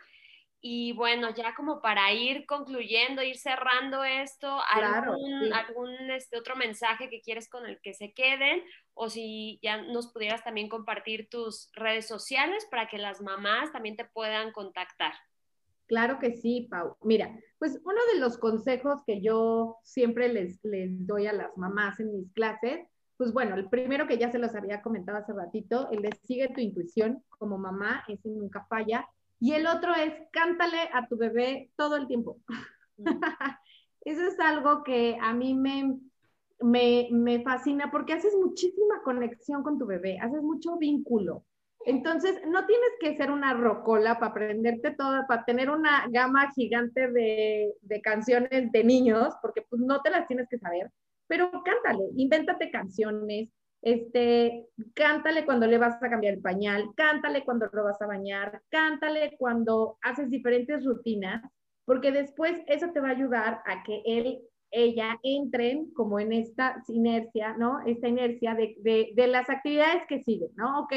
Y 0.66 0.92
bueno, 0.94 1.28
ya 1.28 1.54
como 1.54 1.82
para 1.82 2.10
ir 2.14 2.46
concluyendo, 2.46 3.22
ir 3.22 3.36
cerrando 3.36 4.02
esto, 4.02 4.60
¿algún, 4.72 5.52
algún 5.52 5.90
este, 6.10 6.38
otro 6.38 6.56
mensaje 6.56 7.10
que 7.10 7.20
quieres 7.20 7.50
con 7.50 7.66
el 7.66 7.78
que 7.82 7.92
se 7.92 8.14
queden? 8.14 8.62
O 8.94 9.10
si 9.10 9.58
ya 9.62 9.82
nos 9.82 10.10
pudieras 10.10 10.42
también 10.42 10.70
compartir 10.70 11.28
tus 11.28 11.68
redes 11.74 12.08
sociales 12.08 12.66
para 12.70 12.88
que 12.88 12.96
las 12.96 13.20
mamás 13.20 13.72
también 13.72 13.94
te 13.94 14.06
puedan 14.06 14.52
contactar. 14.52 15.12
Claro 15.84 16.18
que 16.18 16.32
sí, 16.32 16.66
Pau. 16.70 16.96
Mira, 17.02 17.38
pues 17.58 17.78
uno 17.84 18.00
de 18.14 18.20
los 18.20 18.38
consejos 18.38 19.02
que 19.06 19.20
yo 19.20 19.76
siempre 19.82 20.32
les, 20.32 20.64
les 20.64 21.06
doy 21.06 21.26
a 21.26 21.34
las 21.34 21.54
mamás 21.58 22.00
en 22.00 22.10
mis 22.10 22.32
clases, 22.32 22.88
pues 23.18 23.34
bueno, 23.34 23.54
el 23.54 23.68
primero 23.68 24.06
que 24.06 24.16
ya 24.16 24.32
se 24.32 24.38
los 24.38 24.54
había 24.54 24.80
comentado 24.80 25.18
hace 25.18 25.34
ratito, 25.34 25.90
el 25.90 26.00
de 26.00 26.12
sigue 26.22 26.48
tu 26.48 26.62
intuición 26.62 27.22
como 27.28 27.58
mamá, 27.58 28.02
ese 28.08 28.30
nunca 28.30 28.64
falla 28.66 29.06
y 29.40 29.52
el 29.52 29.66
otro 29.66 29.94
es 29.94 30.12
cántale 30.32 30.78
a 30.92 31.06
tu 31.08 31.16
bebé 31.16 31.70
todo 31.76 31.96
el 31.96 32.06
tiempo. 32.06 32.38
Eso 34.04 34.22
es 34.22 34.38
algo 34.38 34.82
que 34.82 35.16
a 35.20 35.32
mí 35.32 35.54
me, 35.54 35.98
me, 36.60 37.08
me, 37.10 37.42
fascina 37.42 37.90
porque 37.90 38.12
haces 38.12 38.34
muchísima 38.34 39.02
conexión 39.02 39.62
con 39.62 39.78
tu 39.78 39.86
bebé, 39.86 40.18
haces 40.20 40.42
mucho 40.42 40.76
vínculo. 40.76 41.44
Entonces, 41.86 42.40
no 42.46 42.64
tienes 42.66 42.90
que 42.98 43.16
ser 43.16 43.30
una 43.30 43.52
rocola 43.52 44.18
para 44.18 44.30
aprenderte 44.30 44.92
todo, 44.92 45.26
para 45.28 45.44
tener 45.44 45.70
una 45.70 46.06
gama 46.08 46.50
gigante 46.54 47.10
de, 47.10 47.74
de, 47.82 48.00
canciones 48.00 48.72
de 48.72 48.84
niños, 48.84 49.34
porque 49.42 49.62
pues 49.68 49.82
no 49.82 50.00
te 50.00 50.10
las 50.10 50.26
tienes 50.26 50.48
que 50.48 50.58
saber, 50.58 50.90
pero 51.26 51.50
cántale, 51.50 52.04
invéntate 52.16 52.70
canciones, 52.70 53.50
este, 53.84 54.66
cántale 54.94 55.44
cuando 55.44 55.66
le 55.66 55.76
vas 55.76 56.02
a 56.02 56.08
cambiar 56.08 56.34
el 56.34 56.40
pañal, 56.40 56.88
cántale 56.96 57.44
cuando 57.44 57.68
lo 57.70 57.84
vas 57.84 58.00
a 58.00 58.06
bañar, 58.06 58.62
cántale 58.70 59.36
cuando 59.38 59.98
haces 60.00 60.30
diferentes 60.30 60.86
rutinas, 60.86 61.42
porque 61.84 62.10
después 62.10 62.62
eso 62.66 62.90
te 62.94 63.00
va 63.00 63.08
a 63.08 63.12
ayudar 63.12 63.60
a 63.66 63.82
que 63.82 64.00
él, 64.06 64.40
ella 64.70 65.20
entren 65.22 65.92
como 65.92 66.18
en 66.18 66.32
esta 66.32 66.82
inercia, 66.88 67.58
¿no? 67.58 67.84
Esta 67.84 68.08
inercia 68.08 68.54
de, 68.54 68.74
de, 68.78 69.12
de 69.14 69.26
las 69.26 69.50
actividades 69.50 70.06
que 70.08 70.22
siguen, 70.22 70.50
¿no? 70.56 70.80
Ok, 70.80 70.94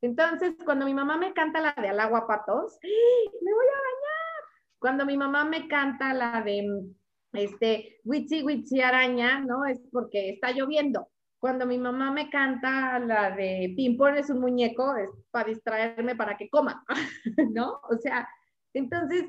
entonces 0.00 0.54
cuando 0.64 0.86
mi 0.86 0.94
mamá 0.94 1.18
me 1.18 1.34
canta 1.34 1.60
la 1.60 1.74
de 1.78 1.88
al 1.88 2.00
agua 2.00 2.26
patos, 2.26 2.78
me 2.82 3.52
voy 3.52 3.66
a 3.66 3.84
bañar. 3.84 4.44
Cuando 4.78 5.04
mi 5.04 5.18
mamá 5.18 5.44
me 5.44 5.68
canta 5.68 6.14
la 6.14 6.40
de, 6.42 6.86
este, 7.34 8.00
witsi, 8.04 8.42
witsi 8.42 8.80
araña, 8.80 9.40
¿no? 9.40 9.66
Es 9.66 9.78
porque 9.92 10.30
está 10.30 10.52
lloviendo 10.52 11.06
cuando 11.40 11.66
mi 11.66 11.78
mamá 11.78 12.12
me 12.12 12.28
canta 12.28 12.98
la 12.98 13.30
de 13.30 13.72
Pimpón 13.74 14.16
es 14.16 14.28
un 14.28 14.40
muñeco, 14.40 14.94
es 14.96 15.08
para 15.30 15.48
distraerme 15.48 16.14
para 16.14 16.36
que 16.36 16.50
coma, 16.50 16.84
¿no? 17.52 17.80
O 17.90 17.96
sea, 17.96 18.28
entonces, 18.74 19.24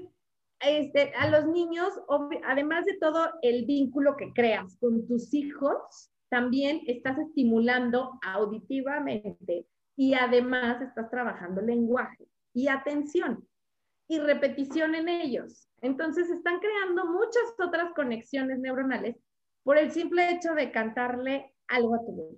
este, 0.60 1.14
a 1.16 1.30
los 1.30 1.48
niños, 1.48 1.90
además 2.46 2.86
de 2.86 2.98
todo 3.00 3.32
el 3.42 3.66
vínculo 3.66 4.18
que 4.18 4.34
creas 4.34 4.78
con 4.80 5.08
tus 5.08 5.34
hijos, 5.34 6.12
también 6.30 6.82
estás 6.86 7.18
estimulando 7.18 8.20
auditivamente 8.22 9.66
y 9.96 10.14
además 10.14 10.82
estás 10.82 11.10
trabajando 11.10 11.62
lenguaje 11.62 12.28
y 12.54 12.68
atención 12.68 13.48
y 14.08 14.20
repetición 14.20 14.96
en 14.96 15.08
ellos. 15.08 15.70
Entonces 15.82 16.30
están 16.30 16.60
creando 16.60 17.06
muchas 17.06 17.56
otras 17.58 17.94
conexiones 17.94 18.60
neuronales 18.60 19.16
por 19.64 19.78
el 19.78 19.92
simple 19.92 20.32
hecho 20.32 20.54
de 20.54 20.72
cantarle 20.72 21.51
algo 21.72 21.96
a 21.96 22.06
tu 22.06 22.16
bebé. 22.16 22.38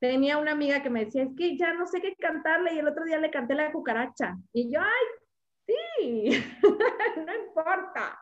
Tenía 0.00 0.38
una 0.38 0.52
amiga 0.52 0.82
que 0.82 0.90
me 0.90 1.04
decía, 1.04 1.24
es 1.24 1.30
que 1.36 1.56
ya 1.58 1.74
no 1.74 1.86
sé 1.86 2.00
qué 2.00 2.14
cantarle 2.16 2.74
y 2.74 2.78
el 2.78 2.88
otro 2.88 3.04
día 3.04 3.18
le 3.18 3.30
canté 3.30 3.54
la 3.54 3.70
cucaracha. 3.72 4.36
Y 4.52 4.72
yo, 4.72 4.80
ay, 4.80 5.06
sí, 5.66 6.30
no 7.26 7.34
importa. 7.34 8.18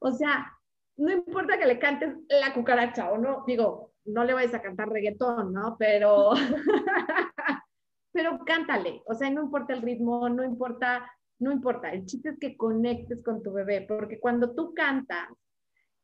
O 0.00 0.12
sea, 0.12 0.52
no 0.96 1.12
importa 1.12 1.58
que 1.58 1.66
le 1.66 1.78
cantes 1.78 2.14
la 2.28 2.52
cucaracha 2.54 3.10
o 3.10 3.18
no, 3.18 3.44
digo, 3.46 3.92
no 4.04 4.24
le 4.24 4.34
vayas 4.34 4.54
a 4.54 4.62
cantar 4.62 4.88
reggaetón, 4.88 5.52
¿no? 5.52 5.76
Pero, 5.78 6.32
pero 8.12 8.38
cántale, 8.44 9.02
o 9.06 9.14
sea, 9.14 9.30
no 9.30 9.42
importa 9.42 9.74
el 9.74 9.82
ritmo, 9.82 10.28
no 10.28 10.44
importa, 10.44 11.10
no 11.38 11.52
importa, 11.52 11.90
el 11.90 12.04
chiste 12.06 12.30
es 12.30 12.38
que 12.38 12.56
conectes 12.56 13.22
con 13.22 13.42
tu 13.42 13.52
bebé, 13.52 13.84
porque 13.88 14.18
cuando 14.18 14.54
tú 14.54 14.74
cantas, 14.74 15.28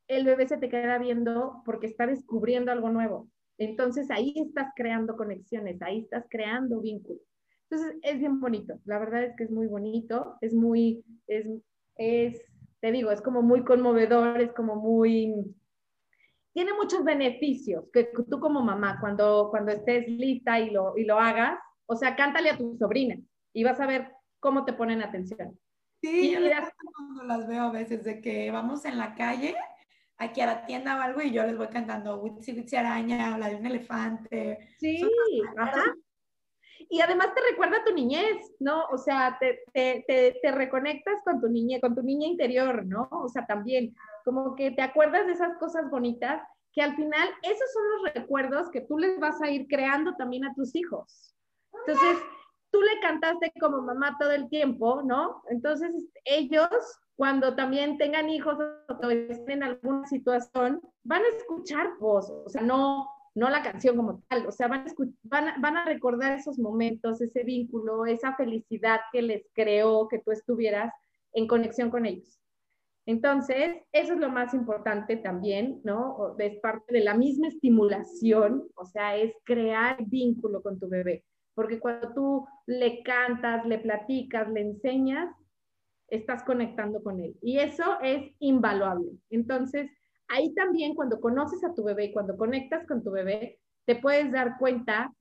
el 0.07 0.25
bebé 0.25 0.47
se 0.47 0.59
te 0.59 0.69
queda 0.69 0.99
viendo 0.99 1.63
porque 1.65 1.87
está 1.87 2.07
descubriendo 2.07 2.71
algo 2.71 2.91
nuevo. 2.91 3.29
Entonces 3.59 4.11
ahí 4.11 4.35
estás 4.37 4.73
creando 4.75 5.17
conexiones, 5.17 5.81
ahí 5.83 6.01
estás 6.01 6.25
creando 6.29 6.81
vínculos. 6.81 7.23
Entonces 7.71 7.99
es 8.03 8.19
bien 8.19 8.41
bonito, 8.41 8.79
la 8.85 8.99
verdad 8.99 9.25
es 9.25 9.37
que 9.37 9.45
es 9.45 9.51
muy 9.51 9.67
bonito, 9.67 10.37
es 10.41 10.53
muy, 10.53 11.05
es, 11.27 11.47
es, 11.97 12.41
te 12.81 12.93
digo, 12.93 13.11
es 13.11 13.23
como 13.23 13.43
muy 13.43 13.65
conmovedor, 13.65 14.41
es 14.41 14.53
como 14.53 14.77
muy, 14.77 15.55
tiene 16.53 16.73
muchos 16.75 17.05
beneficios 17.05 17.85
que 17.93 18.11
tú 18.31 18.39
como 18.39 18.63
mamá, 18.63 18.99
cuando, 19.01 19.49
cuando 19.51 19.73
estés 19.73 20.07
lista 20.09 20.61
y 20.61 20.71
lo, 20.71 20.97
y 20.97 21.05
lo 21.05 21.19
hagas, 21.19 21.59
o 21.87 21.97
sea, 21.97 22.15
cántale 22.17 22.51
a 22.51 22.59
tu 22.59 22.77
sobrina 22.77 23.17
y 23.53 23.65
vas 23.65 23.81
a 23.81 23.87
ver 23.87 24.13
cómo 24.41 24.65
te 24.65 24.73
ponen 24.73 25.03
atención. 25.03 25.59
Sí, 26.03 26.33
yo 26.33 26.39
cuando 26.93 27.25
las 27.25 27.49
veo 27.49 27.63
a 27.63 27.73
veces 27.73 28.05
de 28.05 28.21
que 28.21 28.51
vamos 28.51 28.85
en 28.85 28.99
la 28.99 29.15
calle 29.15 29.55
aquí 30.19 30.41
a 30.41 30.47
la 30.47 30.67
tienda 30.67 30.97
o 30.97 31.01
algo 31.01 31.21
y 31.21 31.33
yo 31.33 31.45
les 31.45 31.57
voy 31.57 31.69
cantando 31.69 32.21
Witsi 32.21 32.53
Witsi 32.53 32.77
Araña, 32.77 33.39
la 33.39 33.49
de 33.49 33.57
un 33.57 33.67
elefante. 33.67 34.77
Sí, 34.79 35.03
ajá. 35.57 35.95
Y 36.91 37.01
además 37.01 37.35
te 37.35 37.41
recuerda 37.51 37.79
a 37.79 37.85
tu 37.85 37.95
niñez, 37.95 38.55
¿no? 38.61 38.85
O 38.87 38.99
sea, 38.99 39.37
te, 39.41 39.63
te, 39.73 40.05
te, 40.07 40.39
te, 40.43 40.53
reconectas 40.53 41.23
con 41.25 41.41
tu 41.41 41.49
niñez, 41.49 41.81
con 41.81 41.95
tu 41.95 42.03
niña 42.03 42.27
interior, 42.27 42.85
¿no? 42.85 43.09
O 43.11 43.29
sea, 43.29 43.47
también, 43.47 43.95
como 44.25 44.55
que 44.55 44.71
te 44.71 44.83
acuerdas 44.83 45.27
de 45.27 45.33
esas 45.33 45.57
cosas 45.59 45.91
bonitas 45.91 46.43
que 46.73 46.83
al 46.83 46.95
final 46.97 47.29
esos 47.43 47.73
son 47.73 47.83
los 47.91 48.15
recuerdos 48.15 48.71
que 48.71 48.83
tú 48.83 48.99
les 48.99 49.19
vas 49.19 49.41
a 49.41 49.51
ir 49.51 49.67
creando 49.69 50.15
también 50.17 50.45
a 50.45 50.55
tus 50.55 50.75
hijos. 50.75 51.35
Entonces, 51.87 52.19
tú 52.71 52.83
le 52.83 53.01
cantaste 53.01 53.53
como 53.61 53.81
mamá 53.81 54.17
todo 54.19 54.33
el 54.33 54.49
tiempo, 54.49 55.03
¿no? 55.03 55.43
Entonces, 55.49 55.91
ellos 56.25 56.69
cuando 57.17 57.55
también 57.55 57.97
tengan 57.99 58.29
hijos 58.29 58.59
o 58.59 59.11
estén 59.11 59.59
en 59.59 59.63
alguna 59.63 60.07
situación, 60.07 60.81
van 61.05 61.23
a 61.23 61.37
escuchar 61.37 61.91
voz, 62.01 62.31
o 62.31 62.49
sea, 62.49 62.63
no, 62.63 63.09
no 63.35 63.51
la 63.51 63.63
canción 63.63 63.97
como 63.97 64.23
tal, 64.29 64.47
o 64.47 64.51
sea, 64.51 64.69
van 64.69 64.87
a, 64.89 64.93
van, 65.23 65.61
van 65.61 65.77
a 65.77 65.85
recordar 65.85 66.39
esos 66.39 66.59
momentos, 66.59 67.21
ese 67.21 67.45
vínculo, 67.45 68.07
esa 68.07 68.35
felicidad 68.35 69.01
que 69.13 69.23
les 69.23 69.47
creó 69.53 70.09
que 70.09 70.19
tú 70.19 70.33
estuvieras 70.33 70.93
en 71.33 71.47
conexión 71.47 71.91
con 71.91 72.07
ellos. 72.07 72.41
Entonces, 73.07 73.77
eso 73.93 74.15
es 74.15 74.19
lo 74.19 74.31
más 74.31 74.55
importante 74.55 75.17
también, 75.17 75.81
¿no? 75.85 76.37
Es 76.39 76.59
parte 76.61 76.95
de 76.95 77.05
la 77.05 77.15
misma 77.15 77.49
estimulación, 77.49 78.67
o 78.77 78.87
sea, 78.87 79.17
es 79.17 79.35
crear 79.45 79.99
vínculo 80.07 80.63
con 80.63 80.81
tu 80.81 80.89
bebé. 80.89 81.23
Porque 81.55 81.79
cuando 81.79 82.15
tú 82.15 82.47
le 82.67 83.03
cantas, 83.03 83.67
le 83.67 83.79
platicas, 83.79 84.51
le 84.51 84.63
enseñas, 84.63 85.29
estás 86.17 86.45
conectando 86.45 87.03
con 87.03 87.21
él. 87.21 87.37
Y 87.43 87.59
eso 87.59 87.99
es 88.03 88.33
invaluable. 88.39 89.11
Entonces, 89.31 89.91
ahí 90.29 90.55
también 90.55 90.95
cuando 90.95 91.21
conoces 91.21 91.65
a 91.65 91.75
tu 91.75 91.85
bebé 91.85 92.07
y 92.07 92.13
cuando 92.13 92.37
conectas 92.37 92.87
con 92.87 93.03
tu 93.03 93.11
bebé, 93.11 93.59
te 93.87 93.97
puedes 93.97 94.31
dar 94.33 94.59
cuenta 94.59 95.13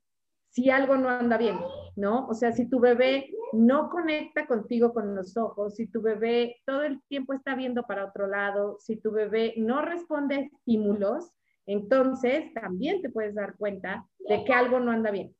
si 0.50 0.70
algo 0.70 0.96
no 0.98 1.10
anda 1.10 1.38
bien, 1.38 1.60
¿no? 1.96 2.28
O 2.28 2.36
sea, 2.36 2.52
si 2.52 2.70
tu 2.70 2.80
bebé 2.80 3.32
no 3.54 3.89
conecta 3.89 4.46
contigo 4.46 4.94
con 4.94 5.16
los 5.16 5.36
ojos, 5.36 5.76
si 5.76 5.88
tu 5.88 6.02
bebé 6.02 6.58
todo 6.66 6.84
el 6.84 7.02
tiempo 7.08 7.34
está 7.34 7.56
viendo 7.56 7.84
para 7.84 8.06
otro 8.06 8.28
lado, 8.28 8.78
si 8.80 8.98
tu 8.98 9.12
bebé 9.12 9.56
no 9.58 9.82
responde 9.82 10.36
a 10.36 10.39
estímulos, 10.41 11.32
entonces 11.66 12.54
también 12.54 13.02
te 13.02 13.10
puedes 13.10 13.34
dar 13.34 13.56
cuenta 13.58 14.06
de 14.30 14.44
que 14.44 14.54
algo 14.54 14.80
no 14.80 14.91
anda 14.91 15.10
bien. 15.10 15.36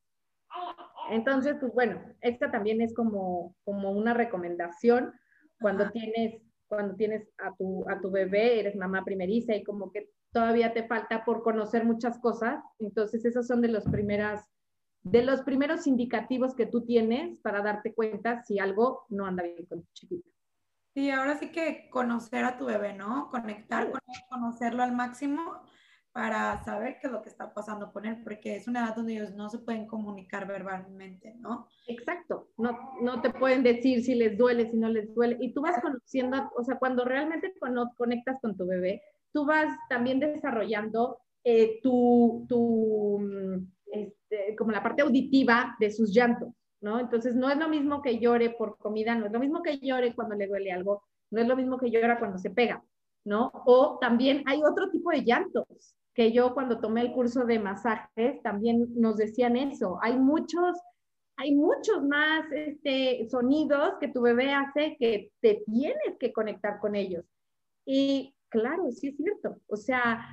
Entonces, 1.12 1.58
pues 1.60 1.72
bueno, 1.74 2.02
esta 2.22 2.50
también 2.50 2.82
es 2.82 2.94
como, 2.96 3.56
como 3.66 3.92
una 3.92 4.14
recomendación 4.14 5.14
cuando 5.64 5.90
tienes, 5.90 6.40
cuando 6.68 6.96
tienes 6.96 7.28
a 7.40 7.56
tu, 7.56 7.90
a 7.90 8.00
tu 8.00 8.12
bebé, 8.12 8.60
eres 8.60 8.76
mamá 8.76 9.04
primeriza 9.04 9.56
y 9.56 9.64
como 9.64 9.92
que 9.92 10.12
todavía 10.32 10.74
te 10.74 10.88
falta 10.88 11.26
por 11.26 11.42
conocer 11.42 11.86
muchas 11.86 12.20
cosas. 12.20 12.64
Entonces, 12.78 13.26
esas 13.26 13.48
son 13.48 13.62
de 13.62 13.70
los 13.70 13.86
primeras 13.86 14.48
de 15.04 15.22
los 15.22 15.42
primeros 15.42 15.86
indicativos 15.86 16.56
que 16.56 16.66
tú 16.66 16.86
tienes 16.86 17.38
para 17.40 17.62
darte 17.62 17.94
cuenta 17.94 18.42
si 18.44 18.60
algo 18.60 19.06
no 19.10 19.26
anda 19.26 19.44
bien 19.44 19.66
con 19.66 19.82
tu 19.82 19.88
chiquita. 19.94 20.30
Sí, 20.94 21.10
ahora 21.12 21.38
sí 21.38 21.50
que 21.50 21.90
conocer 21.90 22.46
a 22.46 22.58
tu 22.58 22.66
bebé, 22.66 22.94
¿no? 22.94 23.30
Conectar 23.30 23.92
con 23.92 24.00
él, 24.08 24.22
conocerlo 24.30 24.82
al 24.82 24.94
máximo 24.94 25.62
para 26.14 26.64
saber 26.64 26.98
qué 27.02 27.08
es 27.08 27.14
lo 27.14 27.24
que 27.24 27.30
está 27.30 27.52
pasando 27.54 27.92
con 27.92 28.06
él, 28.06 28.22
porque 28.24 28.56
es 28.56 28.68
una 28.68 28.86
edad 28.86 28.96
donde 28.96 29.14
ellos 29.14 29.34
no 29.34 29.50
se 29.50 29.58
pueden 29.58 29.88
comunicar 29.88 30.48
verbalmente, 30.48 31.34
¿no? 31.40 31.68
Exacto, 31.88 32.50
no, 32.56 32.78
no 33.02 33.20
te 33.22 33.32
pueden 33.32 33.64
decir 33.64 34.04
si 34.04 34.14
les 34.14 34.38
duele, 34.38 34.70
si 34.70 34.78
no 34.78 34.90
les 34.90 35.14
duele, 35.16 35.38
y 35.42 35.54
tú 35.54 35.62
vas 35.62 35.82
conociendo, 35.82 36.52
o 36.56 36.64
sea, 36.64 36.78
cuando 36.78 37.04
realmente 37.04 37.56
conectas 37.98 38.40
con 38.42 38.56
tu 38.56 38.68
bebé, 38.68 39.02
tú 39.32 39.44
vas 39.46 39.76
también 39.90 40.20
desarrollando 40.20 41.18
eh, 41.44 41.80
tu, 41.82 42.46
tu, 42.48 43.20
mm, 43.20 43.68
este, 43.92 44.56
como 44.56 44.72
la 44.72 44.84
parte 44.84 45.02
auditiva 45.02 45.76
de 45.80 45.90
sus 45.90 46.14
llantos, 46.14 46.54
¿no? 46.80 47.00
Entonces, 47.00 47.36
no 47.36 47.50
es 47.50 47.58
lo 47.58 47.68
mismo 47.70 48.04
que 48.04 48.20
llore 48.20 48.52
por 48.52 48.78
comida, 48.78 49.16
no 49.16 49.26
es 49.26 49.32
lo 49.32 49.40
mismo 49.40 49.64
que 49.64 49.80
llore 49.80 50.14
cuando 50.14 50.36
le 50.36 50.46
duele 50.46 50.72
algo, 50.72 51.04
no 51.32 51.42
es 51.42 51.48
lo 51.48 51.56
mismo 51.56 51.80
que 51.80 51.90
llora 51.90 52.20
cuando 52.20 52.38
se 52.38 52.52
pega, 52.52 52.84
¿no? 53.26 53.52
O 53.66 53.98
también 54.00 54.44
hay 54.46 54.62
otro 54.64 54.92
tipo 54.92 55.10
de 55.10 55.24
llantos, 55.24 55.96
que 56.14 56.32
yo 56.32 56.54
cuando 56.54 56.80
tomé 56.80 57.02
el 57.02 57.12
curso 57.12 57.46
de 57.46 57.60
masajes 57.60 58.42
también 58.44 58.88
nos 58.96 59.18
decían 59.18 59.58
eso. 59.58 59.98
Hay 60.02 60.18
muchos, 60.18 60.78
hay 61.38 61.56
muchos 61.56 62.04
más 62.04 62.46
este, 62.52 63.28
sonidos 63.30 63.96
que 64.00 64.10
tu 64.10 64.22
bebé 64.22 64.54
hace 64.54 64.96
que 65.00 65.32
te 65.42 65.64
tienes 65.66 66.18
que 66.20 66.32
conectar 66.32 66.80
con 66.80 66.96
ellos. 66.96 67.26
Y 67.86 68.36
claro, 68.50 68.92
sí 68.92 69.10
es 69.10 69.18
cierto. 69.18 69.58
O 69.68 69.76
sea, 69.76 70.28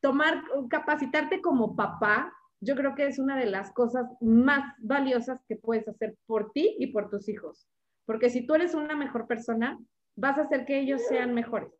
tomar, 0.00 0.42
capacitarte 0.68 1.40
como 1.40 1.74
papá, 1.74 2.32
yo 2.60 2.76
creo 2.76 2.94
que 2.94 3.06
es 3.06 3.18
una 3.18 3.36
de 3.36 3.46
las 3.46 3.72
cosas 3.72 4.06
más 4.20 4.74
valiosas 4.78 5.40
que 5.48 5.56
puedes 5.56 5.88
hacer 5.88 6.16
por 6.26 6.52
ti 6.52 6.76
y 6.78 6.88
por 6.88 7.10
tus 7.10 7.28
hijos. 7.28 7.66
Porque 8.04 8.30
si 8.30 8.46
tú 8.46 8.54
eres 8.54 8.74
una 8.74 8.94
mejor 8.94 9.26
persona, 9.26 9.78
vas 10.16 10.38
a 10.38 10.42
hacer 10.42 10.66
que 10.66 10.78
ellos 10.78 11.02
sean 11.08 11.34
mejores. 11.34 11.72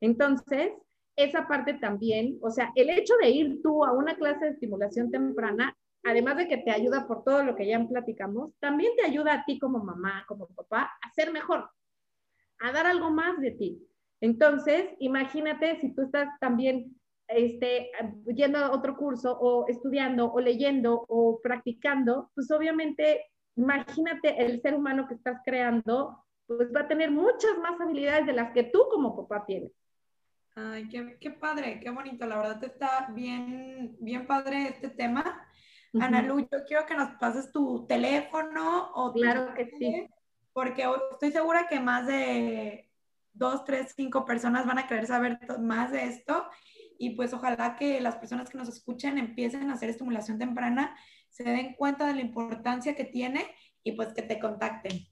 Entonces, 0.00 0.72
esa 1.16 1.46
parte 1.46 1.74
también, 1.74 2.38
o 2.42 2.50
sea, 2.50 2.72
el 2.74 2.90
hecho 2.90 3.14
de 3.20 3.30
ir 3.30 3.62
tú 3.62 3.84
a 3.84 3.92
una 3.92 4.16
clase 4.16 4.44
de 4.44 4.50
estimulación 4.52 5.10
temprana, 5.10 5.76
además 6.04 6.36
de 6.36 6.48
que 6.48 6.58
te 6.58 6.70
ayuda 6.70 7.06
por 7.06 7.24
todo 7.24 7.42
lo 7.44 7.54
que 7.54 7.66
ya 7.66 7.82
platicamos, 7.86 8.52
también 8.60 8.92
te 8.96 9.04
ayuda 9.04 9.34
a 9.34 9.44
ti 9.44 9.58
como 9.58 9.82
mamá, 9.82 10.24
como 10.26 10.46
papá, 10.48 10.90
a 11.00 11.10
ser 11.12 11.32
mejor, 11.32 11.68
a 12.58 12.72
dar 12.72 12.86
algo 12.86 13.10
más 13.10 13.40
de 13.40 13.52
ti. 13.52 13.88
Entonces, 14.20 14.86
imagínate 14.98 15.80
si 15.80 15.94
tú 15.94 16.02
estás 16.02 16.28
también 16.40 16.94
este, 17.28 17.90
yendo 18.34 18.58
a 18.58 18.72
otro 18.72 18.96
curso 18.96 19.36
o 19.38 19.66
estudiando 19.68 20.32
o 20.32 20.40
leyendo 20.40 21.04
o 21.08 21.40
practicando, 21.42 22.30
pues 22.34 22.50
obviamente, 22.50 23.26
imagínate 23.56 24.44
el 24.44 24.60
ser 24.60 24.74
humano 24.74 25.06
que 25.08 25.14
estás 25.14 25.40
creando, 25.44 26.24
pues 26.46 26.74
va 26.74 26.80
a 26.80 26.88
tener 26.88 27.10
muchas 27.10 27.56
más 27.62 27.80
habilidades 27.80 28.26
de 28.26 28.34
las 28.34 28.52
que 28.52 28.64
tú 28.64 28.86
como 28.90 29.16
papá 29.16 29.44
tienes. 29.46 29.72
Ay, 30.56 30.88
qué, 30.88 31.16
qué, 31.20 31.30
padre, 31.30 31.80
qué 31.80 31.90
bonito. 31.90 32.26
La 32.26 32.36
verdad 32.36 32.62
está 32.62 33.08
bien, 33.12 33.96
bien 34.00 34.26
padre 34.26 34.68
este 34.68 34.88
tema. 34.88 35.48
Ana 36.00 36.22
Lu, 36.22 36.40
yo 36.40 36.64
quiero 36.66 36.86
que 36.86 36.94
nos 36.94 37.10
pases 37.18 37.52
tu 37.52 37.86
teléfono 37.86 38.90
o 38.94 39.12
Claro 39.12 39.54
que 39.54 39.70
sí. 39.78 40.08
Porque 40.52 40.86
estoy 41.12 41.32
segura 41.32 41.66
que 41.68 41.80
más 41.80 42.06
de 42.06 42.90
dos, 43.32 43.64
tres, 43.64 43.94
cinco 43.96 44.24
personas 44.24 44.66
van 44.66 44.78
a 44.78 44.86
querer 44.86 45.06
saber 45.06 45.38
más 45.60 45.90
de 45.90 46.04
esto. 46.04 46.48
Y 46.98 47.16
pues 47.16 47.32
ojalá 47.32 47.76
que 47.76 48.00
las 48.00 48.16
personas 48.16 48.48
que 48.48 48.58
nos 48.58 48.68
escuchen 48.68 49.18
empiecen 49.18 49.70
a 49.70 49.74
hacer 49.74 49.90
estimulación 49.90 50.38
temprana, 50.38 50.96
se 51.28 51.42
den 51.42 51.74
cuenta 51.74 52.06
de 52.06 52.14
la 52.14 52.20
importancia 52.20 52.94
que 52.94 53.04
tiene 53.04 53.52
y 53.82 53.92
pues 53.92 54.14
que 54.14 54.22
te 54.22 54.38
contacten. 54.38 55.06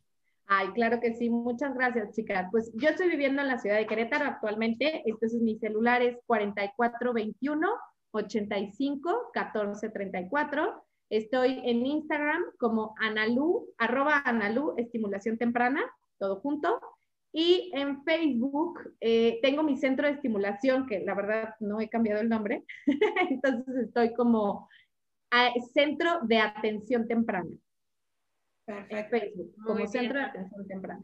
Ay, 0.46 0.68
claro 0.72 1.00
que 1.00 1.14
sí. 1.14 1.30
Muchas 1.30 1.74
gracias, 1.74 2.14
chicas. 2.14 2.48
Pues 2.50 2.70
yo 2.74 2.90
estoy 2.90 3.08
viviendo 3.08 3.42
en 3.42 3.48
la 3.48 3.58
ciudad 3.58 3.76
de 3.76 3.86
Querétaro 3.86 4.26
actualmente. 4.26 5.02
Entonces 5.06 5.40
mi 5.40 5.58
celular 5.58 6.02
es 6.02 6.18
4421 6.26 7.68
85 8.12 9.30
14 9.32 9.88
34. 9.88 10.84
Estoy 11.10 11.60
en 11.64 11.84
Instagram 11.86 12.42
como 12.58 12.94
Analu, 12.98 13.68
arroba 13.78 14.22
Analu, 14.24 14.74
estimulación 14.76 15.38
temprana, 15.38 15.82
todo 16.18 16.40
junto. 16.40 16.80
Y 17.34 17.70
en 17.74 18.02
Facebook 18.04 18.94
eh, 19.00 19.38
tengo 19.42 19.62
mi 19.62 19.76
centro 19.76 20.06
de 20.06 20.14
estimulación, 20.14 20.86
que 20.86 21.00
la 21.00 21.14
verdad 21.14 21.54
no 21.60 21.80
he 21.80 21.88
cambiado 21.88 22.20
el 22.20 22.28
nombre. 22.28 22.64
Entonces 23.30 23.74
estoy 23.76 24.12
como 24.14 24.68
Centro 25.72 26.20
de 26.22 26.38
Atención 26.38 27.08
Temprana. 27.08 27.50
Perfecto. 28.64 29.10
Facebook, 29.10 29.54
como 29.64 29.86
centro 29.86 30.18
de 30.18 30.24
atención 30.24 30.66
temprana. 30.68 31.02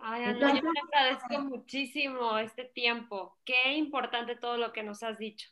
Ay, 0.00 0.24
Ana, 0.24 0.54
yo 0.54 0.60
te 0.60 0.96
agradezco 0.96 1.44
muchísimo 1.44 2.38
este 2.38 2.64
tiempo. 2.64 3.36
Qué 3.44 3.74
importante 3.74 4.36
todo 4.36 4.56
lo 4.56 4.72
que 4.72 4.82
nos 4.82 5.02
has 5.02 5.18
dicho. 5.18 5.48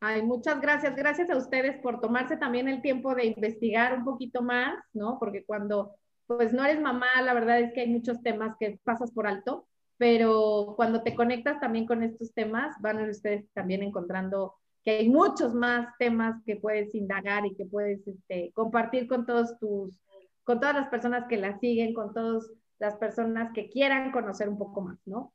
Ay, 0.00 0.22
muchas 0.22 0.60
gracias. 0.60 0.94
Gracias 0.96 1.30
a 1.30 1.36
ustedes 1.36 1.78
por 1.80 2.00
tomarse 2.00 2.36
también 2.36 2.68
el 2.68 2.82
tiempo 2.82 3.14
de 3.14 3.26
investigar 3.26 3.96
un 3.96 4.04
poquito 4.04 4.42
más, 4.42 4.74
¿no? 4.92 5.18
Porque 5.18 5.44
cuando 5.44 5.94
pues 6.26 6.52
no 6.52 6.64
eres 6.64 6.80
mamá, 6.80 7.20
la 7.22 7.34
verdad 7.34 7.60
es 7.60 7.72
que 7.72 7.82
hay 7.82 7.88
muchos 7.88 8.22
temas 8.22 8.56
que 8.58 8.78
pasas 8.82 9.12
por 9.12 9.26
alto, 9.26 9.66
pero 9.98 10.74
cuando 10.76 11.02
te 11.02 11.14
conectas 11.14 11.60
también 11.60 11.86
con 11.86 12.02
estos 12.02 12.32
temas, 12.32 12.76
van 12.80 12.98
a 12.98 13.08
ustedes 13.08 13.46
también 13.52 13.82
encontrando 13.82 14.54
que 14.84 14.98
hay 14.98 15.08
muchos 15.08 15.54
más 15.54 15.88
temas 15.98 16.42
que 16.44 16.56
puedes 16.56 16.94
indagar 16.94 17.46
y 17.46 17.54
que 17.54 17.64
puedes 17.64 18.06
este, 18.06 18.52
compartir 18.54 19.06
con 19.06 19.24
todos 19.24 19.58
tus 19.58 19.98
con 20.44 20.60
todas 20.60 20.74
las 20.74 20.88
personas 20.88 21.26
que 21.28 21.36
la 21.36 21.58
siguen, 21.58 21.94
con 21.94 22.12
todas 22.12 22.50
las 22.78 22.96
personas 22.96 23.52
que 23.54 23.68
quieran 23.68 24.12
conocer 24.12 24.48
un 24.48 24.58
poco 24.58 24.82
más, 24.82 24.98
¿no? 25.06 25.32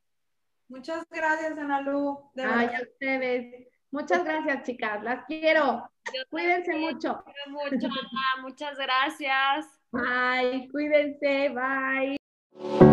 Muchas 0.68 1.04
gracias, 1.10 1.58
Ana 1.58 1.82
Lu. 1.82 2.32
Ay, 2.38 2.68
a 2.68 2.82
ustedes. 2.84 3.68
Muchas 3.92 4.24
gracias, 4.24 4.64
chicas. 4.64 5.04
Las 5.04 5.26
quiero. 5.26 5.90
Cuídense 6.30 6.78
mucho. 6.78 7.24
mucho, 7.48 7.90
Muchas 8.42 8.78
gracias. 8.78 9.66
Bye. 9.92 10.70
Cuídense. 10.72 11.50
Bye. 11.50 12.89